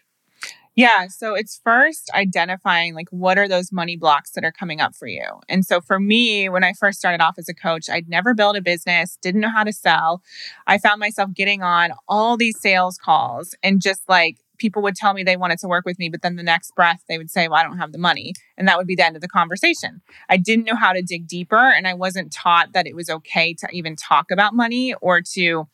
yeah. 0.75 1.07
So 1.07 1.35
it's 1.35 1.59
first 1.63 2.09
identifying 2.13 2.95
like 2.95 3.09
what 3.09 3.37
are 3.37 3.47
those 3.47 3.71
money 3.71 3.95
blocks 3.95 4.31
that 4.31 4.43
are 4.43 4.51
coming 4.51 4.81
up 4.81 4.95
for 4.95 5.07
you. 5.07 5.25
And 5.47 5.65
so 5.65 5.81
for 5.81 5.99
me, 5.99 6.49
when 6.49 6.63
I 6.63 6.73
first 6.73 6.97
started 6.99 7.21
off 7.21 7.35
as 7.37 7.47
a 7.47 7.53
coach, 7.53 7.89
I'd 7.89 8.09
never 8.09 8.33
built 8.33 8.57
a 8.57 8.61
business, 8.61 9.17
didn't 9.21 9.41
know 9.41 9.51
how 9.51 9.63
to 9.63 9.73
sell. 9.73 10.21
I 10.65 10.79
found 10.79 10.99
myself 10.99 11.33
getting 11.33 11.61
on 11.61 11.91
all 12.07 12.37
these 12.37 12.59
sales 12.59 12.97
calls 12.97 13.55
and 13.61 13.81
just 13.81 14.01
like 14.09 14.37
people 14.57 14.81
would 14.81 14.95
tell 14.95 15.13
me 15.13 15.23
they 15.23 15.35
wanted 15.35 15.59
to 15.59 15.67
work 15.67 15.85
with 15.85 15.99
me, 15.99 16.09
but 16.09 16.21
then 16.21 16.37
the 16.37 16.43
next 16.43 16.73
breath 16.73 17.03
they 17.07 17.17
would 17.17 17.29
say, 17.29 17.47
Well, 17.47 17.59
I 17.59 17.63
don't 17.63 17.77
have 17.77 17.91
the 17.91 17.97
money. 17.97 18.33
And 18.57 18.67
that 18.67 18.77
would 18.77 18.87
be 18.87 18.95
the 18.95 19.05
end 19.05 19.15
of 19.15 19.21
the 19.21 19.27
conversation. 19.27 20.01
I 20.29 20.37
didn't 20.37 20.65
know 20.65 20.75
how 20.75 20.93
to 20.93 21.01
dig 21.01 21.27
deeper 21.27 21.55
and 21.55 21.87
I 21.87 21.93
wasn't 21.93 22.31
taught 22.33 22.73
that 22.73 22.87
it 22.87 22.95
was 22.95 23.09
okay 23.09 23.53
to 23.55 23.67
even 23.71 23.95
talk 23.95 24.31
about 24.31 24.55
money 24.55 24.95
or 25.01 25.21
to 25.33 25.67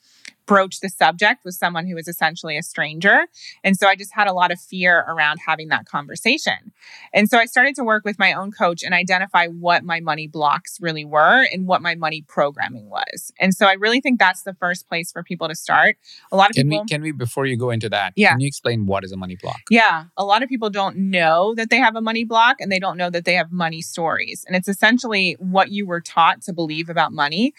broach 0.50 0.80
the 0.80 0.88
subject 0.88 1.44
with 1.44 1.54
someone 1.54 1.86
who 1.86 1.94
was 1.94 2.08
essentially 2.08 2.58
a 2.58 2.62
stranger. 2.64 3.26
And 3.62 3.76
so 3.76 3.86
I 3.86 3.94
just 3.94 4.12
had 4.12 4.26
a 4.26 4.32
lot 4.32 4.50
of 4.50 4.58
fear 4.60 5.04
around 5.06 5.38
having 5.46 5.68
that 5.68 5.86
conversation. 5.86 6.72
And 7.14 7.30
so 7.30 7.38
I 7.38 7.44
started 7.44 7.76
to 7.76 7.84
work 7.84 8.04
with 8.04 8.18
my 8.18 8.32
own 8.32 8.50
coach 8.50 8.82
and 8.82 8.92
identify 8.92 9.46
what 9.46 9.84
my 9.84 10.00
money 10.00 10.26
blocks 10.26 10.78
really 10.80 11.04
were 11.04 11.46
and 11.52 11.68
what 11.68 11.82
my 11.82 11.94
money 11.94 12.24
programming 12.26 12.90
was. 12.90 13.32
And 13.38 13.54
so 13.54 13.66
I 13.66 13.74
really 13.74 14.00
think 14.00 14.18
that's 14.18 14.42
the 14.42 14.54
first 14.54 14.88
place 14.88 15.12
for 15.12 15.22
people 15.22 15.46
to 15.46 15.54
start. 15.54 15.96
A 16.32 16.36
lot 16.36 16.50
of 16.50 16.56
can 16.56 16.68
people 16.68 16.82
we, 16.82 16.88
can 16.88 17.02
we 17.02 17.12
before 17.12 17.46
you 17.46 17.56
go 17.56 17.70
into 17.70 17.88
that, 17.88 18.12
yeah. 18.16 18.32
can 18.32 18.40
you 18.40 18.48
explain 18.48 18.86
what 18.86 19.04
is 19.04 19.12
a 19.12 19.16
money 19.16 19.36
block? 19.40 19.60
Yeah. 19.70 20.06
A 20.16 20.24
lot 20.24 20.42
of 20.42 20.48
people 20.48 20.68
don't 20.68 20.96
know 20.96 21.54
that 21.54 21.70
they 21.70 21.78
have 21.78 21.94
a 21.94 22.00
money 22.00 22.24
block 22.24 22.56
and 22.58 22.72
they 22.72 22.80
don't 22.80 22.96
know 22.96 23.10
that 23.10 23.24
they 23.24 23.34
have 23.34 23.52
money 23.52 23.82
stories. 23.82 24.44
And 24.48 24.56
it's 24.56 24.66
essentially 24.66 25.36
what 25.38 25.70
you 25.70 25.86
were 25.86 26.00
taught 26.00 26.42
to 26.42 26.52
believe 26.52 26.88
about 26.88 27.12
money 27.12 27.54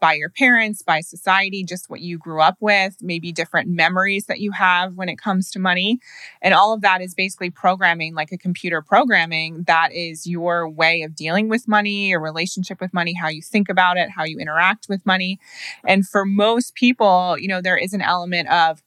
by 0.00 0.14
your 0.14 0.28
parents, 0.28 0.82
by 0.82 1.02
society, 1.02 1.62
just 1.62 1.88
what 1.88 2.00
you 2.00 2.18
grew 2.18 2.31
grew 2.32 2.40
up 2.40 2.56
with, 2.60 2.96
maybe 3.02 3.30
different 3.30 3.68
memories 3.68 4.24
that 4.24 4.40
you 4.40 4.52
have 4.52 4.94
when 4.94 5.10
it 5.10 5.18
comes 5.18 5.50
to 5.50 5.58
money. 5.58 5.98
And 6.40 6.54
all 6.54 6.72
of 6.72 6.80
that 6.80 7.02
is 7.02 7.14
basically 7.14 7.50
programming, 7.50 8.14
like 8.14 8.32
a 8.32 8.38
computer 8.38 8.80
programming, 8.80 9.64
that 9.64 9.92
is 9.92 10.26
your 10.26 10.68
way 10.68 11.02
of 11.02 11.14
dealing 11.14 11.50
with 11.50 11.68
money, 11.68 12.08
your 12.08 12.20
relationship 12.20 12.80
with 12.80 12.94
money, 12.94 13.12
how 13.12 13.28
you 13.28 13.42
think 13.42 13.68
about 13.68 13.98
it, 13.98 14.08
how 14.08 14.24
you 14.24 14.38
interact 14.38 14.86
with 14.88 15.04
money. 15.04 15.38
And 15.86 16.08
for 16.08 16.24
most 16.24 16.74
people, 16.74 17.36
you 17.38 17.48
know, 17.48 17.60
there 17.60 17.76
is 17.76 17.92
an 17.92 18.00
element 18.00 18.48
of, 18.48 18.82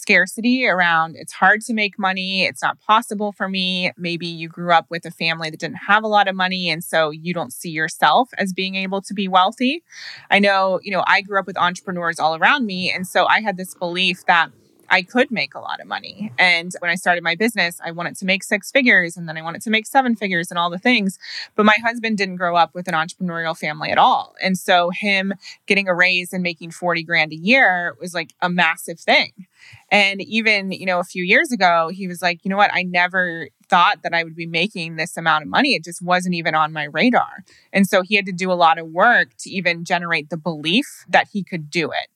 scarcity 0.00 0.66
around 0.66 1.16
it's 1.16 1.32
hard 1.32 1.60
to 1.62 1.74
make 1.74 1.98
money, 1.98 2.44
it's 2.44 2.62
not 2.62 2.80
possible 2.80 3.32
for 3.32 3.48
me. 3.48 3.92
Maybe 3.96 4.26
you 4.26 4.48
grew 4.48 4.72
up 4.72 4.86
with 4.90 5.04
a 5.04 5.10
family 5.10 5.50
that 5.50 5.60
didn't 5.60 5.86
have 5.86 6.04
a 6.04 6.08
lot 6.08 6.28
of 6.28 6.34
money 6.34 6.70
and 6.70 6.82
so 6.82 7.10
you 7.10 7.34
don't 7.34 7.52
see 7.52 7.70
yourself 7.70 8.28
as 8.38 8.52
being 8.52 8.74
able 8.74 9.02
to 9.02 9.14
be 9.14 9.28
wealthy. 9.28 9.82
I 10.30 10.38
know, 10.38 10.80
you 10.82 10.92
know, 10.92 11.04
I 11.06 11.20
grew 11.22 11.38
up 11.38 11.46
with 11.46 11.58
entrepreneurs 11.58 12.18
all 12.18 12.36
around 12.36 12.66
me 12.66 12.90
and 12.90 13.06
so 13.06 13.26
I 13.26 13.40
had 13.40 13.56
this 13.56 13.74
belief 13.74 14.24
that 14.26 14.50
I 14.90 15.02
could 15.02 15.30
make 15.30 15.54
a 15.54 15.60
lot 15.60 15.80
of 15.80 15.86
money. 15.86 16.32
And 16.38 16.72
when 16.80 16.90
I 16.90 16.94
started 16.94 17.22
my 17.22 17.34
business, 17.34 17.80
I 17.84 17.90
wanted 17.90 18.16
to 18.16 18.24
make 18.24 18.42
six 18.42 18.70
figures 18.70 19.16
and 19.16 19.28
then 19.28 19.36
I 19.36 19.42
wanted 19.42 19.62
to 19.62 19.70
make 19.70 19.86
seven 19.86 20.16
figures 20.16 20.50
and 20.50 20.58
all 20.58 20.70
the 20.70 20.78
things. 20.78 21.18
But 21.54 21.66
my 21.66 21.76
husband 21.82 22.16
didn't 22.18 22.36
grow 22.36 22.56
up 22.56 22.74
with 22.74 22.88
an 22.88 22.94
entrepreneurial 22.94 23.56
family 23.56 23.90
at 23.90 23.98
all. 23.98 24.34
And 24.42 24.56
so 24.58 24.90
him 24.90 25.34
getting 25.66 25.88
a 25.88 25.94
raise 25.94 26.32
and 26.32 26.42
making 26.42 26.70
40 26.70 27.02
grand 27.02 27.32
a 27.32 27.36
year 27.36 27.96
was 28.00 28.14
like 28.14 28.34
a 28.40 28.48
massive 28.48 28.98
thing. 28.98 29.46
And 29.90 30.20
even, 30.22 30.72
you 30.72 30.86
know, 30.86 31.00
a 31.00 31.04
few 31.04 31.24
years 31.24 31.52
ago, 31.52 31.90
he 31.92 32.08
was 32.08 32.22
like, 32.22 32.44
you 32.44 32.50
know 32.50 32.56
what? 32.56 32.72
I 32.72 32.82
never 32.82 33.48
thought 33.68 34.02
that 34.02 34.14
I 34.14 34.24
would 34.24 34.36
be 34.36 34.46
making 34.46 34.96
this 34.96 35.16
amount 35.16 35.42
of 35.42 35.48
money. 35.48 35.74
It 35.74 35.84
just 35.84 36.02
wasn't 36.02 36.34
even 36.34 36.54
on 36.54 36.72
my 36.72 36.84
radar. 36.84 37.44
And 37.72 37.86
so 37.86 38.02
he 38.02 38.16
had 38.16 38.26
to 38.26 38.32
do 38.32 38.50
a 38.50 38.54
lot 38.54 38.78
of 38.78 38.88
work 38.88 39.28
to 39.40 39.50
even 39.50 39.84
generate 39.84 40.30
the 40.30 40.36
belief 40.36 41.04
that 41.08 41.28
he 41.32 41.42
could 41.42 41.70
do 41.70 41.90
it. 41.90 42.08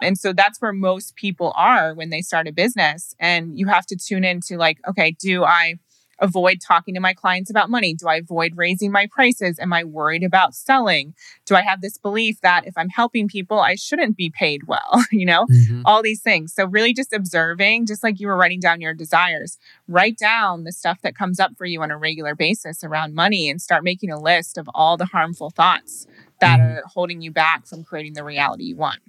And 0.00 0.18
so 0.18 0.32
that's 0.32 0.60
where 0.60 0.72
most 0.72 1.16
people 1.16 1.52
are 1.56 1.94
when 1.94 2.10
they 2.10 2.20
start 2.20 2.48
a 2.48 2.52
business. 2.52 3.14
And 3.18 3.58
you 3.58 3.66
have 3.68 3.86
to 3.86 3.96
tune 3.96 4.24
into 4.24 4.56
like, 4.56 4.78
okay, 4.88 5.12
do 5.12 5.44
I 5.44 5.76
avoid 6.18 6.60
talking 6.60 6.94
to 6.94 7.00
my 7.00 7.14
clients 7.14 7.50
about 7.50 7.70
money? 7.70 7.94
Do 7.94 8.08
I 8.08 8.16
avoid 8.16 8.52
raising 8.56 8.92
my 8.92 9.06
prices? 9.10 9.58
Am 9.58 9.72
I 9.72 9.84
worried 9.84 10.22
about 10.22 10.54
selling? 10.54 11.14
Do 11.44 11.54
I 11.54 11.62
have 11.62 11.80
this 11.80 11.98
belief 11.98 12.40
that 12.40 12.66
if 12.66 12.74
I'm 12.76 12.88
helping 12.88 13.28
people, 13.28 13.60
I 13.60 13.74
shouldn't 13.74 14.16
be 14.16 14.30
paid 14.30 14.66
well? 14.66 15.04
you 15.12 15.26
know, 15.26 15.46
mm-hmm. 15.46 15.82
all 15.84 16.02
these 16.02 16.20
things. 16.20 16.54
So, 16.54 16.66
really 16.66 16.94
just 16.94 17.12
observing, 17.12 17.86
just 17.86 18.02
like 18.02 18.20
you 18.20 18.26
were 18.26 18.36
writing 18.36 18.60
down 18.60 18.80
your 18.80 18.94
desires, 18.94 19.58
write 19.88 20.18
down 20.18 20.64
the 20.64 20.72
stuff 20.72 21.00
that 21.02 21.16
comes 21.16 21.40
up 21.40 21.52
for 21.56 21.66
you 21.66 21.82
on 21.82 21.90
a 21.90 21.98
regular 21.98 22.34
basis 22.34 22.84
around 22.84 23.14
money 23.14 23.50
and 23.50 23.60
start 23.60 23.84
making 23.84 24.10
a 24.10 24.20
list 24.20 24.58
of 24.58 24.68
all 24.74 24.96
the 24.96 25.06
harmful 25.06 25.50
thoughts 25.50 26.06
that 26.40 26.58
mm-hmm. 26.58 26.78
are 26.78 26.82
holding 26.86 27.20
you 27.20 27.30
back 27.30 27.66
from 27.66 27.84
creating 27.84 28.14
the 28.14 28.24
reality 28.24 28.64
you 28.64 28.76
want. 28.76 29.00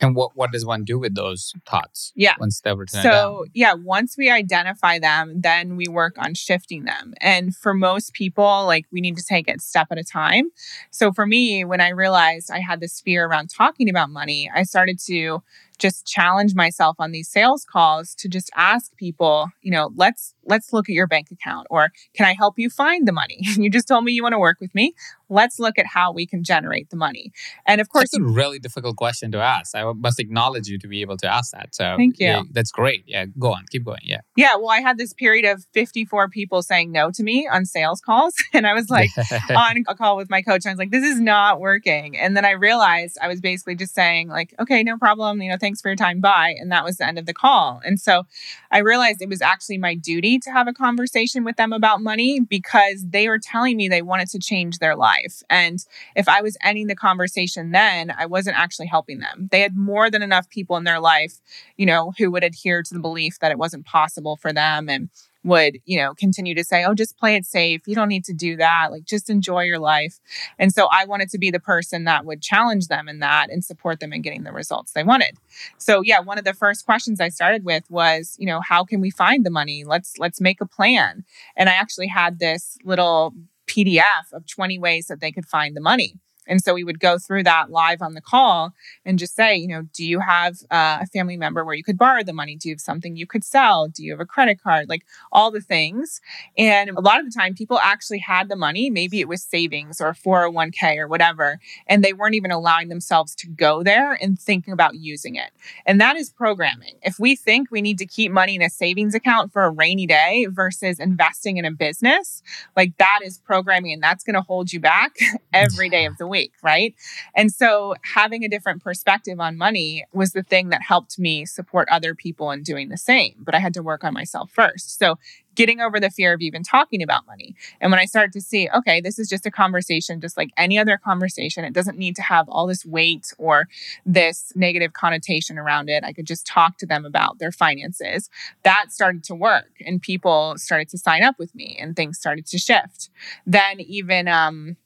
And 0.00 0.14
what 0.14 0.36
what 0.36 0.52
does 0.52 0.64
one 0.64 0.84
do 0.84 0.98
with 0.98 1.14
those 1.14 1.52
thoughts? 1.66 2.12
Yeah. 2.14 2.34
Once 2.38 2.60
they're 2.60 2.76
written 2.76 3.02
so 3.02 3.10
down? 3.10 3.44
yeah, 3.52 3.74
once 3.74 4.16
we 4.16 4.30
identify 4.30 4.98
them, 4.98 5.40
then 5.40 5.76
we 5.76 5.88
work 5.88 6.16
on 6.18 6.34
shifting 6.34 6.84
them. 6.84 7.14
And 7.20 7.54
for 7.54 7.74
most 7.74 8.12
people, 8.12 8.64
like 8.66 8.86
we 8.92 9.00
need 9.00 9.16
to 9.16 9.24
take 9.24 9.48
it 9.48 9.60
step 9.60 9.88
at 9.90 9.98
a 9.98 10.04
time. 10.04 10.50
So 10.90 11.12
for 11.12 11.26
me, 11.26 11.64
when 11.64 11.80
I 11.80 11.88
realized 11.88 12.50
I 12.50 12.60
had 12.60 12.80
this 12.80 13.00
fear 13.00 13.26
around 13.26 13.50
talking 13.50 13.90
about 13.90 14.10
money, 14.10 14.50
I 14.54 14.62
started 14.62 15.00
to 15.06 15.42
just 15.78 16.06
challenge 16.06 16.54
myself 16.54 16.96
on 16.98 17.12
these 17.12 17.28
sales 17.28 17.64
calls 17.64 18.14
to 18.16 18.28
just 18.28 18.50
ask 18.56 18.96
people, 18.96 19.48
you 19.62 19.70
know, 19.70 19.90
let's 19.94 20.34
let's 20.44 20.72
look 20.72 20.88
at 20.88 20.94
your 20.94 21.06
bank 21.06 21.30
account 21.30 21.66
or 21.70 21.90
can 22.14 22.26
I 22.26 22.34
help 22.34 22.58
you 22.58 22.70
find 22.70 23.06
the 23.06 23.12
money? 23.12 23.38
you 23.56 23.70
just 23.70 23.88
told 23.88 24.04
me 24.04 24.12
you 24.12 24.22
want 24.22 24.32
to 24.32 24.38
work 24.38 24.58
with 24.60 24.74
me. 24.74 24.94
Let's 25.30 25.58
look 25.58 25.78
at 25.78 25.84
how 25.84 26.10
we 26.10 26.26
can 26.26 26.42
generate 26.42 26.88
the 26.88 26.96
money. 26.96 27.32
And 27.66 27.82
of 27.82 27.90
course, 27.90 28.10
that's 28.12 28.16
a 28.16 28.22
really 28.22 28.58
difficult 28.58 28.96
question 28.96 29.30
to 29.32 29.38
ask. 29.38 29.76
I 29.76 29.92
must 29.92 30.18
acknowledge 30.18 30.68
you 30.68 30.78
to 30.78 30.88
be 30.88 31.02
able 31.02 31.18
to 31.18 31.26
ask 31.26 31.52
that. 31.52 31.74
So 31.74 31.96
thank 31.98 32.18
you. 32.18 32.28
Yeah, 32.28 32.42
that's 32.50 32.70
great. 32.70 33.04
Yeah, 33.06 33.26
go 33.38 33.52
on, 33.52 33.66
keep 33.70 33.84
going. 33.84 34.00
Yeah. 34.02 34.20
Yeah. 34.36 34.56
Well, 34.56 34.70
I 34.70 34.80
had 34.80 34.96
this 34.96 35.12
period 35.12 35.44
of 35.44 35.66
54 35.74 36.30
people 36.30 36.62
saying 36.62 36.92
no 36.92 37.10
to 37.10 37.22
me 37.22 37.46
on 37.46 37.64
sales 37.64 38.00
calls. 38.00 38.34
And 38.54 38.66
I 38.66 38.72
was 38.72 38.88
like 38.88 39.10
on 39.50 39.84
a 39.86 39.94
call 39.94 40.16
with 40.16 40.30
my 40.30 40.42
coach. 40.42 40.66
I 40.66 40.70
was 40.70 40.78
like, 40.78 40.90
this 40.90 41.04
is 41.04 41.20
not 41.20 41.60
working. 41.60 42.16
And 42.16 42.36
then 42.36 42.44
I 42.44 42.52
realized 42.52 43.18
I 43.22 43.28
was 43.28 43.40
basically 43.40 43.76
just 43.76 43.94
saying, 43.94 44.28
like, 44.28 44.54
okay, 44.58 44.82
no 44.82 44.96
problem. 44.96 45.40
You 45.42 45.50
know, 45.50 45.56
thanks 45.68 45.82
for 45.82 45.90
your 45.90 45.96
time. 45.96 46.18
Bye. 46.18 46.56
And 46.58 46.72
that 46.72 46.82
was 46.82 46.96
the 46.96 47.06
end 47.06 47.18
of 47.18 47.26
the 47.26 47.34
call. 47.34 47.82
And 47.84 48.00
so 48.00 48.22
I 48.70 48.78
realized 48.78 49.20
it 49.20 49.28
was 49.28 49.42
actually 49.42 49.76
my 49.76 49.94
duty 49.94 50.38
to 50.38 50.50
have 50.50 50.66
a 50.66 50.72
conversation 50.72 51.44
with 51.44 51.56
them 51.56 51.74
about 51.74 52.00
money 52.00 52.40
because 52.40 53.04
they 53.06 53.28
were 53.28 53.38
telling 53.38 53.76
me 53.76 53.86
they 53.86 54.00
wanted 54.00 54.28
to 54.28 54.38
change 54.38 54.78
their 54.78 54.96
life. 54.96 55.42
And 55.50 55.84
if 56.16 56.26
I 56.26 56.40
was 56.40 56.56
ending 56.64 56.86
the 56.86 56.96
conversation 56.96 57.72
then, 57.72 58.14
I 58.16 58.24
wasn't 58.24 58.58
actually 58.58 58.86
helping 58.86 59.18
them. 59.18 59.48
They 59.52 59.60
had 59.60 59.76
more 59.76 60.10
than 60.10 60.22
enough 60.22 60.48
people 60.48 60.78
in 60.78 60.84
their 60.84 61.00
life, 61.00 61.34
you 61.76 61.84
know, 61.84 62.14
who 62.16 62.30
would 62.30 62.44
adhere 62.44 62.82
to 62.82 62.94
the 62.94 63.00
belief 63.00 63.38
that 63.40 63.52
it 63.52 63.58
wasn't 63.58 63.84
possible 63.84 64.36
for 64.36 64.54
them 64.54 64.88
and 64.88 65.10
would, 65.48 65.78
you 65.84 65.98
know, 65.98 66.14
continue 66.14 66.54
to 66.54 66.64
say, 66.64 66.84
oh, 66.84 66.94
just 66.94 67.18
play 67.18 67.34
it 67.34 67.44
safe. 67.44 67.82
You 67.86 67.94
don't 67.94 68.08
need 68.08 68.24
to 68.24 68.32
do 68.32 68.56
that. 68.56 68.88
Like, 68.90 69.04
just 69.04 69.28
enjoy 69.28 69.62
your 69.62 69.78
life. 69.78 70.20
And 70.58 70.72
so 70.72 70.88
I 70.92 71.04
wanted 71.04 71.30
to 71.30 71.38
be 71.38 71.50
the 71.50 71.60
person 71.60 72.04
that 72.04 72.24
would 72.24 72.42
challenge 72.42 72.88
them 72.88 73.08
in 73.08 73.18
that 73.20 73.50
and 73.50 73.64
support 73.64 74.00
them 74.00 74.12
in 74.12 74.22
getting 74.22 74.44
the 74.44 74.52
results 74.52 74.92
they 74.92 75.02
wanted. 75.02 75.36
So, 75.78 76.02
yeah, 76.02 76.20
one 76.20 76.38
of 76.38 76.44
the 76.44 76.54
first 76.54 76.84
questions 76.84 77.20
I 77.20 77.28
started 77.28 77.64
with 77.64 77.84
was, 77.90 78.36
you 78.38 78.46
know, 78.46 78.60
how 78.60 78.84
can 78.84 79.00
we 79.00 79.10
find 79.10 79.44
the 79.44 79.50
money? 79.50 79.84
Let's 79.84 80.18
let's 80.18 80.40
make 80.40 80.60
a 80.60 80.66
plan. 80.66 81.24
And 81.56 81.68
I 81.68 81.72
actually 81.72 82.08
had 82.08 82.38
this 82.38 82.78
little 82.84 83.34
PDF 83.66 84.32
of 84.32 84.46
20 84.46 84.78
ways 84.78 85.06
that 85.06 85.20
they 85.20 85.32
could 85.32 85.46
find 85.46 85.76
the 85.76 85.80
money. 85.80 86.14
And 86.48 86.62
so 86.62 86.74
we 86.74 86.82
would 86.82 86.98
go 86.98 87.18
through 87.18 87.44
that 87.44 87.70
live 87.70 88.00
on 88.00 88.14
the 88.14 88.20
call 88.20 88.72
and 89.04 89.18
just 89.18 89.36
say, 89.36 89.54
you 89.54 89.68
know, 89.68 89.82
do 89.92 90.04
you 90.04 90.18
have 90.20 90.56
uh, 90.70 90.98
a 91.02 91.06
family 91.06 91.36
member 91.36 91.64
where 91.64 91.74
you 91.74 91.84
could 91.84 91.98
borrow 91.98 92.24
the 92.24 92.32
money? 92.32 92.56
Do 92.56 92.68
you 92.68 92.74
have 92.74 92.80
something 92.80 93.14
you 93.14 93.26
could 93.26 93.44
sell? 93.44 93.88
Do 93.88 94.02
you 94.02 94.12
have 94.12 94.20
a 94.20 94.26
credit 94.26 94.60
card? 94.62 94.88
Like 94.88 95.04
all 95.30 95.50
the 95.50 95.60
things. 95.60 96.20
And 96.56 96.90
a 96.90 97.00
lot 97.00 97.20
of 97.20 97.26
the 97.26 97.38
time, 97.38 97.54
people 97.54 97.78
actually 97.78 98.18
had 98.18 98.48
the 98.48 98.56
money. 98.56 98.88
Maybe 98.88 99.20
it 99.20 99.28
was 99.28 99.42
savings 99.42 100.00
or 100.00 100.14
401k 100.14 100.96
or 100.96 101.06
whatever. 101.06 101.60
And 101.86 102.02
they 102.02 102.14
weren't 102.14 102.34
even 102.34 102.50
allowing 102.50 102.88
themselves 102.88 103.34
to 103.36 103.48
go 103.48 103.82
there 103.82 104.14
and 104.14 104.40
thinking 104.40 104.72
about 104.72 104.94
using 104.94 105.34
it. 105.34 105.50
And 105.84 106.00
that 106.00 106.16
is 106.16 106.30
programming. 106.30 106.94
If 107.02 107.18
we 107.18 107.36
think 107.36 107.70
we 107.70 107.82
need 107.82 107.98
to 107.98 108.06
keep 108.06 108.32
money 108.32 108.54
in 108.54 108.62
a 108.62 108.70
savings 108.70 109.14
account 109.14 109.52
for 109.52 109.64
a 109.64 109.70
rainy 109.70 110.06
day 110.06 110.46
versus 110.48 110.98
investing 110.98 111.58
in 111.58 111.66
a 111.66 111.70
business, 111.70 112.42
like 112.74 112.96
that 112.96 113.20
is 113.22 113.38
programming 113.38 113.92
and 113.92 114.02
that's 114.02 114.24
going 114.24 114.34
to 114.34 114.40
hold 114.40 114.72
you 114.72 114.80
back 114.80 115.16
every 115.52 115.90
day 115.90 116.06
of 116.06 116.16
the 116.16 116.26
week 116.26 116.37
week, 116.38 116.52
right? 116.62 116.94
And 117.34 117.52
so 117.52 117.94
having 118.14 118.44
a 118.44 118.48
different 118.48 118.82
perspective 118.82 119.40
on 119.40 119.56
money 119.56 120.04
was 120.12 120.32
the 120.32 120.42
thing 120.42 120.68
that 120.70 120.82
helped 120.82 121.18
me 121.18 121.44
support 121.44 121.88
other 121.90 122.14
people 122.14 122.50
in 122.50 122.62
doing 122.62 122.88
the 122.88 122.96
same. 122.96 123.34
But 123.38 123.54
I 123.54 123.58
had 123.58 123.74
to 123.74 123.82
work 123.82 124.04
on 124.04 124.14
myself 124.14 124.50
first. 124.50 124.98
So 124.98 125.16
getting 125.58 125.80
over 125.80 125.98
the 125.98 126.08
fear 126.08 126.32
of 126.32 126.40
even 126.40 126.62
talking 126.62 127.02
about 127.02 127.26
money. 127.26 127.56
And 127.80 127.90
when 127.90 127.98
I 127.98 128.04
started 128.04 128.32
to 128.34 128.40
see, 128.40 128.68
okay, 128.72 129.00
this 129.00 129.18
is 129.18 129.28
just 129.28 129.44
a 129.44 129.50
conversation, 129.50 130.20
just 130.20 130.36
like 130.36 130.50
any 130.56 130.78
other 130.78 130.96
conversation, 130.96 131.64
it 131.64 131.72
doesn't 131.72 131.98
need 131.98 132.14
to 132.14 132.22
have 132.22 132.48
all 132.48 132.68
this 132.68 132.86
weight 132.86 133.32
or 133.38 133.66
this 134.06 134.52
negative 134.54 134.92
connotation 134.92 135.58
around 135.58 135.88
it. 135.88 136.04
I 136.04 136.12
could 136.12 136.26
just 136.26 136.46
talk 136.46 136.78
to 136.78 136.86
them 136.86 137.04
about 137.04 137.40
their 137.40 137.50
finances. 137.50 138.30
That 138.62 138.92
started 138.92 139.24
to 139.24 139.34
work 139.34 139.72
and 139.84 140.00
people 140.00 140.54
started 140.58 140.88
to 140.90 140.98
sign 140.98 141.24
up 141.24 141.40
with 141.40 141.52
me 141.56 141.76
and 141.80 141.96
things 141.96 142.18
started 142.18 142.46
to 142.46 142.58
shift. 142.58 143.10
Then, 143.44 143.80
even, 143.80 144.28
um, 144.28 144.76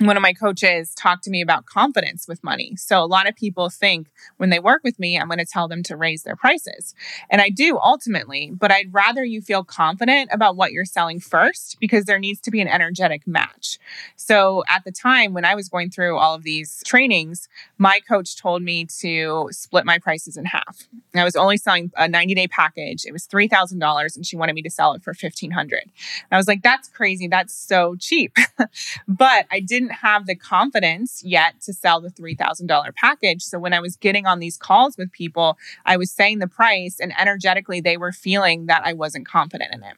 one 0.00 0.16
of 0.16 0.22
my 0.22 0.32
coaches 0.32 0.94
talked 0.94 1.24
to 1.24 1.30
me 1.30 1.40
about 1.40 1.64
confidence 1.64 2.28
with 2.28 2.44
money. 2.44 2.76
So 2.76 3.02
a 3.02 3.06
lot 3.06 3.28
of 3.28 3.34
people 3.34 3.70
think 3.70 4.08
when 4.36 4.50
they 4.50 4.58
work 4.58 4.82
with 4.84 4.98
me, 4.98 5.18
I'm 5.18 5.28
going 5.28 5.38
to 5.38 5.46
tell 5.46 5.68
them 5.68 5.82
to 5.84 5.96
raise 5.96 6.22
their 6.22 6.36
prices. 6.36 6.94
And 7.30 7.40
I 7.40 7.48
do 7.48 7.78
ultimately, 7.78 8.52
but 8.52 8.70
I'd 8.70 8.92
rather 8.92 9.24
you 9.24 9.40
feel 9.40 9.64
confident 9.64 10.28
about 10.32 10.56
what 10.56 10.72
you're 10.72 10.84
selling 10.84 11.20
first 11.20 11.78
because 11.80 12.04
there 12.04 12.18
needs 12.18 12.40
to 12.40 12.50
be 12.50 12.60
an 12.60 12.68
energetic 12.68 13.26
match. 13.26 13.78
So 14.16 14.64
at 14.68 14.84
the 14.84 14.92
time 14.92 15.32
when 15.32 15.46
I 15.46 15.54
was 15.54 15.68
going 15.68 15.90
through 15.90 16.18
all 16.18 16.34
of 16.34 16.42
these 16.42 16.82
trainings, 16.84 17.48
my 17.78 18.00
coach 18.06 18.36
told 18.36 18.62
me 18.62 18.84
to 19.00 19.48
split 19.50 19.86
my 19.86 19.98
prices 19.98 20.36
in 20.36 20.44
half. 20.44 20.88
And 21.12 21.20
I 21.20 21.24
was 21.24 21.36
only 21.36 21.56
selling 21.56 21.90
a 21.96 22.06
90 22.06 22.34
day 22.34 22.48
package. 22.48 23.06
It 23.06 23.12
was 23.12 23.26
$3,000 23.26 24.16
and 24.16 24.26
she 24.26 24.36
wanted 24.36 24.54
me 24.54 24.62
to 24.62 24.70
sell 24.70 24.92
it 24.92 25.02
for 25.02 25.14
1500. 25.18 25.90
I 26.30 26.36
was 26.36 26.48
like, 26.48 26.62
that's 26.62 26.88
crazy. 26.88 27.28
That's 27.28 27.54
so 27.54 27.96
cheap. 27.98 28.36
but 29.08 29.46
I 29.50 29.60
didn't 29.60 29.85
didn't 29.86 29.98
have 29.98 30.26
the 30.26 30.34
confidence 30.34 31.22
yet 31.24 31.60
to 31.62 31.72
sell 31.72 32.00
the 32.00 32.10
$3,000 32.10 32.94
package. 32.94 33.42
So 33.42 33.58
when 33.58 33.72
I 33.72 33.80
was 33.80 33.96
getting 33.96 34.26
on 34.26 34.40
these 34.40 34.56
calls 34.56 34.96
with 34.96 35.12
people, 35.12 35.58
I 35.84 35.96
was 35.96 36.10
saying 36.10 36.40
the 36.40 36.48
price 36.48 36.98
and 37.00 37.12
energetically 37.18 37.80
they 37.80 37.96
were 37.96 38.12
feeling 38.12 38.66
that 38.66 38.82
I 38.84 38.92
wasn't 38.92 39.26
confident 39.26 39.72
in 39.72 39.82
it. 39.82 39.96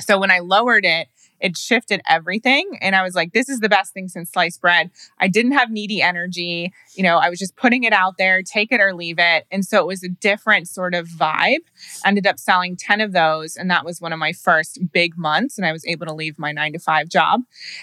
So 0.00 0.18
when 0.18 0.30
I 0.30 0.38
lowered 0.38 0.84
it, 0.84 1.08
it 1.40 1.56
shifted 1.56 2.00
everything. 2.08 2.78
And 2.80 2.94
I 2.94 3.02
was 3.02 3.14
like, 3.14 3.32
this 3.32 3.48
is 3.48 3.60
the 3.60 3.68
best 3.68 3.92
thing 3.92 4.08
since 4.08 4.30
sliced 4.30 4.60
bread. 4.60 4.90
I 5.18 5.28
didn't 5.28 5.52
have 5.52 5.70
needy 5.70 6.02
energy. 6.02 6.72
You 6.94 7.02
know, 7.02 7.18
I 7.18 7.30
was 7.30 7.38
just 7.38 7.56
putting 7.56 7.84
it 7.84 7.92
out 7.92 8.18
there, 8.18 8.42
take 8.42 8.72
it 8.72 8.80
or 8.80 8.94
leave 8.94 9.18
it. 9.18 9.46
And 9.50 9.64
so 9.64 9.80
it 9.80 9.86
was 9.86 10.02
a 10.02 10.08
different 10.08 10.68
sort 10.68 10.94
of 10.94 11.08
vibe. 11.08 11.64
Ended 12.04 12.26
up 12.26 12.38
selling 12.38 12.76
10 12.76 13.00
of 13.00 13.12
those. 13.12 13.56
And 13.56 13.70
that 13.70 13.84
was 13.84 14.00
one 14.00 14.12
of 14.12 14.18
my 14.18 14.32
first 14.32 14.78
big 14.92 15.16
months. 15.16 15.56
And 15.56 15.66
I 15.66 15.72
was 15.72 15.84
able 15.86 16.06
to 16.06 16.14
leave 16.14 16.38
my 16.38 16.52
nine 16.52 16.72
to 16.74 16.78
five 16.78 17.08
job. 17.08 17.42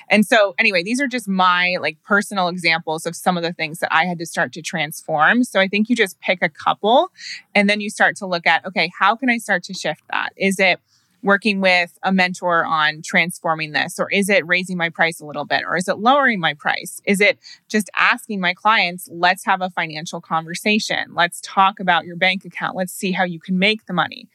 And 0.09 0.25
so, 0.25 0.53
anyway, 0.57 0.83
these 0.83 1.01
are 1.01 1.07
just 1.07 1.27
my 1.27 1.77
like 1.81 1.97
personal 2.03 2.47
examples 2.47 3.05
of 3.05 3.15
some 3.15 3.37
of 3.37 3.43
the 3.43 3.53
things 3.53 3.79
that 3.79 3.93
I 3.93 4.05
had 4.05 4.19
to 4.19 4.25
start 4.25 4.53
to 4.53 4.61
transform. 4.61 5.43
So 5.43 5.59
I 5.59 5.67
think 5.67 5.89
you 5.89 5.95
just 5.95 6.19
pick 6.19 6.39
a 6.41 6.49
couple 6.49 7.11
and 7.55 7.69
then 7.69 7.81
you 7.81 7.89
start 7.89 8.15
to 8.17 8.27
look 8.27 8.45
at, 8.45 8.65
okay, 8.65 8.91
how 8.97 9.15
can 9.15 9.29
I 9.29 9.37
start 9.37 9.63
to 9.63 9.73
shift 9.73 10.03
that? 10.09 10.29
Is 10.37 10.59
it, 10.59 10.79
working 11.27 11.59
with 11.59 11.99
a 12.03 12.11
mentor 12.13 12.63
on 12.63 13.01
transforming 13.03 13.73
this? 13.73 13.99
Or 13.99 14.09
is 14.09 14.29
it 14.29 14.47
raising 14.47 14.77
my 14.77 14.89
price 14.89 15.19
a 15.19 15.25
little 15.25 15.43
bit? 15.43 15.63
Or 15.67 15.75
is 15.75 15.89
it 15.89 15.99
lowering 15.99 16.39
my 16.39 16.53
price? 16.53 17.01
Is 17.03 17.19
it 17.19 17.37
just 17.67 17.89
asking 17.97 18.39
my 18.39 18.53
clients, 18.53 19.09
let's 19.11 19.43
have 19.43 19.61
a 19.61 19.69
financial 19.69 20.21
conversation? 20.21 21.13
Let's 21.13 21.41
talk 21.43 21.81
about 21.81 22.05
your 22.05 22.15
bank 22.15 22.45
account. 22.45 22.77
Let's 22.77 22.93
see 22.93 23.11
how 23.11 23.25
you 23.25 23.41
can 23.41 23.59
make 23.59 23.87
the 23.87 23.93
money, 23.93 24.29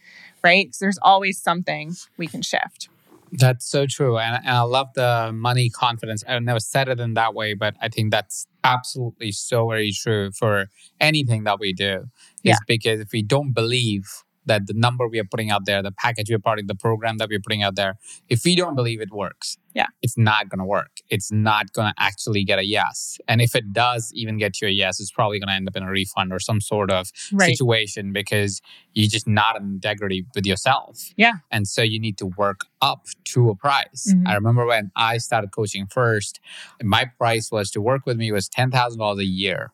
right? 0.44 0.72
So 0.74 0.84
there's 0.84 0.98
always 1.00 1.40
something 1.40 1.94
we 2.18 2.26
can 2.26 2.42
shift. 2.42 2.90
That's 3.32 3.66
so 3.66 3.86
true. 3.86 4.18
And, 4.18 4.36
and, 4.44 4.54
I 4.54 4.60
love 4.60 4.88
the 4.94 5.32
money 5.32 5.70
confidence. 5.70 6.22
I've 6.28 6.42
never 6.42 6.60
said 6.60 6.88
it 6.88 7.00
in 7.00 7.14
that 7.14 7.32
way, 7.32 7.54
but 7.54 7.74
I 7.80 7.88
think 7.88 8.10
that's 8.10 8.46
absolutely 8.64 9.32
so 9.32 9.66
very 9.70 9.92
true 9.92 10.30
for 10.32 10.66
anything 11.00 11.44
that 11.44 11.58
we 11.58 11.72
do. 11.72 12.10
Yeah. 12.42 12.52
Is 12.52 12.60
because 12.66 13.00
if 13.00 13.12
we 13.12 13.22
don't 13.22 13.52
believe 13.54 14.24
that 14.46 14.66
the 14.66 14.74
number 14.74 15.06
we 15.08 15.18
are 15.18 15.24
putting 15.24 15.50
out 15.50 15.66
there, 15.66 15.82
the 15.82 15.92
package 15.92 16.30
we're 16.30 16.38
putting, 16.38 16.66
the 16.66 16.74
program 16.74 17.18
that 17.18 17.28
we're 17.28 17.40
putting 17.40 17.62
out 17.62 17.76
there, 17.76 17.96
if 18.28 18.44
we 18.44 18.54
don't 18.56 18.74
believe 18.74 19.00
it 19.00 19.10
works, 19.12 19.56
yeah, 19.74 19.86
it's 20.02 20.18
not 20.18 20.48
going 20.50 20.58
to 20.58 20.64
work. 20.64 20.98
It's 21.08 21.32
not 21.32 21.72
going 21.72 21.88
to 21.88 21.94
actually 21.98 22.44
get 22.44 22.58
a 22.58 22.64
yes. 22.66 23.18
And 23.28 23.40
if 23.40 23.54
it 23.54 23.72
does 23.72 24.12
even 24.14 24.36
get 24.36 24.60
you 24.60 24.68
a 24.68 24.70
yes, 24.70 25.00
it's 25.00 25.10
probably 25.10 25.38
going 25.38 25.48
to 25.48 25.54
end 25.54 25.68
up 25.68 25.76
in 25.76 25.82
a 25.82 25.90
refund 25.90 26.32
or 26.32 26.38
some 26.38 26.60
sort 26.60 26.90
of 26.90 27.10
Right. 27.32 27.56
situation 27.56 28.12
because 28.12 28.60
you're 28.92 29.08
just 29.08 29.26
not 29.26 29.56
in 29.56 29.62
integrity 29.64 30.26
with 30.34 30.44
yourself. 30.44 30.98
Yeah. 31.16 31.34
And 31.50 31.66
so 31.66 31.80
you 31.82 31.98
need 31.98 32.18
to 32.18 32.26
work 32.26 32.60
up 32.82 33.06
to 33.26 33.48
a 33.50 33.54
price. 33.56 34.12
Mhm. 34.14 34.28
I 34.28 34.34
remember 34.34 34.66
when 34.66 34.90
I 34.96 35.18
started 35.18 35.52
coaching 35.52 35.86
first, 35.86 36.40
my 36.82 37.06
price 37.06 37.50
was 37.50 37.70
to 37.70 37.80
work 37.80 38.04
with 38.04 38.18
me 38.18 38.30
was 38.32 38.48
$10,000 38.48 39.18
a 39.18 39.24
year. 39.24 39.72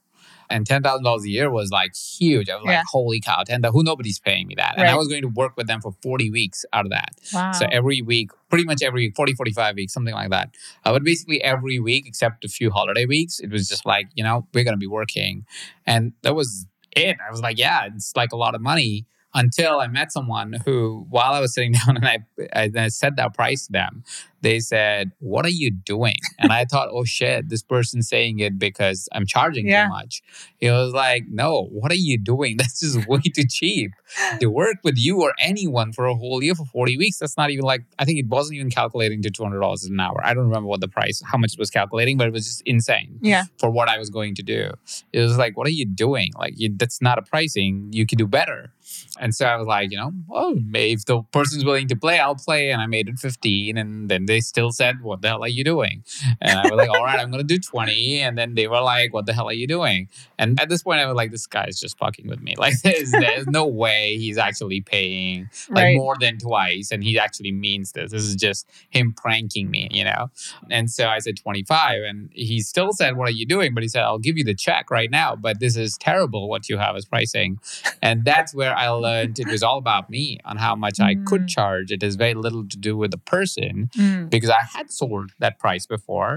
And 0.50 0.66
$10,000 0.66 1.22
a 1.22 1.28
year 1.28 1.50
was 1.50 1.70
like 1.70 1.94
huge. 1.94 2.48
I 2.48 2.56
was 2.56 2.64
Yeah. 2.64 2.78
like, 2.78 2.86
holy 2.90 3.20
cow, 3.20 3.42
10, 3.44 3.62
who 3.64 3.82
nobody's 3.84 4.18
paying 4.18 4.46
me 4.46 4.54
that. 4.56 4.74
And 4.78 4.88
I 4.88 4.96
was 4.96 5.06
going 5.08 5.22
to 5.22 5.28
work 5.28 5.52
with 5.56 5.66
them 5.66 5.80
for 5.80 5.92
40 6.02 6.30
weeks 6.30 6.64
out 6.72 6.86
of 6.86 6.90
that. 6.90 7.10
Wow. 7.34 7.52
So 7.52 7.66
every 7.70 8.00
week, 8.02 8.30
pretty 8.48 8.64
much 8.64 8.82
every 8.82 9.06
week, 9.08 9.16
40, 9.16 9.34
45 9.34 9.74
weeks, 9.76 9.92
something 9.92 10.14
like 10.14 10.30
that. 10.30 10.54
Uh, 10.84 10.92
but 10.92 11.04
basically 11.04 11.42
every 11.42 11.78
week, 11.78 12.06
except 12.06 12.44
a 12.44 12.48
few 12.48 12.70
holiday 12.70 13.04
weeks, 13.04 13.40
it 13.40 13.50
was 13.50 13.68
just 13.68 13.84
like, 13.84 14.08
you 14.14 14.24
know, 14.24 14.46
we're 14.54 14.64
going 14.64 14.72
to 14.76 14.78
be 14.78 14.86
working. 14.86 15.44
And 15.86 16.12
that 16.22 16.34
was 16.34 16.66
it. 16.96 17.16
I 17.26 17.30
was 17.30 17.40
like, 17.42 17.58
yeah, 17.58 17.86
it's 17.94 18.16
like 18.16 18.32
a 18.32 18.36
lot 18.36 18.54
of 18.54 18.60
money 18.62 19.04
until 19.38 19.80
I 19.80 19.86
met 19.86 20.12
someone 20.12 20.56
who, 20.64 21.06
while 21.08 21.32
I 21.32 21.40
was 21.40 21.54
sitting 21.54 21.72
down 21.86 21.96
and 21.96 22.06
I, 22.06 22.18
I, 22.54 22.70
I 22.76 22.88
said 22.88 23.16
that 23.16 23.34
price 23.34 23.66
to 23.66 23.72
them, 23.72 24.04
they 24.40 24.60
said, 24.60 25.10
What 25.18 25.44
are 25.44 25.50
you 25.50 25.70
doing? 25.70 26.16
And 26.38 26.52
I 26.52 26.64
thought, 26.64 26.88
Oh 26.92 27.04
shit, 27.04 27.48
this 27.48 27.62
person's 27.62 28.08
saying 28.08 28.38
it 28.38 28.58
because 28.58 29.08
I'm 29.12 29.26
charging 29.26 29.66
Yeah. 29.66 29.84
too 29.84 29.88
much. 29.90 30.22
It 30.60 30.70
was 30.70 30.92
like, 30.92 31.24
No, 31.28 31.64
what 31.72 31.90
are 31.90 31.96
you 31.96 32.18
doing? 32.18 32.56
That's 32.58 32.80
just 32.80 33.06
way 33.08 33.20
too 33.20 33.44
cheap 33.48 33.92
to 34.40 34.46
work 34.46 34.76
with 34.84 34.96
you 34.96 35.20
or 35.22 35.32
anyone 35.40 35.92
for 35.92 36.06
a 36.06 36.14
whole 36.14 36.42
year 36.42 36.54
for 36.54 36.64
40 36.64 36.96
weeks. 36.98 37.18
That's 37.18 37.36
not 37.36 37.50
even 37.50 37.64
like, 37.64 37.82
I 37.98 38.04
think 38.04 38.18
it 38.18 38.26
wasn't 38.26 38.56
even 38.56 38.70
calculating 38.70 39.22
to 39.22 39.30
$200 39.30 39.88
an 39.88 40.00
hour. 40.00 40.20
I 40.24 40.34
don't 40.34 40.44
remember 40.44 40.68
what 40.68 40.80
the 40.80 40.88
price, 40.88 41.22
how 41.24 41.38
much 41.38 41.54
it 41.54 41.58
was 41.58 41.70
calculating, 41.70 42.16
but 42.16 42.28
it 42.28 42.32
was 42.32 42.46
just 42.46 42.62
insane 42.64 43.18
yeah. 43.22 43.44
for 43.58 43.70
what 43.70 43.88
I 43.88 43.98
was 43.98 44.10
going 44.10 44.34
to 44.36 44.42
do. 44.42 44.72
It 45.12 45.20
was 45.20 45.36
like, 45.36 45.56
what 45.56 45.66
are 45.66 45.70
you 45.70 45.84
doing? 45.86 46.32
Like, 46.38 46.54
you, 46.56 46.70
that's 46.74 47.02
not 47.02 47.18
a 47.18 47.22
pricing. 47.22 47.88
You 47.92 48.06
could 48.06 48.18
do 48.18 48.26
better. 48.26 48.72
And 49.20 49.34
so 49.34 49.46
I 49.46 49.56
was 49.56 49.66
like, 49.66 49.90
you 49.90 49.98
know, 49.98 50.12
oh, 50.30 50.56
if 50.74 51.04
the 51.04 51.22
person's 51.32 51.64
willing 51.64 51.88
to 51.88 51.96
play, 51.96 52.18
I'll 52.18 52.34
play. 52.36 52.70
And 52.70 52.80
I 52.80 52.86
made 52.86 53.08
it 53.08 53.18
15. 53.18 53.76
And 53.76 54.08
then 54.08 54.26
they 54.26 54.40
still 54.40 54.70
said, 54.70 55.02
what 55.02 55.22
the 55.22 55.28
hell 55.28 55.42
are 55.42 55.48
you 55.48 55.64
doing? 55.64 56.04
And 56.40 56.58
I 56.58 56.68
was 56.68 56.76
like, 56.76 56.90
all 56.90 57.02
right, 57.04 57.18
I'm 57.18 57.30
going 57.30 57.46
to 57.46 57.54
do 57.54 57.58
20. 57.60 58.20
And 58.20 58.36
then 58.38 58.54
they 58.54 58.68
were 58.68 58.80
like, 58.80 59.12
what 59.12 59.26
the 59.26 59.32
hell 59.32 59.48
are 59.48 59.52
you 59.52 59.66
doing? 59.66 60.08
And 60.38 60.60
at 60.60 60.68
this 60.68 60.82
point, 60.82 61.00
I 61.00 61.06
was 61.06 61.16
like, 61.16 61.30
this 61.30 61.46
guy's 61.46 61.78
just 61.80 61.98
fucking 61.98 62.26
with 62.28 62.40
me. 62.42 62.54
Like, 62.68 62.74
there's, 62.82 63.10
there's 63.12 63.46
no 63.46 63.66
way 63.66 64.16
he's 64.18 64.36
actually 64.38 64.80
paying 64.80 65.48
like 65.70 65.84
Right. 65.84 65.96
more 65.96 66.16
than 66.20 66.38
twice. 66.38 66.90
And 66.90 67.02
he 67.04 67.18
actually 67.18 67.52
means 67.52 67.92
this. 67.92 68.10
This 68.12 68.22
is 68.24 68.36
just 68.36 68.68
him 68.90 69.14
pranking 69.16 69.70
me, 69.70 69.88
you 69.90 70.04
know? 70.04 70.30
And 70.70 70.90
so 70.90 71.06
I 71.08 71.18
said 71.20 71.36
25. 71.36 72.02
And 72.02 72.30
he 72.32 72.60
still 72.60 72.92
said, 72.92 73.16
What 73.16 73.28
are 73.28 73.32
you 73.32 73.46
doing? 73.46 73.74
But 73.74 73.82
he 73.82 73.88
said, 73.88 74.02
I'll 74.02 74.18
give 74.18 74.36
you 74.36 74.44
the 74.44 74.54
check 74.54 74.90
right 74.90 75.10
now. 75.10 75.36
But 75.36 75.60
this 75.60 75.76
is 75.76 75.96
terrible 75.98 76.48
what 76.48 76.68
you 76.68 76.78
have 76.78 76.96
as 76.96 77.04
pricing. 77.04 77.58
And 78.02 78.24
that's 78.24 78.54
where 78.54 78.74
I 78.84 78.88
learned 78.90 79.38
it 79.38 79.48
was 79.48 79.62
all 79.62 79.78
about 79.78 80.08
me 80.16 80.24
on 80.44 80.56
how 80.66 80.74
much 80.84 80.98
I 81.00 81.12
could 81.28 81.42
Mm. 81.46 81.48
charge. 81.56 81.88
It 81.96 82.02
has 82.06 82.14
very 82.24 82.34
little 82.34 82.64
to 82.72 82.76
do 82.88 82.92
with 83.00 83.10
the 83.16 83.22
person 83.34 83.90
Mm. 83.96 84.30
because 84.34 84.50
I 84.50 84.62
had 84.76 84.86
sold 85.00 85.26
that 85.44 85.58
price 85.64 85.84
before. 85.96 86.32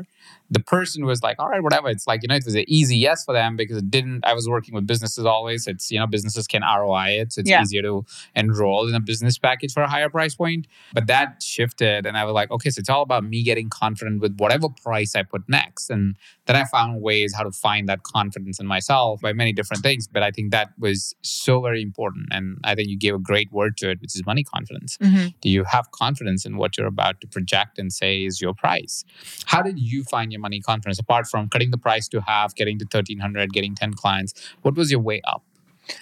The 0.51 0.59
person 0.59 1.05
was 1.05 1.23
like, 1.23 1.37
all 1.39 1.47
right, 1.47 1.63
whatever. 1.63 1.87
It's 1.89 2.05
like, 2.05 2.21
you 2.23 2.27
know, 2.27 2.35
it 2.35 2.43
was 2.45 2.55
an 2.55 2.65
easy 2.67 2.97
yes 2.97 3.23
for 3.23 3.33
them 3.33 3.55
because 3.55 3.77
it 3.77 3.89
didn't, 3.89 4.25
I 4.25 4.33
was 4.33 4.49
working 4.49 4.75
with 4.75 4.85
businesses 4.85 5.25
always. 5.25 5.65
It's, 5.65 5.89
you 5.91 5.97
know, 5.97 6.05
businesses 6.07 6.45
can 6.45 6.61
ROI 6.61 7.21
it. 7.21 7.33
So 7.33 7.39
it's 7.39 7.49
Yeah. 7.49 7.61
easier 7.61 7.81
to 7.83 8.05
enroll 8.35 8.87
in 8.89 8.93
a 8.93 8.99
business 8.99 9.37
package 9.37 9.71
for 9.73 9.81
a 9.81 9.89
higher 9.89 10.09
price 10.09 10.35
point. 10.35 10.67
But 10.93 11.07
that 11.07 11.41
shifted 11.41 12.05
and 12.05 12.17
I 12.17 12.25
was 12.25 12.33
like, 12.33 12.51
okay, 12.51 12.69
so 12.69 12.79
it's 12.79 12.89
all 12.89 13.01
about 13.01 13.23
me 13.23 13.43
getting 13.43 13.69
confident 13.69 14.19
with 14.21 14.35
whatever 14.37 14.67
price 14.83 15.15
I 15.15 15.23
put 15.23 15.47
next. 15.47 15.89
And 15.89 16.15
then 16.47 16.57
I 16.57 16.65
found 16.65 17.01
ways 17.01 17.33
how 17.33 17.43
to 17.43 17.51
find 17.51 17.87
that 17.87 18.03
confidence 18.03 18.59
in 18.59 18.67
myself 18.67 19.21
by 19.21 19.31
many 19.31 19.53
different 19.53 19.83
things. 19.83 20.05
But 20.07 20.21
I 20.21 20.31
think 20.31 20.51
that 20.51 20.71
was 20.77 21.15
so 21.21 21.61
very 21.61 21.81
important. 21.81 22.27
And 22.31 22.57
I 22.65 22.75
think 22.75 22.89
you 22.89 22.97
gave 22.97 23.15
a 23.15 23.19
great 23.19 23.51
word 23.53 23.77
to 23.77 23.89
it, 23.89 24.01
which 24.01 24.15
is 24.15 24.25
money 24.25 24.43
confidence. 24.43 24.97
Mhm. 24.97 25.33
Do 25.39 25.49
you 25.49 25.63
have 25.63 25.91
confidence 25.91 26.45
in 26.45 26.57
what 26.57 26.77
you're 26.77 26.87
about 26.87 27.21
to 27.21 27.27
project 27.27 27.79
and 27.79 27.93
say 27.93 28.25
is 28.25 28.41
your 28.41 28.53
price? 28.53 29.05
How 29.45 29.61
did 29.61 29.79
you 29.79 30.03
find 30.03 30.31
your 30.33 30.40
money 30.41 30.59
conference, 30.59 30.99
apart 30.99 31.27
from 31.27 31.49
cutting 31.49 31.71
the 31.71 31.77
price 31.77 32.07
to 32.09 32.21
half, 32.21 32.55
getting 32.55 32.79
to 32.79 32.85
1300, 32.85 33.53
getting 33.53 33.75
10 33.75 33.93
clients? 33.93 34.33
What 34.63 34.75
was 34.75 34.91
your 34.91 34.99
way 34.99 35.21
up? 35.25 35.43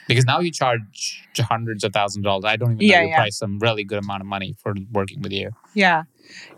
Because 0.07 0.25
now 0.25 0.39
you 0.39 0.51
charge 0.51 1.23
hundreds 1.39 1.83
of 1.83 1.93
thousands 1.93 2.23
of 2.25 2.29
dollars. 2.29 2.45
I 2.45 2.57
don't 2.57 2.73
even 2.73 2.87
know 2.87 2.93
Yeah, 2.93 3.01
you 3.03 3.09
yeah. 3.09 3.15
price 3.15 3.37
some 3.37 3.59
really 3.59 3.83
good 3.83 4.03
amount 4.03 4.21
of 4.21 4.27
money 4.27 4.55
for 4.61 4.73
working 4.91 5.21
with 5.21 5.31
you. 5.31 5.51
Yeah. 5.73 6.03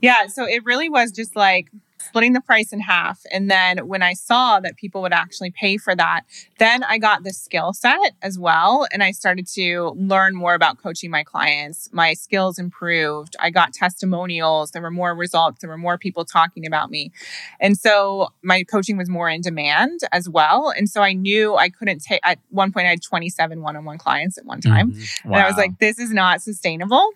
Yeah. 0.01 0.27
So 0.27 0.45
it 0.45 0.63
really 0.65 0.89
was 0.89 1.11
just 1.11 1.35
like 1.35 1.69
splitting 2.11 2.33
the 2.33 2.41
price 2.41 2.73
in 2.73 2.79
half. 2.79 3.21
And 3.31 3.49
then 3.49 3.87
when 3.87 4.01
I 4.01 4.13
saw 4.13 4.59
that 4.59 4.75
people 4.75 5.01
would 5.03 5.13
actually 5.13 5.51
pay 5.51 5.77
for 5.77 5.95
that, 5.95 6.23
then 6.57 6.83
I 6.83 6.97
got 6.97 7.23
the 7.23 7.31
skill 7.31 7.73
set 7.73 8.13
as 8.21 8.39
well. 8.39 8.87
And 8.91 9.03
I 9.03 9.11
started 9.11 9.47
to 9.53 9.93
learn 9.95 10.35
more 10.35 10.53
about 10.53 10.81
coaching 10.81 11.11
my 11.11 11.23
clients. 11.23 11.89
My 11.93 12.13
skills 12.13 12.57
improved. 12.57 13.35
I 13.39 13.49
got 13.49 13.73
testimonials. 13.73 14.71
There 14.71 14.81
were 14.81 14.91
more 14.91 15.13
results. 15.15 15.61
There 15.61 15.69
were 15.69 15.77
more 15.77 15.97
people 15.97 16.25
talking 16.25 16.65
about 16.65 16.89
me. 16.89 17.11
And 17.59 17.77
so 17.77 18.29
my 18.41 18.63
coaching 18.63 18.97
was 18.97 19.07
more 19.07 19.29
in 19.29 19.41
demand 19.41 20.01
as 20.11 20.27
well. 20.27 20.73
And 20.75 20.89
so 20.89 21.01
I 21.01 21.13
knew 21.13 21.55
I 21.55 21.69
couldn't 21.69 21.99
take, 21.99 22.19
at 22.23 22.39
one 22.49 22.71
point, 22.71 22.87
I 22.87 22.89
had 22.89 23.03
27 23.03 23.61
one 23.61 23.75
on 23.75 23.85
one 23.85 23.99
clients 23.99 24.37
at 24.37 24.45
one 24.45 24.59
time. 24.59 24.93
Mhm. 24.93 25.25
And 25.25 25.35
I 25.35 25.47
was 25.47 25.55
like, 25.55 25.77
this 25.79 25.99
is 25.99 26.11
not 26.11 26.41
sustainable. 26.41 27.11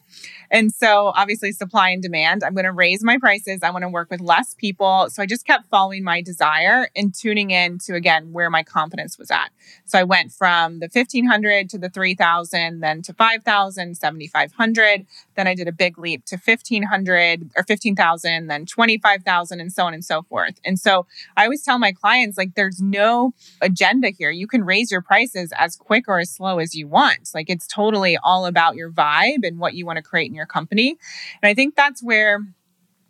And 0.51 0.71
so, 0.71 1.07
obviously, 1.15 1.51
supply 1.51 1.89
and 1.95 2.03
demand, 2.03 2.43
I'm 2.43 2.53
going 2.53 2.65
to 2.65 2.71
raise 2.71 3.03
my 3.03 3.17
prices. 3.17 3.63
I 3.63 3.71
want 3.71 3.81
to 3.81 3.89
work 3.89 4.11
with 4.11 4.21
less 4.21 4.53
people. 4.53 5.07
So, 5.09 5.23
I 5.23 5.25
just 5.25 5.47
kept 5.47 5.67
following 5.67 6.03
my 6.03 6.21
desire 6.21 6.89
and 6.95 7.13
tuning 7.13 7.49
in 7.49 7.79
to, 7.85 7.95
again, 7.95 8.31
where 8.31 8.51
my 8.51 8.61
confidence 8.61 9.17
was 9.17 9.31
at. 9.31 9.49
So, 9.85 9.97
I 9.97 10.03
went 10.03 10.31
from 10.31 10.79
the 10.79 10.89
1500 10.91 11.69
to 11.71 11.79
the 11.79 11.89
3000, 11.89 12.81
then 12.81 13.01
to 13.01 13.13
5000, 13.13 13.97
7500. 13.97 15.07
Then 15.35 15.47
I 15.47 15.55
did 15.55 15.67
a 15.67 15.71
big 15.71 15.97
leap 15.97 16.25
to 16.25 16.37
1500 16.37 17.51
or 17.55 17.63
15,000, 17.63 18.47
then 18.47 18.65
25,000, 18.65 19.59
and 19.59 19.71
so 19.71 19.85
on 19.85 19.93
and 19.93 20.03
so 20.03 20.23
forth. 20.23 20.59
And 20.65 20.79
so, 20.79 21.05
I 21.37 21.43
always 21.43 21.63
tell 21.63 21.79
my 21.79 21.91
clients, 21.91 22.37
like, 22.37 22.55
there's 22.55 22.81
no 22.81 23.33
agenda 23.61 24.09
here. 24.09 24.31
You 24.31 24.47
can 24.47 24.63
raise 24.63 24.91
your 24.91 25.01
prices 25.01 25.51
as 25.57 25.75
quick 25.75 26.05
or 26.07 26.19
as 26.19 26.29
slow 26.29 26.59
as 26.59 26.75
you 26.75 26.87
want. 26.87 27.29
Like 27.33 27.49
it's 27.49 27.67
totally 27.67 28.17
all 28.23 28.45
about 28.45 28.75
your 28.75 28.91
vibe 28.91 29.43
and 29.43 29.59
what 29.59 29.73
you 29.73 29.85
want 29.85 29.97
to 29.97 30.03
create 30.03 30.27
in 30.27 30.35
your 30.35 30.45
company. 30.45 30.97
And 31.41 31.49
I 31.49 31.53
think 31.53 31.75
that's 31.75 32.03
where 32.03 32.39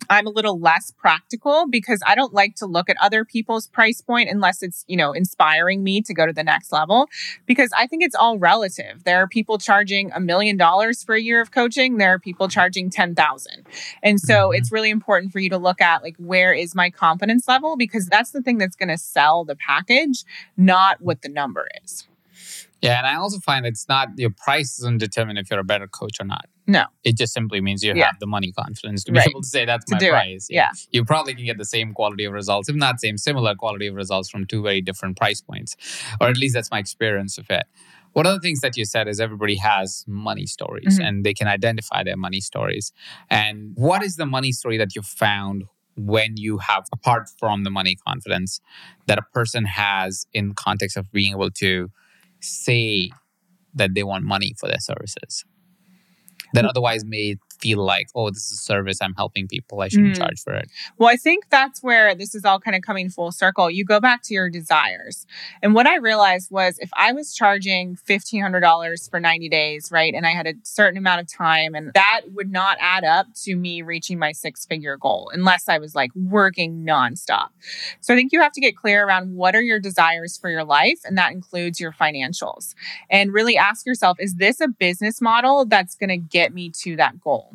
I'm 0.10 0.28
a 0.28 0.30
little 0.30 0.60
less 0.60 0.91
practical 0.91 1.68
because 1.70 2.01
I 2.06 2.16
don't 2.16 2.34
like 2.34 2.56
to 2.56 2.66
look 2.66 2.89
at 2.89 2.97
other 3.01 3.26
people's 3.26 3.68
price 3.68 4.01
point 4.01 4.30
unless 4.30 4.62
it's, 4.64 4.84
you 4.88 4.97
know, 4.97 5.12
inspiring 5.14 5.84
me 5.84 6.01
to 6.01 6.14
go 6.14 6.26
to 6.26 6.34
the 6.34 6.43
next 6.43 6.72
level 6.72 7.08
because 7.45 7.70
I 7.78 7.88
think 7.88 8.03
it's 8.03 8.16
all 8.16 8.38
relative. 8.38 9.03
There 9.03 9.18
are 9.18 9.28
people 9.28 9.58
charging 9.58 10.12
a 10.12 10.20
million 10.20 10.58
dollars 10.58 11.03
for 11.03 11.16
a 11.16 11.22
year 11.22 11.41
of 11.41 11.51
coaching, 11.51 11.97
there 11.97 12.14
are 12.14 12.20
people 12.20 12.47
charging 12.47 12.89
10,000. 12.89 13.66
And 14.03 14.20
so 14.20 14.49
Mhm. 14.49 14.58
it's 14.58 14.72
really 14.72 14.89
important 14.89 15.32
for 15.32 15.39
you 15.39 15.49
to 15.49 15.58
look 15.58 15.82
at 15.82 16.03
like 16.03 16.16
where 16.18 16.53
is 16.53 16.76
my 16.76 16.89
confidence 16.89 17.47
level 17.47 17.76
because 17.78 18.08
that's 18.08 18.32
the 18.32 18.41
thing 18.41 18.58
that's 18.58 18.76
going 18.76 18.89
to 18.89 18.97
sell 18.97 19.43
the 19.45 19.56
package, 19.56 20.24
not 20.58 21.01
what 21.01 21.22
the 21.22 21.30
number 21.30 21.68
is. 21.84 22.08
Yeah, 22.86 22.98
and 23.00 23.08
I 23.08 23.16
also 23.16 23.40
find 23.40 23.66
it's 23.66 23.88
not 23.88 24.10
your 24.18 24.30
price 24.30 24.78
doesn't 24.78 25.00
determine 25.00 25.38
if 25.38 25.50
you're 25.50 25.60
a 25.60 25.64
better 25.64 25.88
coach 25.88 26.18
or 26.20 26.26
not. 26.26 26.46
No. 26.68 26.86
It 27.04 27.18
just 27.18 27.34
simply 27.34 27.62
means 27.62 27.84
you 27.84 27.94
Yeah. 27.96 28.06
have 28.08 28.20
the 28.20 28.28
money 28.28 28.52
confidence 28.52 29.04
to 29.06 29.12
be 29.12 29.20
Right. 29.20 29.28
able 29.30 29.42
to 29.42 29.48
say 29.48 29.66
that's 29.66 29.86
To 29.86 29.96
my 29.96 30.10
price. 30.10 30.48
Yeah. 30.50 30.72
You 30.92 31.06
probably 31.06 31.36
can 31.36 31.46
get 31.46 31.58
the 31.58 31.66
same 31.66 31.94
quality 31.94 32.26
of 32.26 32.34
results, 32.34 32.70
if 32.70 32.76
not 32.76 33.00
same, 33.00 33.18
similar 33.18 33.56
quality 33.56 33.88
of 33.88 33.96
results 33.96 34.30
from 34.30 34.46
two 34.46 34.62
very 34.64 34.82
different 34.82 35.18
price 35.18 35.42
points. 35.42 35.76
Or 36.20 36.28
at 36.28 36.38
least 36.38 36.54
that's 36.56 36.72
my 36.72 36.80
experience 36.80 37.38
of 37.38 37.50
it. 37.50 37.66
One 38.14 38.26
of 38.26 38.34
the 38.34 38.40
things 38.40 38.62
that 38.62 38.78
you 38.78 38.86
said 38.86 39.08
is 39.08 39.20
everybody 39.20 39.56
has 39.58 40.06
money 40.08 40.46
stories 40.46 40.98
Mhm. 41.00 41.06
and 41.08 41.26
they 41.26 41.34
can 41.34 41.48
identify 41.48 42.02
their 42.04 42.16
money 42.18 42.40
stories. 42.40 42.94
And 43.30 43.74
what 43.76 44.02
is 44.04 44.16
the 44.16 44.26
money 44.26 44.52
story 44.54 44.78
that 44.78 44.96
you 44.96 45.02
found 45.02 45.66
when 45.98 46.36
you 46.38 46.58
have, 46.60 46.86
apart 46.92 47.30
from 47.40 47.64
the 47.64 47.70
money 47.70 47.96
confidence, 48.08 48.60
that 49.08 49.18
a 49.18 49.22
person 49.34 49.66
has 49.66 50.26
in 50.34 50.54
context 50.54 50.98
of 50.98 51.12
being 51.12 51.32
able 51.32 51.52
to 51.52 51.90
say 52.46 53.12
that 53.74 53.93
they 53.93 54.04
want 54.04 54.24
money 54.24 54.56
for 54.60 54.68
their 54.68 54.80
services. 54.80 55.43
That 56.54 56.66
otherwise 56.66 57.04
may 57.04 57.36
feel 57.60 57.84
like, 57.84 58.08
oh, 58.16 58.30
this 58.30 58.45
is 58.51 58.60
a 58.60 58.62
service 58.62 58.99
I'm 59.01 59.14
helping 59.16 59.47
people. 59.47 59.82
I 59.82 59.88
shouldn't 59.88 60.16
Mm. 60.16 60.20
charge 60.20 60.41
for 60.43 60.53
it. 60.53 60.70
Well, 60.97 61.10
I 61.10 61.16
think 61.16 61.45
that's 61.49 61.82
where 61.84 62.16
this 62.16 62.36
is 62.36 62.45
all 62.45 62.60
kind 62.60 62.76
of 62.76 62.82
coming 62.82 63.10
full 63.10 63.32
circle. 63.32 63.70
You 63.70 63.86
go 63.86 63.99
back 63.99 64.22
to 64.24 64.34
your 64.34 64.49
desires. 64.49 65.26
And 65.62 65.74
what 65.74 65.88
I 65.88 65.97
realized 65.97 66.51
was 66.51 66.78
if 66.80 66.89
I 66.95 67.12
was 67.12 67.34
charging 67.34 67.95
$1,500 67.95 69.08
for 69.10 69.20
90 69.20 69.49
days, 69.49 69.89
right, 69.91 70.14
and 70.14 70.26
I 70.26 70.32
had 70.32 70.47
a 70.47 70.53
certain 70.64 70.97
amount 70.97 71.22
of 71.22 71.28
time, 71.32 71.76
and 71.76 71.91
that 71.93 72.22
would 72.34 72.51
not 72.51 72.78
add 72.80 73.03
up 73.03 73.28
to 73.43 73.56
me 73.56 73.82
reaching 73.82 74.20
my 74.20 74.32
six 74.32 74.66
figure 74.66 74.97
goal 74.97 75.32
unless 75.34 75.68
I 75.68 75.78
was 75.78 75.95
like 75.95 76.12
working 76.16 76.86
nonstop. 76.86 77.49
So 78.01 78.14
I 78.14 78.18
think 78.18 78.32
you 78.32 78.41
have 78.41 78.51
to 78.53 78.62
get 78.62 78.76
clear 78.76 79.06
around 79.06 79.36
what 79.36 79.56
are 79.56 79.62
your 79.62 79.80
desires 79.80 80.38
for 80.38 80.49
your 80.49 80.64
life, 80.64 80.99
and 81.06 81.18
that 81.18 81.32
includes 81.32 81.80
your 81.80 81.91
financials. 81.91 82.74
And 83.10 83.34
really 83.34 83.58
ask 83.58 83.86
yourself 83.86 84.18
is 84.20 84.36
this 84.36 84.60
a 84.62 84.68
business 84.68 85.22
model 85.22 85.66
that's 85.66 85.95
going 85.95 86.10
to 86.10 86.18
get 86.18 86.53
me 86.53 86.70
to 86.84 86.95
that 86.97 87.20
goal? 87.20 87.55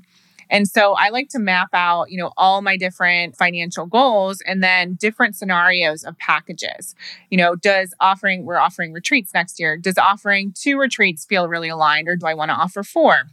And 0.51 0.68
so 0.68 0.94
I 0.94 1.09
like 1.11 1.28
to 1.30 1.38
map 1.38 1.68
out, 1.72 2.11
you 2.11 2.18
know, 2.18 2.32
all 2.36 2.61
my 2.61 2.76
different 2.76 3.36
financial 3.36 3.86
goals 3.86 4.40
and 4.42 4.62
then 4.62 4.94
different 4.94 5.36
scenarios 5.36 6.05
of 6.05 6.18
packages. 6.18 6.94
You 7.30 7.38
know, 7.38 7.55
does 7.55 7.94
offering 8.01 8.44
we're 8.44 8.59
offering 8.59 8.92
retreats 8.92 9.32
next 9.32 9.61
year, 9.61 9.76
does 9.76 9.96
offering 9.98 10.53
two 10.53 10.78
retreats 10.78 11.24
feel 11.24 11.48
really 11.48 11.68
aligned 11.68 12.09
or 12.09 12.16
do 12.16 12.26
I 12.26 12.34
want 12.34 12.51
to 12.51 12.55
offer 12.55 12.82
four? 12.82 13.28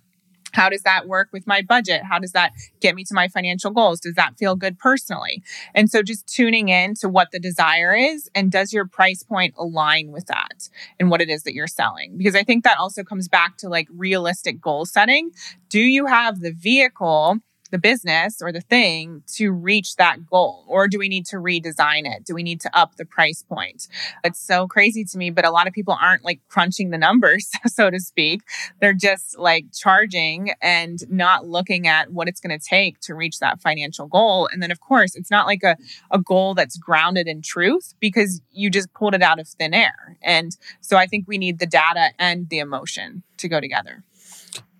How 0.53 0.69
does 0.69 0.83
that 0.83 1.07
work 1.07 1.29
with 1.31 1.45
my 1.45 1.61
budget? 1.61 2.03
How 2.03 2.19
does 2.19 2.31
that 2.31 2.53
get 2.79 2.95
me 2.95 3.03
to 3.05 3.13
my 3.13 3.27
financial 3.27 3.71
goals? 3.71 3.99
Does 3.99 4.15
that 4.15 4.37
feel 4.37 4.55
good 4.55 4.79
personally? 4.79 5.43
And 5.75 5.89
so 5.89 6.01
just 6.01 6.27
tuning 6.27 6.69
in 6.69 6.95
to 6.95 7.09
what 7.09 7.31
the 7.31 7.39
desire 7.39 7.95
is 7.95 8.29
and 8.33 8.51
does 8.51 8.73
your 8.73 8.87
price 8.87 9.23
point 9.23 9.53
align 9.57 10.11
with 10.11 10.25
that 10.27 10.69
and 10.99 11.09
what 11.09 11.21
it 11.21 11.29
is 11.29 11.43
that 11.43 11.53
you're 11.53 11.67
selling? 11.67 12.17
Because 12.17 12.35
I 12.35 12.43
think 12.43 12.63
that 12.63 12.77
also 12.77 13.03
comes 13.03 13.27
back 13.27 13.57
to 13.57 13.69
like 13.69 13.87
realistic 13.91 14.61
goal 14.61 14.85
setting. 14.85 15.31
Do 15.69 15.79
you 15.79 16.05
have 16.05 16.39
the 16.39 16.51
vehicle, 16.51 17.37
the 17.69 17.77
business 17.77 18.41
or 18.41 18.51
the 18.51 18.61
thing 18.61 19.23
to 19.35 19.51
reach 19.51 19.95
that 19.95 20.25
goal? 20.25 20.65
Or 20.67 20.87
do 20.87 20.99
we 20.99 21.09
need 21.09 21.25
to 21.27 21.37
redesign 21.37 22.05
it? 22.05 22.25
Do 22.25 22.33
we 22.33 22.43
need 22.43 22.61
to 22.61 22.77
up 22.77 22.95
the 22.95 23.05
price 23.05 23.43
point? 23.43 23.87
It's 24.23 24.39
so 24.39 24.67
crazy 24.67 25.03
to 25.05 25.17
me, 25.17 25.29
but 25.29 25.45
a 25.45 25.51
lot 25.51 25.67
of 25.67 25.73
people 25.73 25.97
aren't 25.99 26.23
like 26.23 26.39
crunching 26.49 26.89
the 26.89 26.97
numbers, 26.97 27.49
so 27.67 27.89
to 27.89 27.99
speak. 27.99 28.41
They're 28.79 28.93
just 28.93 29.37
like 29.37 29.65
charging 29.73 30.51
and 30.61 30.99
not 31.09 31.47
looking 31.47 31.87
at 31.87 32.11
what 32.11 32.27
it's 32.27 32.39
going 32.39 32.57
to 32.57 32.65
take 32.65 32.99
to 33.01 33.15
reach 33.15 33.39
that 33.39 33.61
financial 33.61 34.07
goal. 34.07 34.49
And 34.51 34.61
then, 34.61 34.71
of 34.71 34.79
course, 34.79 35.15
it's 35.15 35.31
not 35.31 35.47
like 35.47 35.63
a, 35.63 35.77
a 36.11 36.19
goal 36.19 36.53
that's 36.53 36.77
grounded 36.77 37.27
in 37.27 37.41
truth 37.41 37.93
because 37.99 38.41
you 38.51 38.69
just 38.69 38.93
pulled 38.93 39.13
it 39.13 39.21
out 39.21 39.39
of 39.39 39.47
thin 39.47 39.73
air. 39.73 40.17
And 40.21 40.55
so 40.81 40.97
I 40.97 41.07
think 41.07 41.27
we 41.27 41.37
need 41.37 41.59
the 41.59 41.65
data 41.65 42.09
and 42.19 42.49
the 42.49 42.59
emotion 42.59 43.23
to 43.37 43.47
go 43.47 43.59
together. 43.59 44.03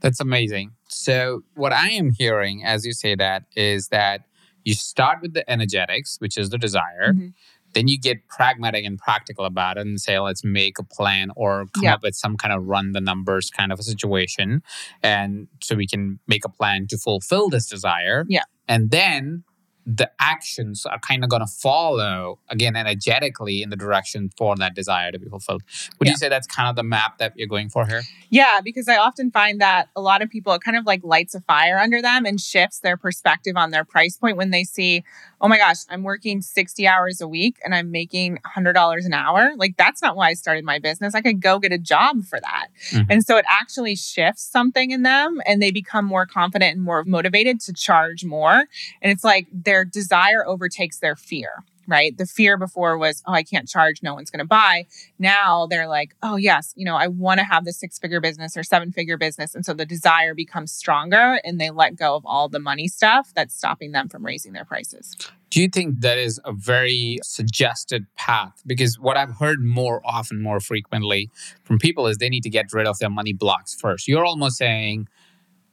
That's 0.02 0.20
amazing. 0.20 0.72
So, 0.88 1.42
what 1.56 1.74
I 1.74 1.90
am 1.90 2.12
hearing 2.12 2.64
as 2.64 2.86
you 2.86 2.94
say 2.94 3.16
that 3.16 3.44
is 3.56 3.88
that 3.90 4.22
you 4.64 4.74
start 4.74 5.20
with 5.22 5.34
the 5.34 5.50
energetics, 5.50 6.18
which 6.20 6.38
is 6.38 6.50
the 6.50 6.58
desire. 6.58 7.14
Mhm. 7.14 7.34
Then 7.74 7.88
you 7.88 8.00
get 8.00 8.28
pragmatic 8.28 8.86
and 8.86 8.98
practical 8.98 9.46
about 9.46 9.78
it 9.78 9.82
and 9.86 10.00
say, 10.00 10.18
let's 10.20 10.44
make 10.44 10.80
a 10.80 10.84
plan 10.84 11.32
or 11.36 11.66
come 11.74 11.84
Yeah. 11.84 11.96
up 11.96 12.04
with 12.04 12.16
some 12.16 12.38
kind 12.38 12.54
of 12.54 12.64
run 12.66 12.92
the 12.94 13.02
numbers 13.02 13.50
kind 13.50 13.72
of 13.72 13.80
a 13.80 13.84
situation. 13.84 14.62
And 15.04 15.48
so 15.62 15.76
we 15.76 15.88
can 15.88 16.20
make 16.28 16.46
a 16.46 16.50
plan 16.50 16.88
to 16.88 16.98
fulfill 16.98 17.50
this 17.50 17.68
desire. 17.68 18.26
Yeah. 18.28 18.44
And 18.68 18.90
then 18.92 19.44
the 19.90 20.12
actions 20.20 20.86
are 20.86 21.00
kind 21.00 21.24
of 21.24 21.30
going 21.30 21.40
to 21.42 21.48
follow 21.48 22.40
again 22.50 22.76
energetically 22.76 23.62
in 23.62 23.70
the 23.70 23.78
direction 23.78 24.30
for 24.38 24.54
that 24.58 24.76
desire 24.76 25.14
to 25.14 25.18
be 25.18 25.30
fulfilled. 25.30 25.64
Would 26.00 26.08
Yeah. 26.08 26.12
you 26.12 26.18
say 26.18 26.28
that's 26.28 26.46
kind 26.46 26.68
of 26.70 26.76
the 26.76 26.84
map 26.84 27.20
that 27.20 27.32
you're 27.38 27.48
going 27.48 27.70
for 27.70 27.86
here? 27.86 28.02
Yeah, 28.30 28.60
because 28.62 28.90
I 28.90 28.98
often 28.98 29.32
find 29.32 29.62
that 29.62 29.88
a 29.96 30.02
lot 30.02 30.22
of 30.22 30.30
people, 30.30 30.52
it 30.54 30.62
kind 30.62 30.76
of 30.76 30.86
like 30.86 31.02
lights 31.06 31.36
a 31.36 31.42
fire 31.42 31.80
under 31.80 32.02
them 32.02 32.26
and 32.26 32.40
shifts 32.42 32.80
their 32.80 32.98
perspective 32.98 33.56
on 33.56 33.72
their 33.72 33.86
price 33.86 34.18
point 34.18 34.36
when 34.36 34.52
they 34.52 34.66
see, 34.66 35.06
oh 35.42 35.48
my 35.48 35.58
gosh, 35.58 35.78
I'm 35.90 36.04
working 36.04 36.42
60 36.42 36.88
hours 36.88 37.22
a 37.22 37.28
week 37.28 37.58
and 37.64 37.76
I'm 37.76 37.92
making 37.92 38.40
$100 38.46 39.06
an 39.06 39.14
hour. 39.14 39.52
Like, 39.56 39.78
that's 39.78 40.02
not 40.02 40.16
why 40.16 40.30
I 40.30 40.34
started 40.34 40.66
my 40.66 40.80
business. 40.80 41.14
I 41.16 41.22
could 41.22 41.42
go 41.42 41.60
get 41.60 41.72
a 41.72 41.78
job 41.78 42.24
for 42.26 42.40
that. 42.40 42.68
Mhm. 42.92 43.06
And 43.10 43.26
so 43.26 43.38
it 43.38 43.46
actually 43.50 43.96
shifts 43.96 44.44
something 44.44 44.92
in 44.92 45.04
them 45.04 45.40
and 45.46 45.62
they 45.62 45.72
become 45.72 46.06
more 46.06 46.26
confident 46.26 46.76
and 46.76 46.84
more 46.84 47.04
motivated 47.06 47.60
to 47.62 47.74
charge 47.74 48.26
more. 48.26 48.64
And 49.02 49.12
it's 49.12 49.24
like 49.24 49.48
their 49.52 49.86
desire 49.86 50.46
overtakes 50.46 51.00
their 51.00 51.16
fear. 51.16 51.64
Right. 51.88 52.18
The 52.18 52.26
fear 52.26 52.58
before 52.58 52.98
was, 52.98 53.24
oh, 53.26 53.34
I 53.34 53.44
can't 53.44 53.68
charge. 53.68 54.04
No 54.04 54.14
one's 54.14 54.30
going 54.30 54.40
to 54.40 54.46
buy 54.46 54.86
now 55.20 55.68
they're 55.68 55.88
like, 55.88 56.16
oh, 56.22 56.36
yes, 56.36 56.74
you 56.76 56.86
know, 56.86 56.96
I 56.96 57.08
want 57.08 57.40
to 57.40 57.44
have 57.44 57.66
this 57.66 57.78
six 57.78 57.98
figure 57.98 58.22
business 58.22 58.56
or 58.56 58.64
seven 58.64 58.92
figure 58.92 59.18
business. 59.18 59.56
And 59.56 59.66
so 59.66 59.74
the 59.74 59.86
desire 59.86 60.34
becomes 60.34 60.72
stronger 60.72 61.40
and 61.44 61.60
they 61.60 61.70
let 61.70 61.96
go 61.96 62.16
of 62.16 62.26
all 62.26 62.50
the 62.50 62.60
money 62.60 62.88
stuff 62.88 63.32
that's 63.36 63.56
stopping 63.56 63.92
them 63.92 64.10
from 64.10 64.26
raising 64.26 64.54
their 64.54 64.66
prices. 64.66 65.16
Do 65.50 65.62
you 65.62 65.70
think 65.70 66.02
that 66.02 66.18
is 66.18 66.40
a 66.46 66.52
very 66.52 67.20
suggested 67.24 68.06
path? 68.16 68.62
Because 68.66 69.00
what 69.00 69.18
I've 69.18 69.38
heard 69.38 69.64
more 69.64 70.02
often, 70.06 70.42
more 70.42 70.60
frequently 70.60 71.30
from 71.64 71.80
people 71.80 72.08
is 72.08 72.18
they 72.18 72.30
need 72.30 72.44
to 72.44 72.50
get 72.50 72.72
rid 72.74 72.86
of 72.86 73.00
their 73.00 73.10
money 73.10 73.34
blocks 73.34 73.74
first. 73.74 74.08
You're 74.08 74.26
almost 74.26 74.58
saying, 74.58 75.08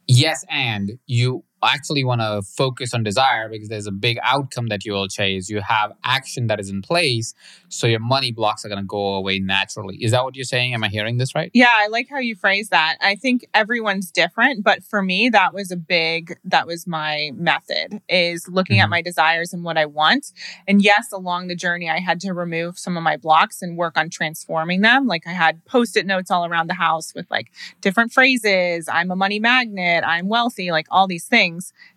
yes, 0.07 0.45
and 0.49 0.97
you 1.07 1.43
actually 1.63 2.03
want 2.03 2.21
to 2.21 2.41
focus 2.43 2.93
on 2.93 3.03
desire 3.03 3.49
because 3.49 3.69
there's 3.69 3.87
a 3.87 3.91
big 3.91 4.17
outcome 4.23 4.67
that 4.67 4.85
you 4.85 4.93
will 4.93 5.07
chase. 5.07 5.49
You 5.49 5.61
have 5.61 5.93
action 6.03 6.47
that 6.47 6.59
is 6.59 6.69
in 6.69 6.81
place. 6.81 7.33
So 7.69 7.87
your 7.87 7.99
money 7.99 8.31
blocks 8.31 8.63
are 8.65 8.69
going 8.69 8.81
to 8.81 8.85
go 8.87 9.15
away 9.15 9.39
naturally. 9.39 9.97
Is 10.03 10.11
that 10.11 10.23
what 10.23 10.35
you're 10.35 10.43
saying? 10.45 10.73
Am 10.73 10.83
I 10.83 10.89
hearing 10.89 11.17
this 11.17 11.33
right? 11.33 11.49
Yeah, 11.53 11.71
I 11.73 11.87
like 11.87 12.07
how 12.09 12.19
you 12.19 12.35
phrase 12.35 12.69
that. 12.69 12.97
I 13.01 13.15
think 13.15 13.47
everyone's 13.53 14.11
different, 14.11 14.63
but 14.63 14.83
for 14.83 15.01
me, 15.01 15.29
that 15.29 15.53
was 15.53 15.71
a 15.71 15.75
big, 15.77 16.37
that 16.43 16.67
was 16.67 16.85
my 16.85 17.31
method 17.35 18.01
is 18.09 18.47
looking 18.47 18.79
at 18.79 18.87
Mhm. 18.87 18.91
my 18.91 19.01
desires 19.01 19.51
and 19.53 19.63
what 19.63 19.77
I 19.77 19.85
want. 19.85 20.31
And 20.67 20.81
yes, 20.83 21.11
along 21.11 21.47
the 21.47 21.55
journey, 21.55 21.89
I 21.89 21.99
had 21.99 22.19
to 22.21 22.33
remove 22.33 22.77
some 22.77 22.95
of 22.97 23.03
my 23.03 23.17
blocks 23.17 23.61
and 23.61 23.77
work 23.77 23.97
on 23.97 24.09
transforming 24.09 24.81
them. 24.81 25.07
Like 25.07 25.25
I 25.25 25.31
had 25.31 25.63
post 25.65 25.97
it 25.97 26.05
notes 26.05 26.29
all 26.29 26.45
around 26.45 26.67
the 26.69 26.73
house 26.75 27.13
with 27.15 27.25
like 27.31 27.51
different 27.81 28.11
phrases. 28.13 28.87
I'm 28.87 29.09
a 29.09 29.15
money 29.15 29.39
magnet. 29.39 30.03
I'm 30.05 30.27
wealthy, 30.27 30.71
like 30.71 30.87
all 30.91 31.07
these 31.07 31.25
things. 31.25 31.44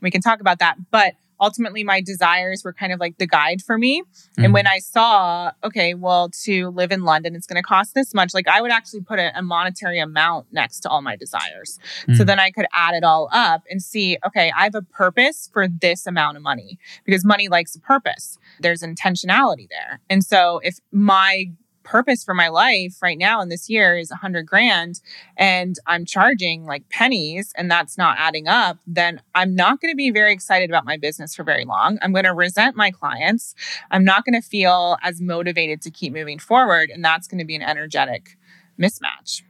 We 0.00 0.10
can 0.10 0.20
talk 0.20 0.40
about 0.40 0.58
that. 0.60 0.76
But 0.90 1.14
ultimately, 1.40 1.84
my 1.84 2.00
desires 2.00 2.64
were 2.64 2.72
kind 2.72 2.92
of 2.92 2.98
like 2.98 3.16
the 3.18 3.26
guide 3.26 3.62
for 3.62 3.78
me. 3.78 4.02
And 4.36 4.52
when 4.52 4.66
I 4.66 4.78
saw, 4.80 5.52
okay, 5.62 5.94
well, 5.94 6.30
to 6.44 6.70
live 6.70 6.90
in 6.90 7.02
London, 7.04 7.36
it's 7.36 7.46
going 7.46 7.62
to 7.62 7.66
cost 7.66 7.94
this 7.94 8.12
much, 8.12 8.34
like 8.34 8.48
I 8.48 8.60
would 8.60 8.72
actually 8.72 9.02
put 9.02 9.18
a, 9.20 9.30
a 9.38 9.42
monetary 9.42 10.00
amount 10.00 10.46
next 10.52 10.80
to 10.80 10.88
all 10.88 11.00
my 11.00 11.14
desires. 11.16 11.78
So 12.16 12.24
Mm. 12.24 12.26
then 12.26 12.40
I 12.40 12.50
could 12.50 12.66
add 12.72 12.94
it 12.94 13.04
all 13.04 13.28
up 13.32 13.62
and 13.70 13.80
see, 13.82 14.18
okay, 14.26 14.52
I 14.56 14.64
have 14.64 14.74
a 14.74 14.82
purpose 14.82 15.48
for 15.52 15.68
this 15.68 16.06
amount 16.08 16.36
of 16.36 16.42
money 16.42 16.76
because 17.04 17.24
money 17.24 17.48
likes 17.48 17.74
a 17.76 17.80
purpose. 17.80 18.36
There's 18.60 18.82
intentionality 18.82 19.68
there. 19.70 20.00
And 20.10 20.24
so 20.24 20.60
if 20.64 20.78
my 20.90 21.52
purpose 21.88 22.22
for 22.22 22.34
my 22.34 22.48
life 22.48 22.96
right 23.00 23.16
now 23.16 23.40
in 23.40 23.48
this 23.48 23.70
year 23.70 23.96
is 23.96 24.10
a 24.10 24.16
hundred 24.16 24.46
grand 24.46 25.00
and 25.38 25.76
I'm 25.86 26.04
charging 26.04 26.66
like 26.66 26.88
pennies 26.90 27.52
and 27.56 27.70
that's 27.70 27.96
not 27.96 28.18
adding 28.18 28.46
up, 28.46 28.78
then 28.86 29.22
I'm 29.34 29.54
not 29.54 29.80
going 29.80 29.92
to 29.92 29.96
be 29.96 30.10
very 30.10 30.32
excited 30.32 30.68
about 30.68 30.84
my 30.84 30.98
business 30.98 31.34
for 31.34 31.44
very 31.44 31.64
long. 31.64 31.98
I'm 32.02 32.12
going 32.12 32.26
to 32.26 32.34
resent 32.34 32.76
my 32.76 32.90
clients. 32.90 33.54
I'm 33.90 34.04
not 34.04 34.26
going 34.26 34.40
to 34.40 34.46
feel 34.46 34.98
as 35.02 35.20
motivated 35.22 35.80
to 35.82 35.90
keep 35.90 36.12
moving 36.12 36.38
forward. 36.38 36.90
And 36.90 37.02
that's 37.02 37.26
going 37.26 37.38
to 37.38 37.46
be 37.46 37.56
an 37.56 37.62
energetic 37.62 38.36
mismatch. 38.78 39.42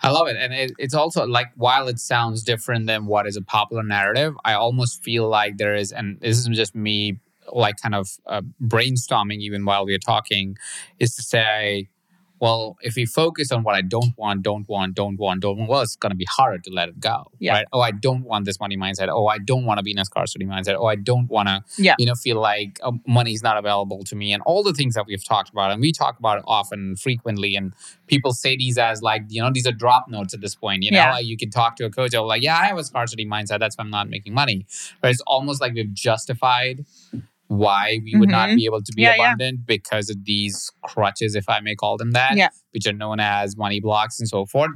I 0.00 0.10
love 0.10 0.28
it. 0.28 0.36
And 0.36 0.52
it, 0.52 0.72
it's 0.78 0.94
also 0.94 1.26
like, 1.26 1.48
while 1.56 1.88
it 1.88 1.98
sounds 1.98 2.42
different 2.42 2.86
than 2.86 3.06
what 3.06 3.26
is 3.26 3.36
a 3.36 3.42
popular 3.42 3.82
narrative, 3.82 4.34
I 4.44 4.52
almost 4.52 5.02
feel 5.02 5.28
like 5.28 5.56
there 5.56 5.74
is, 5.74 5.92
and 5.92 6.20
this 6.20 6.36
is 6.38 6.46
just 6.48 6.74
me 6.74 7.20
like 7.52 7.76
kind 7.82 7.94
of 7.94 8.08
uh, 8.26 8.42
brainstorming 8.62 9.38
even 9.40 9.64
while 9.64 9.84
we 9.86 9.94
are 9.94 9.98
talking, 9.98 10.56
is 10.98 11.14
to 11.16 11.22
say, 11.22 11.88
well, 12.40 12.76
if 12.82 12.94
we 12.94 13.04
focus 13.04 13.50
on 13.50 13.64
what 13.64 13.74
I 13.74 13.82
don't 13.82 14.16
want, 14.16 14.42
don't 14.42 14.68
want, 14.68 14.94
don't 14.94 15.16
want, 15.18 15.40
don't 15.40 15.58
want, 15.58 15.68
well, 15.68 15.80
it's 15.80 15.96
going 15.96 16.10
to 16.12 16.16
be 16.16 16.24
harder 16.30 16.58
to 16.58 16.70
let 16.70 16.88
it 16.88 17.00
go. 17.00 17.24
Yeah. 17.40 17.54
Right. 17.54 17.66
Oh, 17.72 17.80
I 17.80 17.90
don't 17.90 18.22
want 18.22 18.44
this 18.44 18.60
money 18.60 18.76
mindset. 18.76 19.08
Oh, 19.08 19.26
I 19.26 19.38
don't 19.38 19.64
want 19.64 19.78
to 19.78 19.82
be 19.82 19.90
in 19.90 19.98
a 19.98 20.04
scarcity 20.04 20.44
mindset. 20.44 20.76
Oh, 20.78 20.86
I 20.86 20.94
don't 20.94 21.28
want 21.28 21.48
to, 21.48 21.64
Yeah. 21.82 21.96
you 21.98 22.06
know, 22.06 22.14
feel 22.14 22.40
like 22.40 22.78
uh, 22.84 22.92
money 23.08 23.32
is 23.32 23.42
not 23.42 23.56
available 23.56 24.04
to 24.04 24.14
me 24.14 24.32
and 24.32 24.40
all 24.46 24.62
the 24.62 24.72
things 24.72 24.94
that 24.94 25.04
we've 25.08 25.24
talked 25.24 25.50
about. 25.50 25.72
And 25.72 25.80
we 25.80 25.90
talk 25.90 26.16
about 26.20 26.38
it 26.38 26.44
often, 26.46 26.94
frequently. 26.94 27.56
And 27.56 27.72
people 28.06 28.32
say 28.32 28.56
these 28.56 28.78
as 28.78 29.02
like, 29.02 29.22
you 29.28 29.42
know, 29.42 29.50
these 29.52 29.66
are 29.66 29.72
drop 29.72 30.06
notes 30.08 30.32
at 30.32 30.40
this 30.40 30.54
point. 30.54 30.84
You 30.84 30.92
know, 30.92 30.98
Yeah. 30.98 31.10
like 31.14 31.26
you 31.26 31.36
can 31.36 31.50
talk 31.50 31.74
to 31.78 31.86
a 31.86 31.90
coach, 31.90 32.12
like, 32.14 32.42
yeah, 32.44 32.56
I 32.56 32.66
have 32.66 32.78
a 32.78 32.84
scarcity 32.84 33.26
mindset. 33.26 33.58
That's 33.58 33.76
why 33.76 33.82
I'm 33.82 33.90
not 33.90 34.08
making 34.08 34.32
money. 34.32 34.64
But 35.00 35.10
it's 35.10 35.22
almost 35.22 35.60
like 35.60 35.74
we've 35.74 35.92
justified 35.92 36.84
why 37.48 38.00
we 38.04 38.14
would 38.16 38.28
not 38.30 38.50
Mhm. 38.50 38.56
be 38.56 38.64
able 38.66 38.82
to 38.82 38.92
be 38.94 39.02
Yeah, 39.02 39.14
yeah. 39.16 39.24
abundant 39.32 39.66
because 39.66 40.10
of 40.10 40.24
these 40.24 40.70
crutches, 40.82 41.34
if 41.34 41.48
I 41.48 41.60
may 41.60 41.74
call 41.74 41.96
them 41.96 42.12
that, 42.12 42.36
Yeah. 42.36 42.48
which 42.72 42.86
are 42.86 42.92
known 42.92 43.20
as 43.20 43.56
money 43.56 43.80
blocks 43.80 44.20
and 44.20 44.28
so 44.28 44.44
forth. 44.46 44.70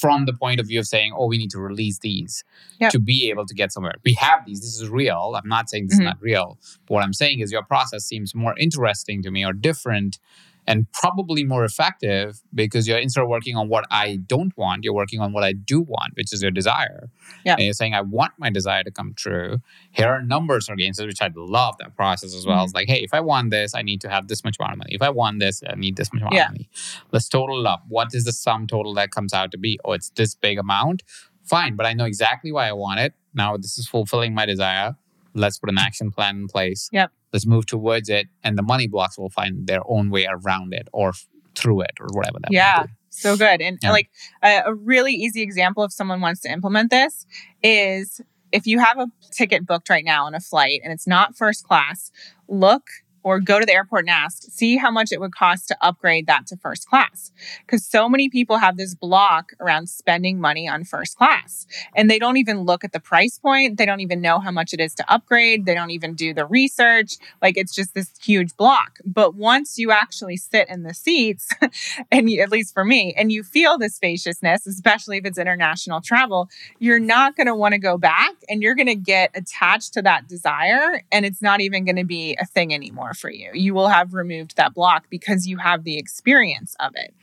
From 0.00 0.24
the 0.26 0.32
point 0.34 0.60
of 0.60 0.68
view 0.68 0.78
of 0.78 0.86
saying, 0.86 1.12
oh, 1.16 1.26
we 1.26 1.36
need 1.36 1.50
to 1.50 1.58
release 1.58 1.98
these 1.98 2.44
Yep. 2.80 2.92
to 2.92 3.00
be 3.00 3.28
able 3.30 3.44
to 3.46 3.54
get 3.54 3.72
somewhere. 3.72 3.94
We 4.04 4.12
have 4.14 4.44
these. 4.46 4.60
This 4.60 4.80
is 4.80 4.88
real. 4.88 5.32
I'm 5.34 5.48
not 5.48 5.68
saying 5.68 5.88
this 5.88 5.96
Mhm. 5.98 6.02
is 6.02 6.04
not 6.04 6.20
real. 6.22 6.58
But 6.86 6.94
what 6.94 7.02
I'm 7.02 7.12
saying 7.12 7.40
is 7.40 7.50
your 7.50 7.64
process 7.64 8.04
seems 8.04 8.32
more 8.34 8.54
interesting 8.58 9.22
to 9.22 9.30
me 9.32 9.44
or 9.44 9.52
different 9.52 10.20
and 10.66 10.86
probably 10.92 11.44
more 11.44 11.64
effective 11.64 12.40
because 12.54 12.86
you're 12.86 12.98
instead 12.98 13.22
of 13.22 13.28
working 13.28 13.56
on 13.56 13.68
what 13.68 13.84
I 13.90 14.16
don't 14.26 14.56
want, 14.56 14.84
you're 14.84 14.94
working 14.94 15.20
on 15.20 15.32
what 15.32 15.42
I 15.44 15.52
do 15.52 15.80
want, 15.80 16.14
which 16.14 16.32
is 16.32 16.42
your 16.42 16.50
desire. 16.50 17.10
Yeah. 17.44 17.54
And 17.54 17.64
you're 17.64 17.72
saying, 17.72 17.94
I 17.94 18.02
want 18.02 18.32
my 18.38 18.50
desire 18.50 18.82
to 18.84 18.90
come 18.90 19.14
true. 19.14 19.58
Here 19.92 20.08
are 20.08 20.22
numbers 20.22 20.68
against 20.68 21.00
it, 21.00 21.06
which 21.06 21.22
I 21.22 21.30
love 21.34 21.76
that 21.78 21.96
process 21.96 22.34
as 22.34 22.46
well. 22.46 22.60
Mhm. 22.60 22.64
It's 22.64 22.74
like, 22.74 22.88
hey, 22.88 23.02
if 23.02 23.12
I 23.14 23.20
want 23.20 23.50
this, 23.50 23.74
I 23.74 23.82
need 23.82 24.00
to 24.02 24.08
have 24.08 24.28
this 24.28 24.44
much 24.44 24.56
amount 24.60 24.72
of 24.72 24.78
money. 24.78 24.94
If 24.94 25.02
I 25.02 25.10
want 25.10 25.40
this, 25.40 25.62
I 25.68 25.74
need 25.74 25.96
this 25.96 26.12
much 26.12 26.22
amount 26.22 26.34
Yeah. 26.34 26.46
of 26.46 26.52
money. 26.52 26.68
Let's 27.12 27.28
total 27.28 27.66
up. 27.66 27.84
What 27.88 28.08
is 28.14 28.24
the 28.24 28.32
sum 28.32 28.66
total 28.66 28.94
that 28.94 29.10
comes 29.10 29.32
out 29.32 29.50
to 29.52 29.58
be? 29.58 29.78
Oh, 29.84 29.92
it's 29.92 30.10
this 30.10 30.34
big 30.34 30.58
amount. 30.58 31.02
Fine, 31.44 31.74
but 31.74 31.86
I 31.86 31.94
know 31.94 32.04
exactly 32.04 32.52
why 32.52 32.68
I 32.68 32.72
want 32.72 33.00
it. 33.00 33.14
Now 33.34 33.56
this 33.56 33.78
is 33.78 33.88
fulfilling 33.88 34.34
my 34.34 34.46
desire. 34.46 34.96
Let's 35.34 35.58
put 35.58 35.70
an 35.70 35.78
action 35.78 36.10
plan 36.10 36.36
in 36.36 36.48
place. 36.48 36.88
Yep. 36.92 37.10
Let's 37.32 37.46
move 37.46 37.66
towards 37.66 38.08
it, 38.08 38.26
and 38.42 38.58
the 38.58 38.62
money 38.62 38.88
blocks 38.88 39.16
will 39.18 39.30
find 39.30 39.66
their 39.66 39.80
own 39.86 40.10
way 40.10 40.26
around 40.28 40.72
it 40.74 40.88
or 40.92 41.10
f- 41.10 41.26
through 41.54 41.82
it 41.82 41.92
or 42.00 42.08
whatever 42.12 42.38
that. 42.40 42.50
Yeah. 42.52 42.84
So 43.10 43.36
good. 43.36 43.60
And 43.60 43.78
Yeah. 43.82 43.90
like 43.92 44.10
a, 44.42 44.62
a 44.66 44.74
really 44.74 45.12
easy 45.12 45.42
example 45.42 45.84
if 45.84 45.92
someone 45.92 46.20
wants 46.20 46.40
to 46.42 46.50
implement 46.50 46.90
this 46.90 47.26
is 47.62 48.20
if 48.52 48.66
you 48.66 48.78
have 48.80 48.98
a 48.98 49.06
ticket 49.32 49.66
booked 49.66 49.88
right 49.90 50.04
now 50.04 50.26
on 50.26 50.34
a 50.34 50.40
flight 50.40 50.80
and 50.82 50.92
it's 50.92 51.06
not 51.06 51.36
first 51.36 51.64
class, 51.64 52.10
look 52.48 52.82
or 53.22 53.40
go 53.40 53.60
to 53.60 53.66
the 53.66 53.72
airport 53.72 54.02
and 54.02 54.10
ask, 54.10 54.42
see 54.44 54.76
how 54.76 54.90
much 54.90 55.12
it 55.12 55.20
would 55.20 55.34
cost 55.34 55.68
to 55.68 55.76
upgrade 55.80 56.26
that 56.26 56.46
to 56.46 56.56
first 56.56 56.88
class. 56.88 57.32
Because 57.66 57.84
so 57.84 58.08
many 58.08 58.28
people 58.28 58.58
have 58.58 58.76
this 58.76 58.94
block 58.94 59.52
around 59.60 59.88
spending 59.88 60.40
money 60.40 60.68
on 60.68 60.84
first 60.84 61.16
class 61.16 61.66
and 61.94 62.10
they 62.10 62.18
don't 62.18 62.36
even 62.36 62.60
look 62.60 62.84
at 62.84 62.92
the 62.92 63.00
price 63.00 63.38
point. 63.38 63.76
They 63.76 63.86
don't 63.86 64.00
even 64.00 64.20
know 64.20 64.38
how 64.38 64.50
much 64.50 64.72
it 64.72 64.80
is 64.80 64.94
to 64.96 65.12
upgrade. 65.12 65.66
They 65.66 65.74
don't 65.74 65.90
even 65.90 66.14
do 66.14 66.32
the 66.32 66.46
research. 66.46 67.16
Like 67.42 67.56
it's 67.56 67.74
just 67.74 67.94
this 67.94 68.10
huge 68.22 68.56
block. 68.56 68.98
But 69.04 69.34
once 69.34 69.78
you 69.78 69.90
actually 69.90 70.36
sit 70.36 70.68
in 70.68 70.82
the 70.82 70.94
seats, 70.94 71.48
and 72.10 72.30
you, 72.30 72.40
at 72.40 72.50
least 72.50 72.74
for 72.74 72.84
me, 72.84 73.14
and 73.16 73.30
you 73.32 73.42
feel 73.42 73.78
the 73.78 73.88
spaciousness, 73.88 74.66
especially 74.66 75.18
if 75.18 75.24
it's 75.24 75.38
international 75.38 76.00
travel, 76.00 76.48
you're 76.78 76.98
not 76.98 77.36
going 77.36 77.46
to 77.46 77.54
want 77.54 77.72
to 77.72 77.78
go 77.78 77.98
back 77.98 78.32
and 78.48 78.62
you're 78.62 78.74
going 78.74 78.86
to 78.86 78.94
get 78.94 79.30
attached 79.34 79.94
to 79.94 80.02
that 80.02 80.28
desire 80.28 81.02
and 81.12 81.24
it's 81.24 81.42
not 81.42 81.60
even 81.60 81.84
going 81.84 81.96
to 81.96 82.04
be 82.04 82.36
a 82.40 82.46
thing 82.46 82.74
anymore 82.74 83.09
for 83.14 83.30
you. 83.30 83.50
You 83.54 83.74
will 83.74 83.88
have 83.88 84.14
removed 84.14 84.56
that 84.56 84.74
block 84.74 85.06
because 85.10 85.46
you 85.46 85.58
have 85.58 85.84
the 85.84 85.98
experience 85.98 86.74
of 86.80 86.92
it. 86.94 87.14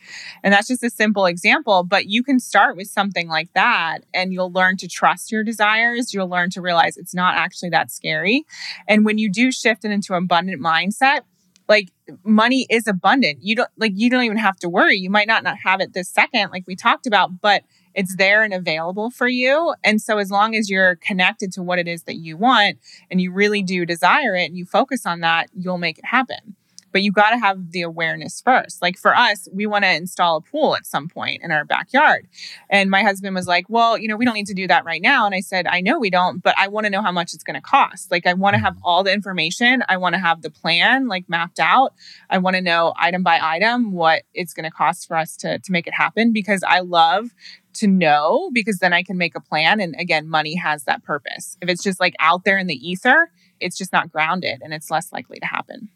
And 0.43 0.53
that's 0.53 0.67
just 0.67 0.83
a 0.83 0.89
simple 0.89 1.25
example, 1.25 1.83
but 1.83 2.07
you 2.07 2.23
can 2.23 2.39
start 2.39 2.77
with 2.77 2.87
something 2.87 3.27
like 3.27 3.51
that 3.53 3.99
and 4.13 4.33
you'll 4.33 4.51
learn 4.51 4.77
to 4.77 4.87
trust 4.87 5.31
your 5.31 5.43
desires. 5.43 6.13
You'll 6.13 6.29
learn 6.29 6.49
to 6.51 6.61
realize 6.61 6.97
it's 6.97 7.15
not 7.15 7.35
actually 7.35 7.69
that 7.69 7.91
scary. 7.91 8.45
And 8.87 9.05
when 9.05 9.17
you 9.17 9.31
do 9.31 9.51
shift 9.51 9.85
it 9.85 9.91
into 9.91 10.13
an 10.13 10.23
abundant 10.23 10.61
mindset, 10.61 11.21
like 11.67 11.91
money 12.23 12.65
is 12.69 12.87
abundant. 12.87 13.39
You 13.41 13.55
don't 13.55 13.69
like 13.77 13.91
you 13.95 14.09
don't 14.09 14.23
even 14.23 14.37
have 14.37 14.57
to 14.57 14.69
worry. 14.69 14.97
You 14.97 15.09
might 15.09 15.27
not 15.27 15.43
not 15.43 15.57
have 15.63 15.81
it 15.81 15.93
this 15.93 16.09
second 16.09 16.49
like 16.51 16.63
we 16.65 16.75
talked 16.75 17.07
about, 17.07 17.41
but 17.41 17.63
it's 17.97 18.15
there 18.15 18.43
and 18.43 18.53
available 18.53 19.09
for 19.09 19.27
you. 19.27 19.73
And 19.83 19.99
so 19.99 20.19
as 20.19 20.29
long 20.29 20.55
as 20.55 20.69
you're 20.69 20.95
connected 20.97 21.51
to 21.53 21.63
what 21.63 21.79
it 21.79 21.87
is 21.87 22.03
that 22.03 22.17
you 22.17 22.37
want 22.37 22.77
and 23.09 23.19
you 23.19 23.31
really 23.31 23.63
do 23.63 23.85
desire 23.87 24.35
it 24.35 24.45
and 24.45 24.55
you 24.55 24.65
focus 24.65 25.05
on 25.05 25.21
that, 25.21 25.49
you'll 25.57 25.79
make 25.79 25.97
it 25.97 26.05
happen. 26.05 26.55
But 26.97 27.03
you 27.03 27.11
got 27.11 27.29
to 27.29 27.37
have 27.37 27.73
the 27.73 27.83
awareness 27.83 28.41
first. 28.41 28.81
Like 28.81 28.97
for 28.97 29.15
us, 29.15 29.47
we 29.53 29.67
want 29.67 29.83
to 29.83 29.93
install 29.93 30.37
a 30.37 30.41
pool 30.41 30.75
at 30.75 30.87
some 30.87 31.07
point 31.07 31.43
in 31.43 31.51
our 31.51 31.63
backyard. 31.63 32.27
And 32.71 32.89
my 32.89 33.03
husband 33.03 33.35
was 33.35 33.45
like, 33.45 33.65
Well, 33.69 33.99
you 33.99 34.07
know, 34.07 34.17
we 34.17 34.25
don't 34.25 34.33
need 34.33 34.47
to 34.47 34.55
do 34.55 34.65
that 34.65 34.83
right 34.83 34.99
now. 34.99 35.27
And 35.27 35.35
I 35.35 35.41
said, 35.41 35.67
I 35.67 35.79
know 35.79 35.99
we 35.99 36.09
don't, 36.09 36.41
but 36.41 36.55
I 36.57 36.69
want 36.69 36.85
to 36.85 36.89
know 36.89 37.03
how 37.03 37.11
much 37.11 37.35
it's 37.35 37.43
going 37.43 37.53
to 37.53 37.61
cost. 37.61 38.09
Like, 38.09 38.25
I 38.25 38.33
want 38.33 38.55
to 38.55 38.59
have 38.59 38.73
mm-hmm. 38.73 38.85
all 38.85 39.03
the 39.03 39.13
information. 39.13 39.83
I 39.87 39.97
want 39.97 40.15
to 40.15 40.19
have 40.19 40.41
the 40.41 40.49
plan 40.49 41.07
like 41.07 41.29
mapped 41.29 41.59
out. 41.59 41.93
I 42.31 42.39
want 42.39 42.55
to 42.55 42.63
know 42.63 42.95
item 42.97 43.21
by 43.21 43.37
item 43.39 43.91
what 43.91 44.23
it's 44.33 44.55
going 44.55 44.63
to 44.63 44.71
cost 44.71 45.07
for 45.07 45.17
us 45.17 45.37
to, 45.37 45.59
to 45.59 45.71
make 45.71 45.85
it 45.85 45.93
happen 45.93 46.33
because 46.33 46.63
I 46.67 46.79
love 46.79 47.29
to 47.75 47.87
know 47.87 48.49
because 48.55 48.79
then 48.79 48.91
I 48.91 49.03
can 49.03 49.19
make 49.19 49.35
a 49.35 49.39
plan. 49.39 49.79
And 49.79 49.95
again, 49.99 50.27
money 50.27 50.55
has 50.55 50.85
that 50.85 51.03
purpose. 51.03 51.57
If 51.61 51.69
it's 51.69 51.83
just 51.83 51.99
like 51.99 52.15
out 52.19 52.43
there 52.43 52.57
in 52.57 52.65
the 52.65 52.73
ether, 52.73 53.29
it's 53.59 53.77
just 53.77 53.93
not 53.93 54.11
grounded 54.11 54.61
and 54.63 54.73
it's 54.73 54.89
less 54.89 55.13
likely 55.13 55.39
to 55.39 55.45
happen. 55.45 55.89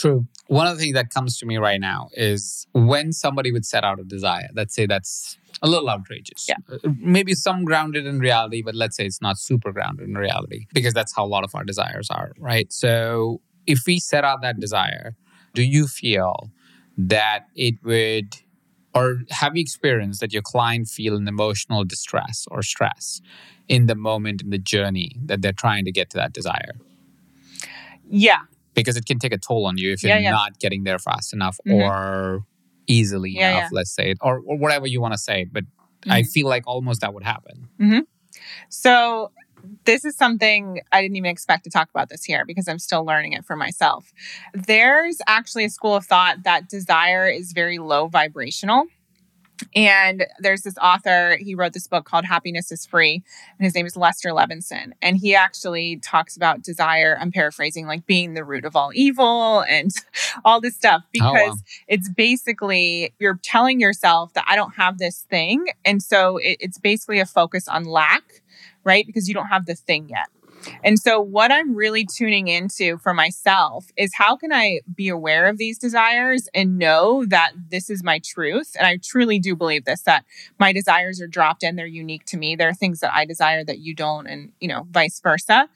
True. 0.00 0.26
One 0.46 0.66
of 0.66 0.76
the 0.76 0.82
things 0.82 0.94
that 0.94 1.10
comes 1.10 1.38
to 1.38 1.46
me 1.46 1.58
right 1.58 1.80
now 1.80 2.08
is 2.14 2.66
when 2.72 3.12
somebody 3.12 3.52
would 3.52 3.64
set 3.64 3.84
out 3.84 4.00
a 4.00 4.04
desire, 4.04 4.48
let's 4.54 4.74
say 4.74 4.86
that's 4.86 5.36
a 5.62 5.68
little 5.68 5.88
outrageous. 5.88 6.46
Yeah. 6.48 6.56
Uh, 6.72 6.90
Maybe 6.98 7.34
some 7.34 7.64
grounded 7.64 8.06
in 8.06 8.18
reality, 8.18 8.62
but 8.62 8.74
let's 8.74 8.96
say 8.96 9.06
it's 9.06 9.20
not 9.20 9.38
super 9.38 9.72
grounded 9.72 10.08
in 10.08 10.14
reality 10.14 10.66
because 10.72 10.94
that's 10.94 11.14
how 11.14 11.24
a 11.24 11.28
lot 11.28 11.44
of 11.44 11.54
our 11.54 11.64
desires 11.64 12.08
are, 12.10 12.32
right? 12.38 12.72
So 12.72 13.40
if 13.66 13.80
we 13.86 14.00
set 14.00 14.24
out 14.24 14.42
that 14.42 14.58
desire, 14.58 15.14
do 15.54 15.62
you 15.62 15.86
feel 15.86 16.50
that 16.96 17.46
it 17.54 17.74
would 17.84 18.36
or 18.92 19.18
have 19.30 19.54
you 19.54 19.60
experienced 19.60 20.20
that 20.20 20.32
your 20.32 20.42
client 20.42 20.88
feel 20.88 21.14
an 21.14 21.28
emotional 21.28 21.84
distress 21.84 22.46
or 22.50 22.62
stress 22.62 23.20
in 23.68 23.86
the 23.86 23.94
moment 23.94 24.42
in 24.42 24.50
the 24.50 24.58
journey 24.58 25.12
that 25.24 25.42
they're 25.42 25.52
trying 25.52 25.84
to 25.84 25.92
get 25.92 26.10
to 26.10 26.16
that 26.16 26.32
desire? 26.32 26.74
Yeah. 28.08 28.40
Because 28.74 28.96
it 28.96 29.06
can 29.06 29.18
take 29.18 29.32
a 29.32 29.38
toll 29.38 29.66
on 29.66 29.78
you 29.78 29.92
if 29.92 30.02
you're 30.02 30.10
Yeah, 30.12 30.18
yeah. 30.18 30.30
not 30.30 30.58
getting 30.58 30.84
there 30.84 30.98
fast 30.98 31.32
enough 31.32 31.58
Mhm. 31.66 31.74
or 31.74 32.44
easily 32.86 33.32
Yeah, 33.32 33.58
enough, 33.58 33.70
let's 33.72 33.94
say 33.94 34.10
it, 34.12 34.18
or, 34.20 34.40
or 34.46 34.56
whatever 34.56 34.86
you 34.86 35.00
want 35.00 35.14
to 35.14 35.18
say. 35.18 35.44
But 35.44 35.64
I 36.08 36.22
Mhm. 36.22 36.32
feel 36.32 36.48
like 36.48 36.64
almost 36.66 37.00
that 37.02 37.12
would 37.14 37.24
happen. 37.24 37.68
So 38.68 39.32
this 39.84 40.04
is 40.04 40.16
something 40.16 40.80
I 40.92 41.02
didn't 41.02 41.16
even 41.16 41.30
expect 41.30 41.64
to 41.64 41.70
talk 41.70 41.90
about 41.90 42.08
this 42.08 42.24
here 42.24 42.44
because 42.46 42.66
I'm 42.68 42.78
still 42.78 43.04
learning 43.04 43.32
it 43.34 43.44
for 43.44 43.56
myself. 43.56 44.12
There's 44.54 45.18
actually 45.26 45.64
a 45.64 45.70
school 45.70 45.94
of 45.94 46.06
thought 46.06 46.44
that 46.44 46.68
desire 46.68 47.28
is 47.28 47.52
very 47.52 47.78
low 47.78 48.08
vibrational. 48.08 48.86
And 49.74 50.26
there's 50.38 50.62
this 50.62 50.76
author, 50.78 51.36
he 51.38 51.54
wrote 51.54 51.72
this 51.72 51.86
book 51.86 52.04
called 52.04 52.24
Happiness 52.24 52.70
is 52.72 52.86
Free, 52.86 53.22
and 53.58 53.64
his 53.64 53.74
name 53.74 53.86
is 53.86 53.96
Lester 53.96 54.30
Levenson. 54.30 54.92
And 55.02 55.16
he 55.16 55.34
actually 55.34 55.98
talks 55.98 56.36
about 56.36 56.62
desire, 56.62 57.16
I'm 57.20 57.32
paraphrasing, 57.32 57.86
like 57.86 58.06
being 58.06 58.34
the 58.34 58.44
root 58.44 58.64
of 58.64 58.76
all 58.76 58.90
evil 58.94 59.62
and 59.62 59.90
all 60.44 60.60
this 60.60 60.76
stuff 60.76 61.02
Oh, 61.04 61.08
because 61.12 61.50
wow. 61.50 61.64
it's 61.88 62.08
basically 62.08 63.14
you're 63.18 63.38
telling 63.42 63.80
yourself 63.80 64.32
that 64.34 64.44
I 64.46 64.56
don't 64.56 64.74
have 64.76 64.98
this 64.98 65.26
thing. 65.30 65.66
And 65.84 66.02
so 66.02 66.36
it, 66.38 66.56
it's 66.60 66.78
basically 66.78 67.20
a 67.20 67.26
focus 67.26 67.68
on 67.68 67.84
lack, 67.84 68.42
right? 68.84 69.06
Because 69.06 69.28
you 69.28 69.34
don't 69.34 69.46
have 69.46 69.66
the 69.66 69.74
thing 69.74 70.08
yet. 70.08 70.28
And 70.84 70.98
so, 70.98 71.20
what 71.20 71.50
I'm 71.52 71.74
really 71.74 72.04
tuning 72.04 72.48
into 72.48 72.98
for 72.98 73.14
myself 73.14 73.86
is 73.96 74.12
how 74.14 74.36
can 74.36 74.52
I 74.52 74.80
be 74.94 75.08
aware 75.08 75.46
of 75.46 75.58
these 75.58 75.78
desires 75.78 76.48
and 76.54 76.78
know 76.78 77.24
that 77.26 77.52
this 77.70 77.90
is 77.90 78.02
my 78.02 78.20
truth? 78.24 78.72
And 78.78 78.86
I 78.86 78.98
truly 79.02 79.38
do 79.38 79.56
believe 79.56 79.84
this 79.84 80.02
that 80.02 80.24
my 80.58 80.72
desires 80.72 81.20
are 81.20 81.26
dropped 81.26 81.62
in, 81.62 81.76
they're 81.76 81.86
unique 81.86 82.24
to 82.26 82.36
me. 82.36 82.56
There 82.56 82.68
are 82.68 82.74
things 82.74 83.00
that 83.00 83.12
I 83.14 83.24
desire 83.24 83.64
that 83.64 83.78
you 83.78 83.94
don't, 83.94 84.26
and 84.26 84.52
you 84.60 84.68
know, 84.68 84.86
vice 84.90 85.20
versa. 85.20 85.68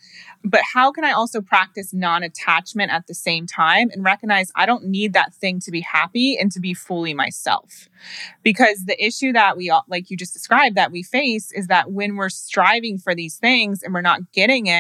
But 0.45 0.61
how 0.74 0.93
can 0.93 1.05
I 1.05 1.12
also 1.12 1.41
practice 1.41 1.95
non 1.95 2.22
attachment 2.22 2.93
at 2.93 3.07
the 3.07 3.14
same 3.14 3.47
time 3.47 3.91
and 3.93 4.05
recognize 4.05 4.53
I 4.55 4.66
don't 4.66 4.85
need 4.87 5.14
that 5.14 5.35
thing 5.35 5.61
to 5.61 5.70
be 5.70 5.80
happy 5.80 6.37
and 6.37 6.53
to 6.53 6.61
be 6.61 6.74
fully 6.74 7.14
myself? 7.14 7.89
Because 8.43 8.85
the 8.85 9.03
issue 9.03 9.32
that 9.32 9.57
we 9.57 9.70
all, 9.70 9.85
like 9.89 10.11
you 10.11 10.16
just 10.16 10.35
described, 10.35 10.76
that 10.76 10.93
we 10.93 11.03
face 11.03 11.51
is 11.53 11.68
that 11.68 11.93
when 11.93 12.16
we're 12.16 12.28
striving 12.28 12.99
for 12.99 13.14
these 13.14 13.37
things 13.37 13.82
and 13.82 13.95
we're 13.95 14.03
not 14.03 14.32
getting 14.32 14.66
it, 14.66 14.74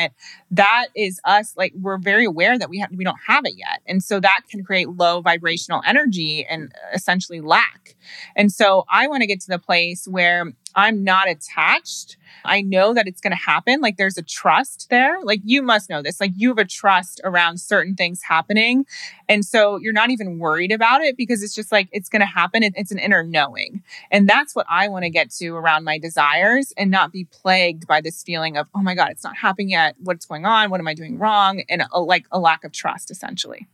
that 0.50 0.86
is 0.94 1.20
us 1.24 1.54
like 1.56 1.72
we're 1.80 1.98
very 1.98 2.24
aware 2.24 2.58
that 2.58 2.68
we 2.70 2.78
have 2.78 2.90
we 2.94 3.04
don't 3.04 3.20
have 3.26 3.44
it 3.44 3.54
yet. 3.56 3.80
And 3.86 4.02
so 4.02 4.20
that 4.20 4.40
can 4.50 4.64
create 4.64 4.88
low 4.88 5.20
vibrational 5.20 5.82
energy 5.86 6.46
and 6.48 6.72
uh, 6.74 6.94
essentially 6.94 7.40
lack. 7.40 7.94
And 8.36 8.52
so 8.52 8.84
i 8.90 9.06
want 9.08 9.22
to 9.22 9.26
get 9.26 9.40
to 9.40 9.48
the 9.48 9.58
place 9.58 10.06
where 10.06 10.52
i'm 10.76 11.04
not 11.04 11.28
attached. 11.28 12.16
I 12.46 12.60
know 12.60 12.92
that 12.92 13.06
it's 13.06 13.20
going 13.22 13.30
to 13.30 13.36
happen. 13.42 13.80
Like 13.80 13.96
there's 13.96 14.18
a 14.18 14.22
trust 14.22 14.88
there. 14.90 15.16
Like 15.22 15.40
you 15.44 15.62
must 15.62 15.88
know 15.88 16.02
this. 16.02 16.20
Like 16.20 16.32
you 16.36 16.48
have 16.50 16.58
a 16.58 16.64
trust 16.66 17.20
around 17.24 17.58
certain 17.58 17.94
things 17.94 18.20
happening. 18.22 18.84
And 19.30 19.44
so 19.44 19.78
you're 19.78 19.94
not 19.94 20.10
even 20.10 20.38
worried 20.38 20.70
about 20.72 21.00
it 21.00 21.16
because 21.16 21.42
it's 21.42 21.54
just 21.54 21.72
like 21.72 21.88
it's 21.90 22.10
going 22.10 22.20
to 22.20 22.26
happen. 22.26 22.62
It- 22.62 22.74
it's 22.76 22.90
an 22.92 22.98
inner 22.98 23.22
knowing. 23.22 23.82
And 24.10 24.28
that's 24.28 24.54
what 24.54 24.66
i 24.68 24.88
want 24.88 25.04
to 25.04 25.10
get 25.10 25.30
to 25.30 25.50
around 25.56 25.84
my 25.84 25.98
desires 25.98 26.72
and 26.76 26.90
not 26.90 27.12
be 27.12 27.24
plagued 27.24 27.86
by 27.86 28.00
this 28.02 28.22
feeling 28.22 28.56
of 28.56 28.66
oh 28.74 28.82
my 28.82 28.94
god 28.94 29.10
it's 29.10 29.24
not 29.24 29.36
happening 29.36 29.70
yet. 29.70 29.94
What's 30.00 30.26
going 30.26 30.44
on? 30.44 30.70
What 30.70 30.80
am 30.80 30.88
i 30.88 30.94
doing 30.94 31.18
wrong? 31.18 31.62
And 31.70 31.84
a, 31.92 32.00
like 32.00 32.26
a 32.30 32.38
lack 32.38 32.64
of 32.64 32.72
trust 32.72 33.10
essentially 33.10 33.66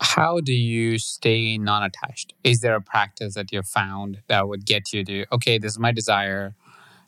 How 0.00 0.40
do 0.40 0.52
you 0.52 0.98
stay 0.98 1.58
non 1.58 1.82
attached? 1.82 2.34
Is 2.44 2.60
there 2.60 2.76
a 2.76 2.80
practice 2.80 3.34
that 3.34 3.52
you've 3.52 3.66
found 3.66 4.22
that 4.28 4.48
would 4.48 4.64
get 4.66 4.92
you 4.92 5.04
to, 5.04 5.26
okay, 5.32 5.58
this 5.58 5.72
is 5.72 5.78
my 5.78 5.92
desire 5.92 6.54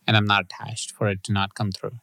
and 0.07 0.17
I'm 0.17 0.27
not 0.27 0.45
attached 0.45 0.93
for 0.93 1.09
it 1.09 1.23
to 1.25 1.33
not 1.33 1.55
come 1.55 1.73
through? 1.73 1.99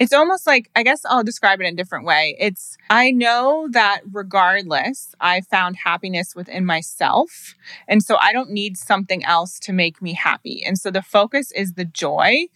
It's 0.00 0.14
almost 0.14 0.46
like, 0.46 0.70
I 0.74 0.82
guess 0.82 1.02
I'll 1.04 1.22
describe 1.22 1.60
it 1.60 1.66
in 1.66 1.74
a 1.74 1.76
different 1.76 2.06
way. 2.06 2.34
It's, 2.40 2.78
I 2.88 3.10
know 3.10 3.68
that 3.72 4.00
regardless, 4.10 5.14
I 5.20 5.42
found 5.42 5.76
happiness 5.76 6.34
within 6.34 6.64
myself. 6.64 7.54
And 7.86 8.02
so 8.02 8.16
I 8.18 8.32
don't 8.32 8.50
need 8.50 8.78
something 8.78 9.22
else 9.26 9.58
to 9.60 9.74
make 9.74 10.00
me 10.00 10.14
happy. 10.14 10.64
And 10.64 10.78
so 10.78 10.90
the 10.90 11.02
focus 11.02 11.52
is 11.52 11.74
the 11.74 11.84
joy. 11.84 12.46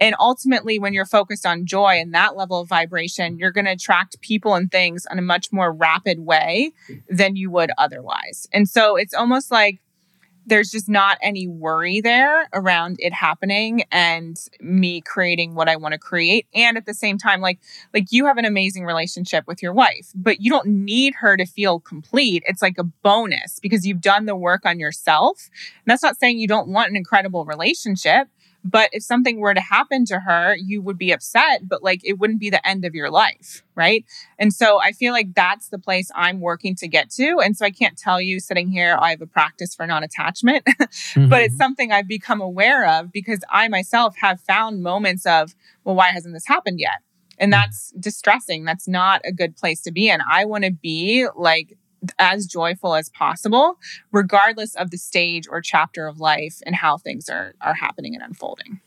And 0.00 0.16
ultimately, 0.18 0.78
when 0.78 0.94
you're 0.94 1.04
focused 1.04 1.44
on 1.44 1.66
joy 1.66 2.00
and 2.00 2.14
that 2.14 2.36
level 2.36 2.60
of 2.60 2.68
vibration, 2.68 3.36
you're 3.38 3.52
going 3.52 3.66
to 3.66 3.72
attract 3.72 4.22
people 4.22 4.54
and 4.54 4.72
things 4.72 5.06
in 5.10 5.18
a 5.18 5.22
much 5.22 5.52
more 5.52 5.72
rapid 5.72 6.20
way 6.20 6.72
than 7.10 7.36
you 7.36 7.50
would 7.50 7.70
otherwise. 7.76 8.48
And 8.50 8.66
so 8.66 8.96
it's 8.96 9.12
almost 9.12 9.50
like, 9.50 9.80
there's 10.46 10.70
just 10.70 10.88
not 10.88 11.18
any 11.22 11.46
worry 11.46 12.00
there 12.00 12.48
around 12.52 12.96
it 12.98 13.12
happening 13.12 13.82
and 13.90 14.38
me 14.60 15.00
creating 15.00 15.54
what 15.54 15.68
I 15.68 15.76
want 15.76 15.92
to 15.92 15.98
create. 15.98 16.46
And 16.54 16.76
at 16.76 16.86
the 16.86 16.94
same 16.94 17.18
time 17.18 17.40
like 17.40 17.58
like 17.92 18.06
you 18.10 18.26
have 18.26 18.38
an 18.38 18.44
amazing 18.44 18.84
relationship 18.84 19.46
with 19.46 19.62
your 19.62 19.72
wife 19.72 20.10
but 20.14 20.40
you 20.40 20.50
don't 20.50 20.66
need 20.66 21.14
her 21.16 21.36
to 21.36 21.46
feel 21.46 21.80
complete. 21.80 22.42
It's 22.46 22.62
like 22.62 22.78
a 22.78 22.84
bonus 22.84 23.58
because 23.60 23.86
you've 23.86 24.00
done 24.00 24.26
the 24.26 24.36
work 24.36 24.64
on 24.64 24.78
yourself. 24.78 25.50
And 25.84 25.90
that's 25.90 26.02
not 26.02 26.18
saying 26.18 26.38
you 26.38 26.48
don't 26.48 26.68
want 26.68 26.90
an 26.90 26.96
incredible 26.96 27.44
relationship 27.44 28.28
but 28.64 28.88
if 28.92 29.02
something 29.02 29.40
were 29.40 29.52
to 29.52 29.60
happen 29.60 30.06
to 30.06 30.20
her, 30.20 30.56
you 30.56 30.80
would 30.80 30.96
be 30.96 31.12
upset, 31.12 31.68
but 31.68 31.82
like 31.82 32.00
it 32.02 32.18
wouldn't 32.18 32.40
be 32.40 32.48
the 32.48 32.66
end 32.66 32.86
of 32.86 32.94
your 32.94 33.10
life. 33.10 33.62
Right. 33.74 34.04
And 34.38 34.52
so 34.52 34.80
I 34.80 34.92
feel 34.92 35.12
like 35.12 35.34
that's 35.34 35.68
the 35.68 35.78
place 35.78 36.10
I'm 36.14 36.40
working 36.40 36.74
to 36.76 36.88
get 36.88 37.10
to. 37.10 37.40
And 37.44 37.56
so 37.56 37.66
I 37.66 37.70
can't 37.70 37.98
tell 37.98 38.20
you 38.20 38.40
sitting 38.40 38.68
here, 38.68 38.96
I 38.98 39.10
have 39.10 39.20
a 39.20 39.26
practice 39.26 39.74
for 39.74 39.86
non 39.86 40.02
attachment, 40.02 40.64
mm-hmm. 40.64 41.28
but 41.28 41.42
it's 41.42 41.54
mm-hmm. 41.54 41.58
something 41.58 41.92
I've 41.92 42.08
become 42.08 42.40
aware 42.40 42.88
of 42.88 43.12
because 43.12 43.40
I 43.50 43.68
myself 43.68 44.16
have 44.20 44.40
found 44.40 44.82
moments 44.82 45.26
of, 45.26 45.54
well, 45.84 45.94
why 45.94 46.10
hasn't 46.10 46.34
this 46.34 46.46
happened 46.46 46.80
yet? 46.80 47.02
And 47.36 47.52
mm. 47.52 47.56
that's 47.56 47.92
distressing. 47.98 48.64
That's 48.64 48.88
not 48.88 49.20
a 49.24 49.32
good 49.32 49.56
place 49.56 49.80
to 49.82 49.92
be 49.92 50.08
in. 50.08 50.20
I 50.30 50.44
want 50.44 50.64
to 50.64 50.70
be 50.70 51.26
like 51.36 51.76
as 52.18 52.46
joyful 52.46 52.94
as 52.94 53.10
possible, 53.10 53.78
regardless 54.12 54.74
of 54.74 54.90
the 54.90 54.98
stage 54.98 55.46
or 55.48 55.60
chapter 55.60 56.06
of 56.06 56.20
life 56.20 56.56
and 56.66 56.76
how 56.76 56.98
things 56.98 57.28
are 57.28 57.54
are 57.60 57.74
happening 57.74 58.14
and 58.14 58.22
unfolding. 58.22 58.80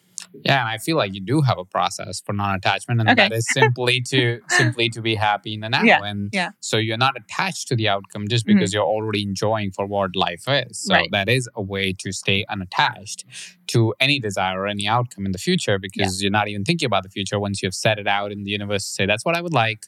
Yeah, 0.43 0.59
and 0.61 0.69
I 0.69 0.77
feel 0.77 0.97
like 0.97 1.13
you 1.13 1.21
do 1.21 1.41
have 1.41 1.57
a 1.57 1.65
process 1.65 2.21
for 2.21 2.33
non-attachment, 2.33 2.99
and 2.99 3.09
okay. 3.09 3.29
that 3.29 3.35
is 3.35 3.45
simply 3.53 4.01
to 4.09 4.39
simply 4.49 4.89
to 4.89 5.01
be 5.01 5.15
happy 5.15 5.53
in 5.53 5.61
the 5.61 5.69
now. 5.69 5.83
Yeah. 5.83 6.03
And 6.03 6.29
yeah. 6.33 6.51
so 6.59 6.77
you're 6.77 6.97
not 6.97 7.15
attached 7.17 7.67
to 7.69 7.75
the 7.75 7.89
outcome 7.89 8.27
just 8.27 8.45
because 8.45 8.71
mm-hmm. 8.71 8.77
you're 8.77 8.85
already 8.85 9.23
enjoying 9.23 9.71
for 9.71 9.85
what 9.85 10.15
life 10.15 10.43
is. 10.47 10.79
So 10.79 10.93
right. 10.93 11.09
that 11.11 11.29
is 11.29 11.49
a 11.55 11.61
way 11.61 11.93
to 11.99 12.11
stay 12.11 12.45
unattached 12.49 13.25
to 13.67 13.93
any 13.99 14.19
desire 14.19 14.61
or 14.61 14.67
any 14.67 14.87
outcome 14.87 15.25
in 15.25 15.31
the 15.31 15.37
future 15.37 15.77
because 15.77 16.21
yeah. 16.21 16.25
you're 16.25 16.31
not 16.31 16.47
even 16.47 16.63
thinking 16.63 16.85
about 16.85 17.03
the 17.03 17.09
future 17.09 17.39
once 17.39 17.61
you've 17.61 17.75
set 17.75 17.99
it 17.99 18.07
out 18.07 18.31
in 18.31 18.43
the 18.43 18.51
universe 18.51 18.85
to 18.85 18.91
say 18.91 19.05
that's 19.05 19.25
what 19.25 19.35
I 19.35 19.41
would 19.41 19.53
like. 19.53 19.85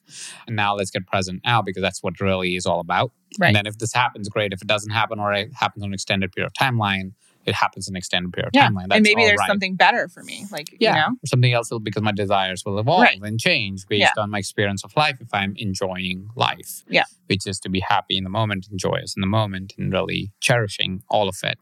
And 0.47 0.55
now 0.55 0.75
let's 0.75 0.91
get 0.91 1.07
present 1.07 1.41
now 1.45 1.61
because 1.61 1.81
that's 1.81 2.03
what 2.03 2.19
really 2.19 2.55
is 2.55 2.65
all 2.65 2.79
about. 2.79 3.11
Right. 3.39 3.47
And 3.47 3.55
then 3.55 3.67
if 3.67 3.77
this 3.77 3.93
happens, 3.93 4.27
great. 4.27 4.53
If 4.53 4.61
it 4.61 4.67
doesn't 4.67 4.91
happen 4.91 5.19
or 5.19 5.33
it 5.33 5.53
happens 5.53 5.83
on 5.83 5.89
an 5.89 5.93
extended 5.93 6.31
period 6.31 6.47
of 6.47 6.53
timeline, 6.53 7.13
it 7.45 7.55
happens 7.55 7.87
in 7.87 7.93
an 7.93 7.97
extended 7.97 8.31
period 8.33 8.47
of 8.47 8.51
yeah. 8.53 8.67
timeline. 8.67 8.89
That's 8.89 8.97
and 8.97 9.03
maybe 9.03 9.23
there's 9.23 9.39
right. 9.39 9.47
something 9.47 9.75
better 9.75 10.07
for 10.07 10.23
me. 10.23 10.45
Like, 10.51 10.75
yeah. 10.79 10.89
you 10.89 11.01
know? 11.01 11.07
Or 11.07 11.27
something 11.27 11.53
else 11.53 11.71
will 11.71 11.79
because 11.79 12.03
my 12.03 12.11
desires 12.11 12.63
will 12.65 12.79
evolve 12.79 13.01
right. 13.01 13.19
and 13.21 13.39
change 13.39 13.87
based 13.87 14.11
yeah. 14.15 14.21
on 14.21 14.29
my 14.29 14.39
experience 14.39 14.83
of 14.83 14.95
life 14.95 15.17
if 15.19 15.29
I'm 15.33 15.53
enjoying 15.57 16.29
life. 16.35 16.83
Yeah. 16.87 17.05
Which 17.27 17.47
is 17.47 17.59
to 17.61 17.69
be 17.69 17.79
happy 17.79 18.17
in 18.17 18.23
the 18.23 18.29
moment, 18.29 18.67
and 18.69 18.79
joyous 18.79 19.15
in 19.15 19.21
the 19.21 19.27
moment, 19.27 19.73
and 19.77 19.91
really 19.91 20.31
cherishing 20.41 21.03
all 21.09 21.29
of 21.29 21.37
it. 21.43 21.57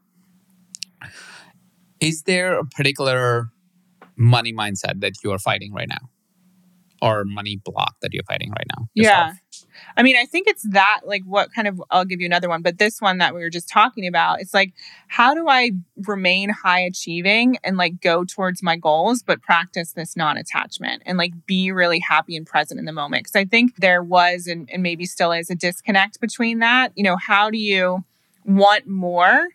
Is 2.00 2.22
there 2.22 2.58
a 2.58 2.64
particular 2.64 3.50
money 4.16 4.52
mindset 4.52 5.00
that 5.00 5.14
you 5.22 5.32
are 5.32 5.38
fighting 5.38 5.72
right 5.72 5.88
now? 5.88 6.08
Or 7.00 7.24
money 7.24 7.60
block 7.64 7.96
that 8.02 8.12
you're 8.12 8.24
fighting 8.24 8.50
right 8.50 8.66
now? 8.76 8.88
Yourself? 8.94 9.34
Yeah. 9.52 9.66
I 9.96 10.02
mean, 10.02 10.16
I 10.16 10.24
think 10.24 10.48
it's 10.48 10.64
that, 10.70 11.00
like, 11.04 11.22
what 11.24 11.52
kind 11.52 11.68
of, 11.68 11.82
I'll 11.90 12.04
give 12.04 12.20
you 12.20 12.26
another 12.26 12.48
one, 12.48 12.62
but 12.62 12.78
this 12.78 13.00
one 13.00 13.18
that 13.18 13.34
we 13.34 13.40
were 13.40 13.50
just 13.50 13.68
talking 13.68 14.06
about, 14.06 14.40
it's 14.40 14.54
like, 14.54 14.72
how 15.06 15.34
do 15.34 15.48
I 15.48 15.72
remain 16.06 16.50
high 16.50 16.80
achieving 16.80 17.58
and 17.62 17.76
like 17.76 18.00
go 18.00 18.24
towards 18.24 18.62
my 18.62 18.76
goals, 18.76 19.22
but 19.22 19.42
practice 19.42 19.92
this 19.92 20.16
non 20.16 20.36
attachment 20.36 21.02
and 21.06 21.18
like 21.18 21.32
be 21.46 21.70
really 21.72 22.00
happy 22.00 22.36
and 22.36 22.46
present 22.46 22.78
in 22.78 22.86
the 22.86 22.92
moment? 22.92 23.24
Because 23.24 23.36
I 23.36 23.44
think 23.44 23.76
there 23.76 24.02
was 24.02 24.46
and, 24.46 24.68
and 24.72 24.82
maybe 24.82 25.06
still 25.06 25.32
is 25.32 25.50
a 25.50 25.54
disconnect 25.54 26.20
between 26.20 26.58
that. 26.58 26.92
You 26.96 27.04
know, 27.04 27.16
how 27.16 27.50
do 27.50 27.58
you 27.58 28.04
want 28.44 28.86
more? 28.86 29.48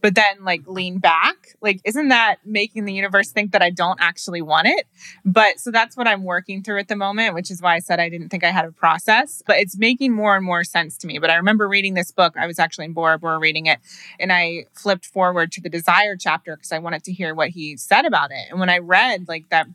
But 0.00 0.14
then 0.14 0.44
like 0.44 0.62
lean 0.66 0.98
back. 0.98 1.56
Like, 1.60 1.80
isn't 1.84 2.08
that 2.08 2.36
making 2.44 2.84
the 2.84 2.92
universe 2.92 3.30
think 3.30 3.52
that 3.52 3.62
I 3.62 3.70
don't 3.70 4.00
actually 4.00 4.42
want 4.42 4.68
it? 4.68 4.86
But 5.24 5.60
so 5.60 5.70
that's 5.70 5.96
what 5.96 6.06
I'm 6.06 6.24
working 6.24 6.62
through 6.62 6.78
at 6.78 6.88
the 6.88 6.96
moment, 6.96 7.34
which 7.34 7.50
is 7.50 7.60
why 7.60 7.74
I 7.74 7.78
said 7.80 8.00
I 8.00 8.08
didn't 8.08 8.28
think 8.28 8.44
I 8.44 8.50
had 8.50 8.64
a 8.64 8.72
process, 8.72 9.42
but 9.46 9.56
it's 9.56 9.76
making 9.76 10.12
more 10.12 10.36
and 10.36 10.44
more 10.44 10.64
sense 10.64 10.96
to 10.98 11.06
me. 11.06 11.18
But 11.18 11.30
I 11.30 11.36
remember 11.36 11.68
reading 11.68 11.94
this 11.94 12.10
book. 12.10 12.36
I 12.36 12.46
was 12.46 12.58
actually 12.58 12.86
in 12.86 12.92
Bora 12.92 13.18
Bora 13.18 13.38
reading 13.38 13.66
it, 13.66 13.78
and 14.18 14.32
I 14.32 14.66
flipped 14.74 15.06
forward 15.06 15.52
to 15.52 15.60
the 15.60 15.68
desire 15.68 16.16
chapter 16.16 16.56
because 16.56 16.72
I 16.72 16.78
wanted 16.78 17.04
to 17.04 17.12
hear 17.12 17.34
what 17.34 17.50
he 17.50 17.76
said 17.76 18.04
about 18.04 18.30
it. 18.30 18.50
And 18.50 18.58
when 18.58 18.70
I 18.70 18.78
read 18.78 19.28
like 19.28 19.48
that 19.50 19.66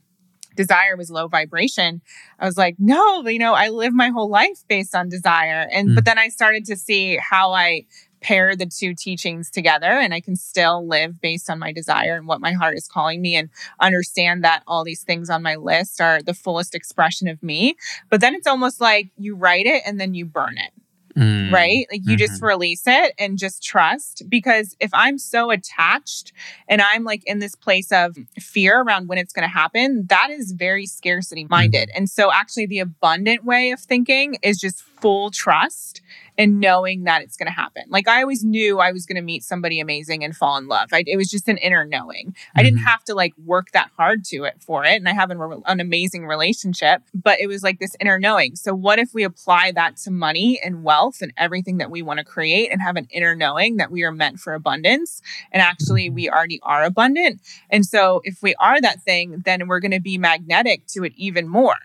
desire 0.56 0.96
was 0.96 1.12
low 1.12 1.28
vibration 1.28 2.02
i 2.40 2.46
was 2.46 2.58
like 2.58 2.76
no 2.80 3.28
you 3.28 3.40
know 3.40 3.54
i 3.54 3.70
live 3.70 3.94
my 3.94 4.10
whole 4.10 4.30
life 4.30 4.64
based 4.68 4.96
on 4.96 5.10
desire 5.10 5.68
and 5.72 5.90
mm. 5.90 5.96
but 5.96 6.06
then 6.06 6.18
i 6.18 6.30
started 6.30 6.66
to 6.66 6.76
see 6.76 7.18
how 7.18 7.52
i 7.52 7.86
pair 8.26 8.56
the 8.56 8.66
two 8.66 8.96
teachings 8.96 9.52
together 9.52 9.86
and 9.86 10.12
I 10.12 10.20
can 10.20 10.36
still 10.36 10.88
live 10.88 11.22
based 11.22 11.48
on 11.48 11.60
my 11.60 11.72
desire 11.72 12.16
and 12.16 12.26
what 12.26 12.42
my 12.42 12.54
heart 12.54 12.76
is 12.76 12.88
calling 12.88 13.22
me 13.22 13.36
and 13.36 13.50
understand 13.80 14.44
that 14.44 14.64
all 14.66 14.84
these 14.84 15.04
things 15.04 15.30
on 15.30 15.44
my 15.44 15.58
list 15.58 16.02
are 16.02 16.24
the 16.24 16.34
fullest 16.34 16.74
expression 16.74 17.28
of 17.28 17.44
me. 17.44 17.76
But 18.10 18.22
then 18.22 18.34
it's 18.34 18.48
almost 18.48 18.82
like 18.82 19.12
you 19.16 19.36
write 19.36 19.68
it 19.68 19.84
and 19.86 20.02
then 20.02 20.16
you 20.16 20.26
burn 20.26 20.58
it. 20.58 20.72
Mm. 21.16 21.50
Right? 21.50 21.86
Like 21.90 22.02
you 22.04 22.18
mm-hmm. 22.18 22.18
just 22.18 22.42
release 22.42 22.84
it 22.88 23.14
and 23.18 23.38
just 23.38 23.64
trust. 23.64 24.24
Because 24.28 24.76
if 24.80 24.90
I'm 24.92 25.18
so 25.18 25.50
attached 25.52 26.34
and 26.68 26.82
I'm 26.82 27.06
like 27.06 27.24
in 27.26 27.40
this 27.40 27.56
place 27.56 27.90
of 27.92 28.18
fear 28.38 28.82
around 28.82 29.08
when 29.08 29.18
it's 29.18 29.32
going 29.32 29.48
to 29.48 29.54
happen, 29.54 30.08
that 30.08 30.30
is 30.30 30.52
very 30.52 30.86
scarcity 30.86 31.48
minded. 31.50 31.88
Mm. 31.90 31.98
And 32.00 32.10
so, 32.10 32.34
actually, 32.34 32.66
the 32.66 32.80
abundant 32.80 33.46
way 33.46 33.72
of 33.72 33.80
thinking 33.80 34.38
is 34.42 34.58
just 34.58 34.84
full 35.06 35.30
trust 35.30 36.02
and 36.36 36.60
knowing 36.60 37.04
that 37.04 37.22
it's 37.22 37.38
going 37.38 37.46
to 37.46 37.54
happen. 37.54 37.84
Like 37.90 38.08
I 38.08 38.24
always 38.24 38.44
knew 38.44 38.80
I 38.80 38.92
was 38.92 39.06
going 39.06 39.18
to 39.18 39.22
meet 39.22 39.44
somebody 39.44 39.80
amazing 39.80 40.24
and 40.24 40.36
fall 40.36 40.58
in 40.58 40.68
love. 40.68 40.90
I, 40.92 41.04
it 41.06 41.16
was 41.16 41.30
just 41.30 41.48
an 41.48 41.58
inner 41.58 41.86
knowing. 41.86 42.30
Mm-hmm. 42.30 42.60
I 42.60 42.64
didn't 42.64 42.80
mm-hmm. 42.80 42.88
have 42.88 43.04
to 43.04 43.14
like 43.14 43.34
work 43.46 43.70
that 43.74 43.92
hard 43.96 44.26
to 44.26 44.46
it 44.46 44.56
for 44.62 44.84
it. 44.84 44.96
And 44.96 45.08
I 45.08 45.14
have 45.14 45.30
an, 45.30 45.62
an 45.68 45.80
amazing 45.80 46.26
relationship, 46.26 47.04
but 47.14 47.40
it 47.40 47.46
was 47.46 47.62
like 47.62 47.78
this 47.78 47.96
inner 48.00 48.18
knowing. 48.18 48.56
So 48.56 48.74
what 48.74 48.98
if 48.98 49.14
we 49.14 49.24
apply 49.24 49.74
that 49.74 49.98
to 49.98 50.12
money 50.12 50.60
and 50.66 50.84
wealth 50.84 51.22
and 51.22 51.32
everything 51.38 51.78
that 51.78 51.92
we 51.92 52.02
want 52.02 52.18
to 52.18 52.26
create 52.26 52.72
and 52.72 52.82
have 52.82 52.96
an 52.96 53.08
inner 53.12 53.36
knowing 53.36 53.78
that 53.78 53.92
we 53.92 54.02
are 54.02 54.12
meant 54.12 54.40
for 54.40 54.56
abundance 54.56 55.22
and 55.52 55.62
actually 55.62 56.10
we 56.10 56.32
already 56.32 56.60
are 56.64 56.84
abundant. 56.84 57.42
And 57.70 57.86
so 57.86 58.22
if 58.24 58.42
we 58.42 58.56
are 58.56 58.82
that 58.82 59.04
thing, 59.04 59.44
then 59.46 59.68
we're 59.68 59.82
going 59.82 59.92
to 59.92 60.02
be 60.02 60.18
magnetic 60.18 60.88
to 60.88 61.04
it 61.04 61.14
even 61.16 61.48
more. 61.48 61.76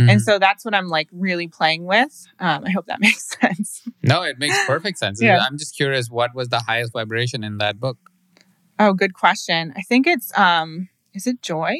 Mm-hmm. 0.00 0.10
And 0.10 0.22
so 0.22 0.38
that's 0.38 0.64
what 0.64 0.74
I'm 0.74 0.88
like 0.88 1.08
really 1.12 1.48
playing 1.48 1.84
with. 1.84 2.26
Um, 2.38 2.64
I 2.64 2.70
hope 2.70 2.86
that 2.86 3.00
makes 3.00 3.28
sense. 3.40 3.82
No, 4.02 4.22
it 4.22 4.38
makes 4.38 4.58
perfect 4.66 4.98
sense. 4.98 5.20
yeah. 5.20 5.38
I'm 5.38 5.58
just 5.58 5.76
curious, 5.76 6.10
what 6.10 6.34
was 6.34 6.48
the 6.48 6.60
highest 6.60 6.92
vibration 6.92 7.44
in 7.44 7.58
that 7.58 7.78
book? 7.78 7.98
Oh, 8.78 8.94
good 8.94 9.14
question. 9.14 9.74
I 9.76 9.82
think 9.82 10.06
it's 10.06 10.36
um, 10.38 10.88
is 11.12 11.26
it 11.26 11.42
joy? 11.42 11.76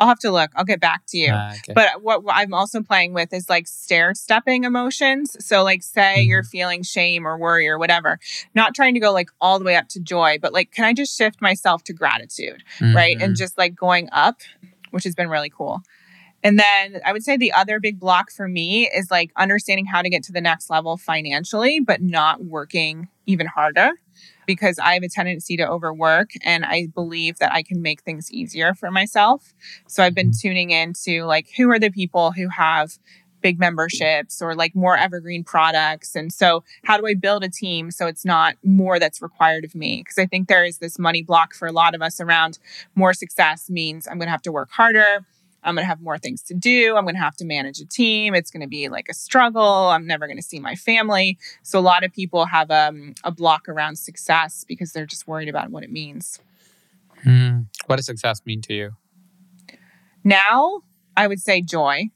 I'll 0.00 0.08
have 0.08 0.18
to 0.20 0.30
look. 0.30 0.50
I'll 0.56 0.64
get 0.64 0.80
back 0.80 1.02
to 1.08 1.18
you. 1.18 1.30
Uh, 1.30 1.52
okay. 1.56 1.74
But 1.74 2.02
what, 2.02 2.24
what, 2.24 2.34
I'm 2.34 2.54
also 2.54 2.82
playing 2.82 3.12
with 3.12 3.34
is 3.34 3.50
like 3.50 3.68
stair 3.68 4.14
stepping 4.14 4.64
emotions. 4.64 5.36
So, 5.44 5.62
like, 5.62 5.82
say 5.82 6.16
mm-hmm. 6.20 6.28
you're 6.28 6.42
feeling 6.42 6.82
shame 6.82 7.26
or 7.26 7.36
worry 7.36 7.68
or 7.68 7.78
whatever, 7.78 8.18
not 8.54 8.74
trying 8.74 8.94
to 8.94 9.00
go 9.00 9.12
like 9.12 9.28
all 9.42 9.58
the 9.58 9.64
way 9.64 9.76
up 9.76 9.88
to 9.90 10.00
joy, 10.00 10.38
but 10.40 10.54
like, 10.54 10.72
can 10.72 10.86
I 10.86 10.94
just 10.94 11.16
shift 11.16 11.42
myself 11.42 11.84
to 11.84 11.92
gratitude? 11.92 12.64
Mm-hmm. 12.78 12.96
Right. 12.96 13.20
And 13.20 13.36
just 13.36 13.58
like 13.58 13.74
going 13.74 14.08
up, 14.10 14.40
which 14.90 15.04
has 15.04 15.14
been 15.14 15.28
really 15.28 15.50
cool. 15.50 15.82
And 16.42 16.58
then 16.58 17.00
I 17.04 17.12
would 17.12 17.22
say 17.22 17.36
the 17.36 17.52
other 17.52 17.80
big 17.80 18.00
block 18.00 18.30
for 18.30 18.48
me 18.48 18.88
is 18.88 19.10
like 19.10 19.30
understanding 19.36 19.86
how 19.86 20.02
to 20.02 20.08
get 20.08 20.22
to 20.24 20.32
the 20.32 20.40
next 20.40 20.70
level 20.70 20.96
financially, 20.96 21.80
but 21.80 22.00
not 22.00 22.44
working 22.44 23.08
even 23.26 23.46
harder 23.46 23.90
because 24.46 24.78
I 24.78 24.94
have 24.94 25.02
a 25.02 25.08
tendency 25.08 25.56
to 25.58 25.68
overwork 25.68 26.30
and 26.42 26.64
I 26.64 26.88
believe 26.94 27.38
that 27.38 27.52
I 27.52 27.62
can 27.62 27.82
make 27.82 28.02
things 28.02 28.32
easier 28.32 28.74
for 28.74 28.90
myself. 28.90 29.54
So 29.86 30.02
I've 30.02 30.14
been 30.14 30.30
mm-hmm. 30.30 30.48
tuning 30.48 30.70
into 30.70 31.24
like 31.24 31.48
who 31.56 31.70
are 31.70 31.78
the 31.78 31.90
people 31.90 32.32
who 32.32 32.48
have 32.48 32.98
big 33.40 33.58
memberships 33.58 34.42
or 34.42 34.54
like 34.54 34.74
more 34.74 34.96
evergreen 34.96 35.44
products. 35.44 36.14
And 36.14 36.32
so, 36.32 36.62
how 36.84 36.98
do 36.98 37.06
I 37.06 37.14
build 37.14 37.44
a 37.44 37.48
team 37.48 37.90
so 37.90 38.06
it's 38.06 38.24
not 38.24 38.56
more 38.64 38.98
that's 38.98 39.22
required 39.22 39.64
of 39.64 39.74
me? 39.74 40.02
Because 40.02 40.18
I 40.18 40.26
think 40.26 40.48
there 40.48 40.64
is 40.64 40.78
this 40.78 40.98
money 40.98 41.22
block 41.22 41.54
for 41.54 41.66
a 41.66 41.72
lot 41.72 41.94
of 41.94 42.02
us 42.02 42.20
around 42.20 42.58
more 42.94 43.14
success 43.14 43.70
means 43.70 44.06
I'm 44.06 44.18
going 44.18 44.26
to 44.26 44.32
have 44.32 44.42
to 44.42 44.52
work 44.52 44.70
harder. 44.70 45.24
I'm 45.62 45.74
going 45.74 45.84
to 45.84 45.88
have 45.88 46.00
more 46.00 46.18
things 46.18 46.42
to 46.44 46.54
do. 46.54 46.96
I'm 46.96 47.04
going 47.04 47.14
to 47.14 47.20
have 47.20 47.36
to 47.36 47.44
manage 47.44 47.80
a 47.80 47.86
team. 47.86 48.34
It's 48.34 48.50
going 48.50 48.62
to 48.62 48.68
be 48.68 48.88
like 48.88 49.08
a 49.08 49.14
struggle. 49.14 49.88
I'm 49.88 50.06
never 50.06 50.26
going 50.26 50.38
to 50.38 50.42
see 50.42 50.60
my 50.60 50.74
family. 50.74 51.38
So 51.62 51.78
a 51.78 51.80
lot 51.80 52.04
of 52.04 52.12
people 52.12 52.46
have 52.46 52.70
um, 52.70 53.14
a 53.24 53.30
block 53.30 53.68
around 53.68 53.96
success 53.96 54.64
because 54.66 54.92
they're 54.92 55.06
just 55.06 55.28
worried 55.28 55.48
about 55.48 55.70
what 55.70 55.82
it 55.82 55.90
means. 55.90 56.40
Hmm. 57.22 57.60
What 57.86 57.96
does 57.96 58.06
success 58.06 58.42
mean 58.46 58.62
to 58.62 58.74
you? 58.74 58.90
Now, 60.24 60.82
I 61.16 61.26
would 61.26 61.40
say 61.40 61.60
joy. 61.60 62.10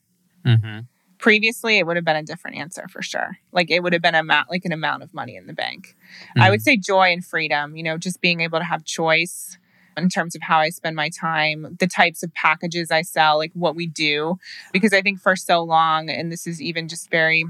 Mm-hmm. 0.44 0.80
Previously, 1.18 1.78
it 1.78 1.86
would 1.86 1.96
have 1.96 2.04
been 2.04 2.16
a 2.16 2.22
different 2.22 2.58
answer 2.58 2.86
for 2.88 3.00
sure. 3.02 3.38
Like 3.50 3.70
it 3.70 3.82
would 3.82 3.94
have 3.94 4.02
been 4.02 4.14
a 4.14 4.20
amount, 4.20 4.50
like 4.50 4.64
an 4.64 4.72
amount 4.72 5.02
of 5.02 5.14
money 5.14 5.36
in 5.36 5.46
the 5.46 5.54
bank. 5.54 5.96
I 6.36 6.50
would 6.50 6.60
say 6.60 6.76
joy 6.76 7.12
and 7.12 7.24
freedom. 7.24 7.76
You 7.76 7.82
know, 7.82 7.96
just 7.96 8.20
being 8.20 8.40
able 8.40 8.58
to 8.58 8.64
have 8.64 8.84
choice 8.84 9.56
in 9.96 10.08
terms 10.08 10.34
of 10.34 10.42
how 10.42 10.58
I 10.58 10.70
spend 10.70 10.96
my 10.96 11.08
time, 11.08 11.76
the 11.78 11.86
types 11.86 12.22
of 12.22 12.32
packages 12.34 12.90
I 12.90 13.02
sell, 13.02 13.38
like 13.38 13.52
what 13.54 13.76
we 13.76 13.86
do. 13.86 14.38
Because 14.72 14.92
I 14.92 15.02
think 15.02 15.20
for 15.20 15.36
so 15.36 15.62
long, 15.62 16.10
and 16.10 16.30
this 16.30 16.46
is 16.46 16.60
even 16.60 16.88
just 16.88 17.10
very 17.10 17.44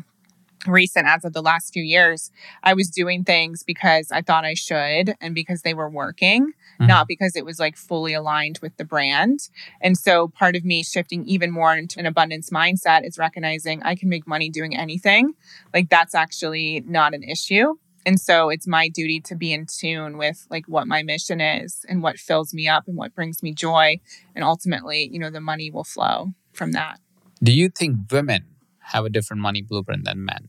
recent 0.66 1.07
as 1.07 1.24
of 1.24 1.32
the 1.34 1.42
last 1.42 1.72
few 1.72 1.82
years, 1.82 2.30
I 2.62 2.72
was 2.74 2.88
doing 2.88 3.24
things 3.24 3.62
because 3.62 4.11
I 4.11 4.22
thought 4.22 4.45
I 4.47 4.55
should 4.55 5.14
and 5.20 5.34
because 5.34 5.61
they 5.62 5.74
were 5.74 5.90
working, 5.90 6.53
Mhm. 6.80 6.88
not 6.88 7.07
because 7.07 7.36
it 7.36 7.45
was 7.45 7.59
like 7.59 7.76
fully 7.76 8.14
aligned 8.14 8.61
with 8.62 8.76
the 8.78 8.84
brand. 8.84 9.40
And 9.82 9.97
so 9.97 10.28
part 10.28 10.57
of 10.57 10.64
me 10.64 10.82
shifting 10.82 11.26
even 11.26 11.51
more 11.51 11.76
into 11.76 11.99
an 12.01 12.07
abundance 12.07 12.49
mindset 12.51 13.07
is 13.07 13.18
recognizing 13.18 13.82
I 13.82 13.95
can 13.95 14.09
make 14.09 14.26
money 14.26 14.49
doing 14.49 14.74
anything. 14.76 15.34
Like 15.74 15.90
that's 15.90 16.14
actually 16.14 16.82
not 16.86 17.12
an 17.12 17.22
issue. 17.22 17.74
And 18.07 18.21
so 18.21 18.51
it's 18.51 18.67
my 18.67 18.89
duty 18.89 19.21
to 19.23 19.35
be 19.35 19.53
in 19.53 19.67
tune 19.67 20.19
with 20.19 20.47
like 20.51 20.67
what 20.67 20.87
my 20.87 21.03
mission 21.03 21.41
is 21.41 21.85
and 21.89 22.03
what 22.03 22.19
fills 22.19 22.53
me 22.53 22.69
up 22.69 22.87
and 22.87 22.97
what 22.97 23.15
brings 23.15 23.43
me 23.43 23.53
joy. 23.53 24.01
And 24.35 24.45
ultimately, 24.45 25.09
you 25.11 25.19
know, 25.19 25.31
the 25.31 25.41
money 25.41 25.71
will 25.71 25.85
flow 25.85 26.33
from 26.53 26.73
that. 26.73 27.01
Do 27.43 27.53
you 27.53 27.69
think 27.69 27.97
women 28.11 28.45
have 28.79 29.05
a 29.05 29.11
different 29.11 29.43
money 29.43 29.63
blueprint 29.63 30.05
than 30.05 30.25
men? 30.25 30.49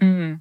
Mm. 0.00 0.40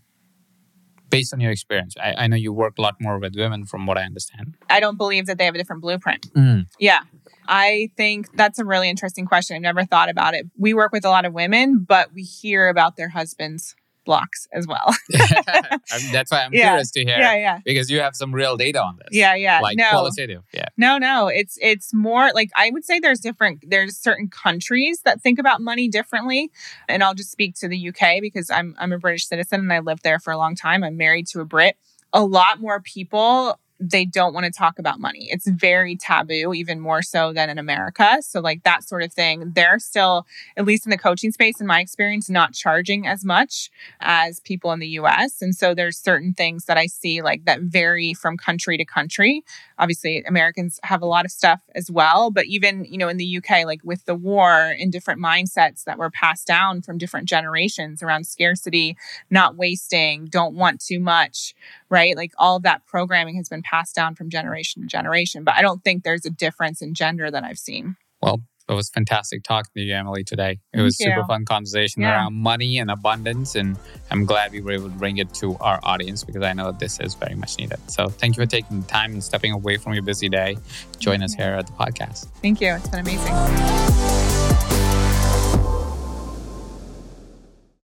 Based 1.09 1.33
on 1.33 1.39
your 1.39 1.51
experience, 1.51 1.95
I, 2.01 2.15
I 2.17 2.27
know 2.27 2.35
you 2.35 2.51
work 2.51 2.77
a 2.79 2.81
lot 2.81 2.95
more 2.99 3.19
with 3.19 3.35
women 3.35 3.65
from 3.65 3.85
what 3.85 3.97
I 3.97 4.03
understand. 4.03 4.55
I 4.69 4.79
don't 4.79 4.97
believe 4.97 5.27
that 5.27 5.37
they 5.37 5.45
have 5.45 5.53
a 5.53 5.57
different 5.57 5.81
blueprint. 5.81 6.33
Mm. 6.33 6.65
Yeah. 6.79 7.01
I 7.47 7.91
think 7.97 8.35
that's 8.35 8.57
a 8.57 8.65
really 8.65 8.89
interesting 8.89 9.25
question. 9.25 9.55
I've 9.55 9.61
never 9.61 9.85
thought 9.85 10.09
about 10.09 10.33
it. 10.33 10.47
We 10.57 10.73
work 10.73 10.91
with 10.91 11.05
a 11.05 11.09
lot 11.09 11.25
of 11.25 11.33
women, 11.33 11.85
but 11.87 12.13
we 12.13 12.23
hear 12.23 12.69
about 12.69 12.95
their 12.95 13.09
husbands' 13.09 13.75
blocks 14.03 14.47
as 14.53 14.67
well. 14.67 14.85
I 15.15 15.79
mean, 15.97 16.11
That's 16.11 16.31
why 16.31 16.43
I'm 16.43 16.53
Yeah. 16.53 16.69
curious 16.69 16.91
to 16.91 17.03
hear 17.05 17.17
yeah, 17.17 17.35
yeah. 17.35 17.59
because 17.63 17.89
you 17.89 17.99
have 17.99 18.15
some 18.15 18.33
real 18.33 18.57
data 18.57 18.81
on 18.81 18.97
this. 18.97 19.09
Yeah, 19.11 19.35
yeah. 19.35 19.59
Like 19.59 19.77
no. 19.77 19.89
qualitative. 19.89 20.43
Yeah. 20.53 20.65
No, 20.77 20.97
no. 20.97 21.27
It's 21.27 21.57
it's 21.61 21.93
more 21.93 22.31
like 22.33 22.51
I 22.55 22.69
would 22.71 22.85
say 22.85 22.99
there's 22.99 23.19
different 23.19 23.63
there's 23.67 23.97
certain 23.97 24.29
countries 24.29 25.01
that 25.05 25.21
think 25.21 25.39
about 25.39 25.61
money 25.61 25.87
differently. 25.87 26.51
And 26.87 27.03
I'll 27.03 27.13
just 27.15 27.31
speak 27.31 27.55
to 27.55 27.67
the 27.67 27.89
UK 27.89 28.21
because 28.21 28.49
I'm 28.49 28.75
I'm 28.79 28.91
a 28.91 28.97
British 28.99 29.27
citizen 29.27 29.59
and 29.61 29.73
I 29.73 29.79
lived 29.79 30.03
there 30.03 30.19
for 30.19 30.31
a 30.31 30.37
long 30.37 30.55
time. 30.55 30.83
I'm 30.83 30.97
married 30.97 31.27
to 31.27 31.41
a 31.41 31.45
Brit. 31.45 31.75
A 32.13 32.23
lot 32.23 32.59
more 32.61 32.79
people 32.79 33.59
they 33.89 34.05
don't 34.05 34.33
want 34.33 34.45
to 34.45 34.51
talk 34.51 34.79
about 34.79 34.99
money. 34.99 35.27
It's 35.29 35.47
very 35.47 35.95
taboo, 35.95 36.53
even 36.53 36.79
more 36.79 37.01
so 37.01 37.33
than 37.33 37.49
in 37.49 37.57
America. 37.57 38.17
So, 38.21 38.39
like 38.39 38.63
that 38.63 38.83
sort 38.83 39.03
of 39.03 39.11
thing, 39.11 39.51
they're 39.53 39.79
still, 39.79 40.25
at 40.57 40.65
least 40.65 40.85
in 40.85 40.89
the 40.89 40.97
coaching 40.97 41.31
space, 41.31 41.59
in 41.59 41.67
my 41.67 41.79
experience, 41.79 42.29
not 42.29 42.53
charging 42.53 43.05
as 43.05 43.25
much 43.25 43.69
as 43.99 44.39
people 44.39 44.71
in 44.71 44.79
the 44.79 44.87
US. 44.99 45.41
And 45.41 45.53
so, 45.53 45.73
there's 45.73 45.97
certain 45.97 46.33
things 46.33 46.65
that 46.65 46.77
I 46.77 46.87
see 46.87 47.21
like 47.21 47.45
that 47.45 47.61
vary 47.61 48.13
from 48.13 48.37
country 48.37 48.77
to 48.77 48.85
country 48.85 49.43
obviously 49.77 50.23
Americans 50.23 50.79
have 50.83 51.01
a 51.01 51.05
lot 51.05 51.25
of 51.25 51.31
stuff 51.31 51.61
as 51.75 51.89
well, 51.91 52.31
but 52.31 52.45
even, 52.45 52.85
you 52.85 52.97
know, 52.97 53.09
in 53.09 53.17
the 53.17 53.37
UK 53.37 53.65
like 53.65 53.81
with 53.83 54.05
the 54.05 54.15
war 54.15 54.73
and 54.79 54.91
different 54.91 55.21
mindsets 55.21 55.83
that 55.83 55.97
were 55.97 56.09
passed 56.09 56.47
down 56.47 56.81
from 56.81 56.97
different 56.97 57.27
generations 57.27 58.01
around 58.01 58.25
scarcity, 58.25 58.95
not 59.29 59.57
wasting, 59.57 60.25
don't 60.25 60.55
want 60.55 60.79
too 60.79 60.99
much, 60.99 61.53
right? 61.89 62.15
Like 62.15 62.31
all 62.37 62.55
of 62.55 62.63
that 62.63 62.85
programming 62.85 63.35
has 63.35 63.49
been 63.49 63.61
passed 63.61 63.72
down 63.95 64.15
from 64.15 64.29
generation 64.29 64.81
to 64.83 64.87
generation, 64.87 65.43
but 65.43 65.55
I 65.55 65.61
don't 65.61 65.83
think 65.83 66.03
there's 66.03 66.25
a 66.25 66.29
difference 66.29 66.81
in 66.81 66.93
gender 66.93 67.31
that 67.31 67.43
I've 67.43 67.57
seen. 67.57 67.95
Well, 68.21 68.41
it 68.69 68.73
was 68.73 68.89
fantastic 68.89 69.43
talking 69.43 69.71
to 69.75 69.81
you, 69.81 69.93
Emily, 69.93 70.23
today. 70.23 70.51
It 70.51 70.59
Thank 70.77 70.83
was 70.85 70.97
super 70.97 71.17
you. 71.17 71.25
fun 71.27 71.43
conversation 71.43 72.01
Yeah. 72.01 72.11
around 72.11 72.33
money 72.35 72.77
and 72.77 72.89
abundance. 72.89 73.55
And 73.55 73.77
I'm 74.09 74.25
glad 74.25 74.53
we 74.53 74.61
were 74.61 74.71
able 74.71 74.89
to 74.89 74.95
bring 74.95 75.17
it 75.17 75.33
to 75.35 75.57
our 75.57 75.79
audience 75.83 76.23
because 76.23 76.43
I 76.43 76.53
know 76.53 76.67
that 76.71 76.79
this 76.79 76.97
is 77.01 77.13
very 77.13 77.35
much 77.35 77.57
needed. 77.57 77.79
So 77.91 78.07
thank 78.07 78.37
you 78.37 78.43
for 78.43 78.49
taking 78.49 78.79
the 78.79 78.87
time 78.87 79.11
and 79.11 79.21
stepping 79.23 79.51
away 79.51 79.75
from 79.77 79.93
your 79.93 80.03
busy 80.03 80.29
day. 80.29 80.57
Join 80.99 81.21
us 81.23 81.33
here 81.33 81.53
at 81.55 81.67
the 81.67 81.73
podcast. 81.73 82.27
Thank 82.41 82.61
you. 82.61 82.73
It's 82.75 82.87
been 82.87 83.01
amazing. 83.01 84.32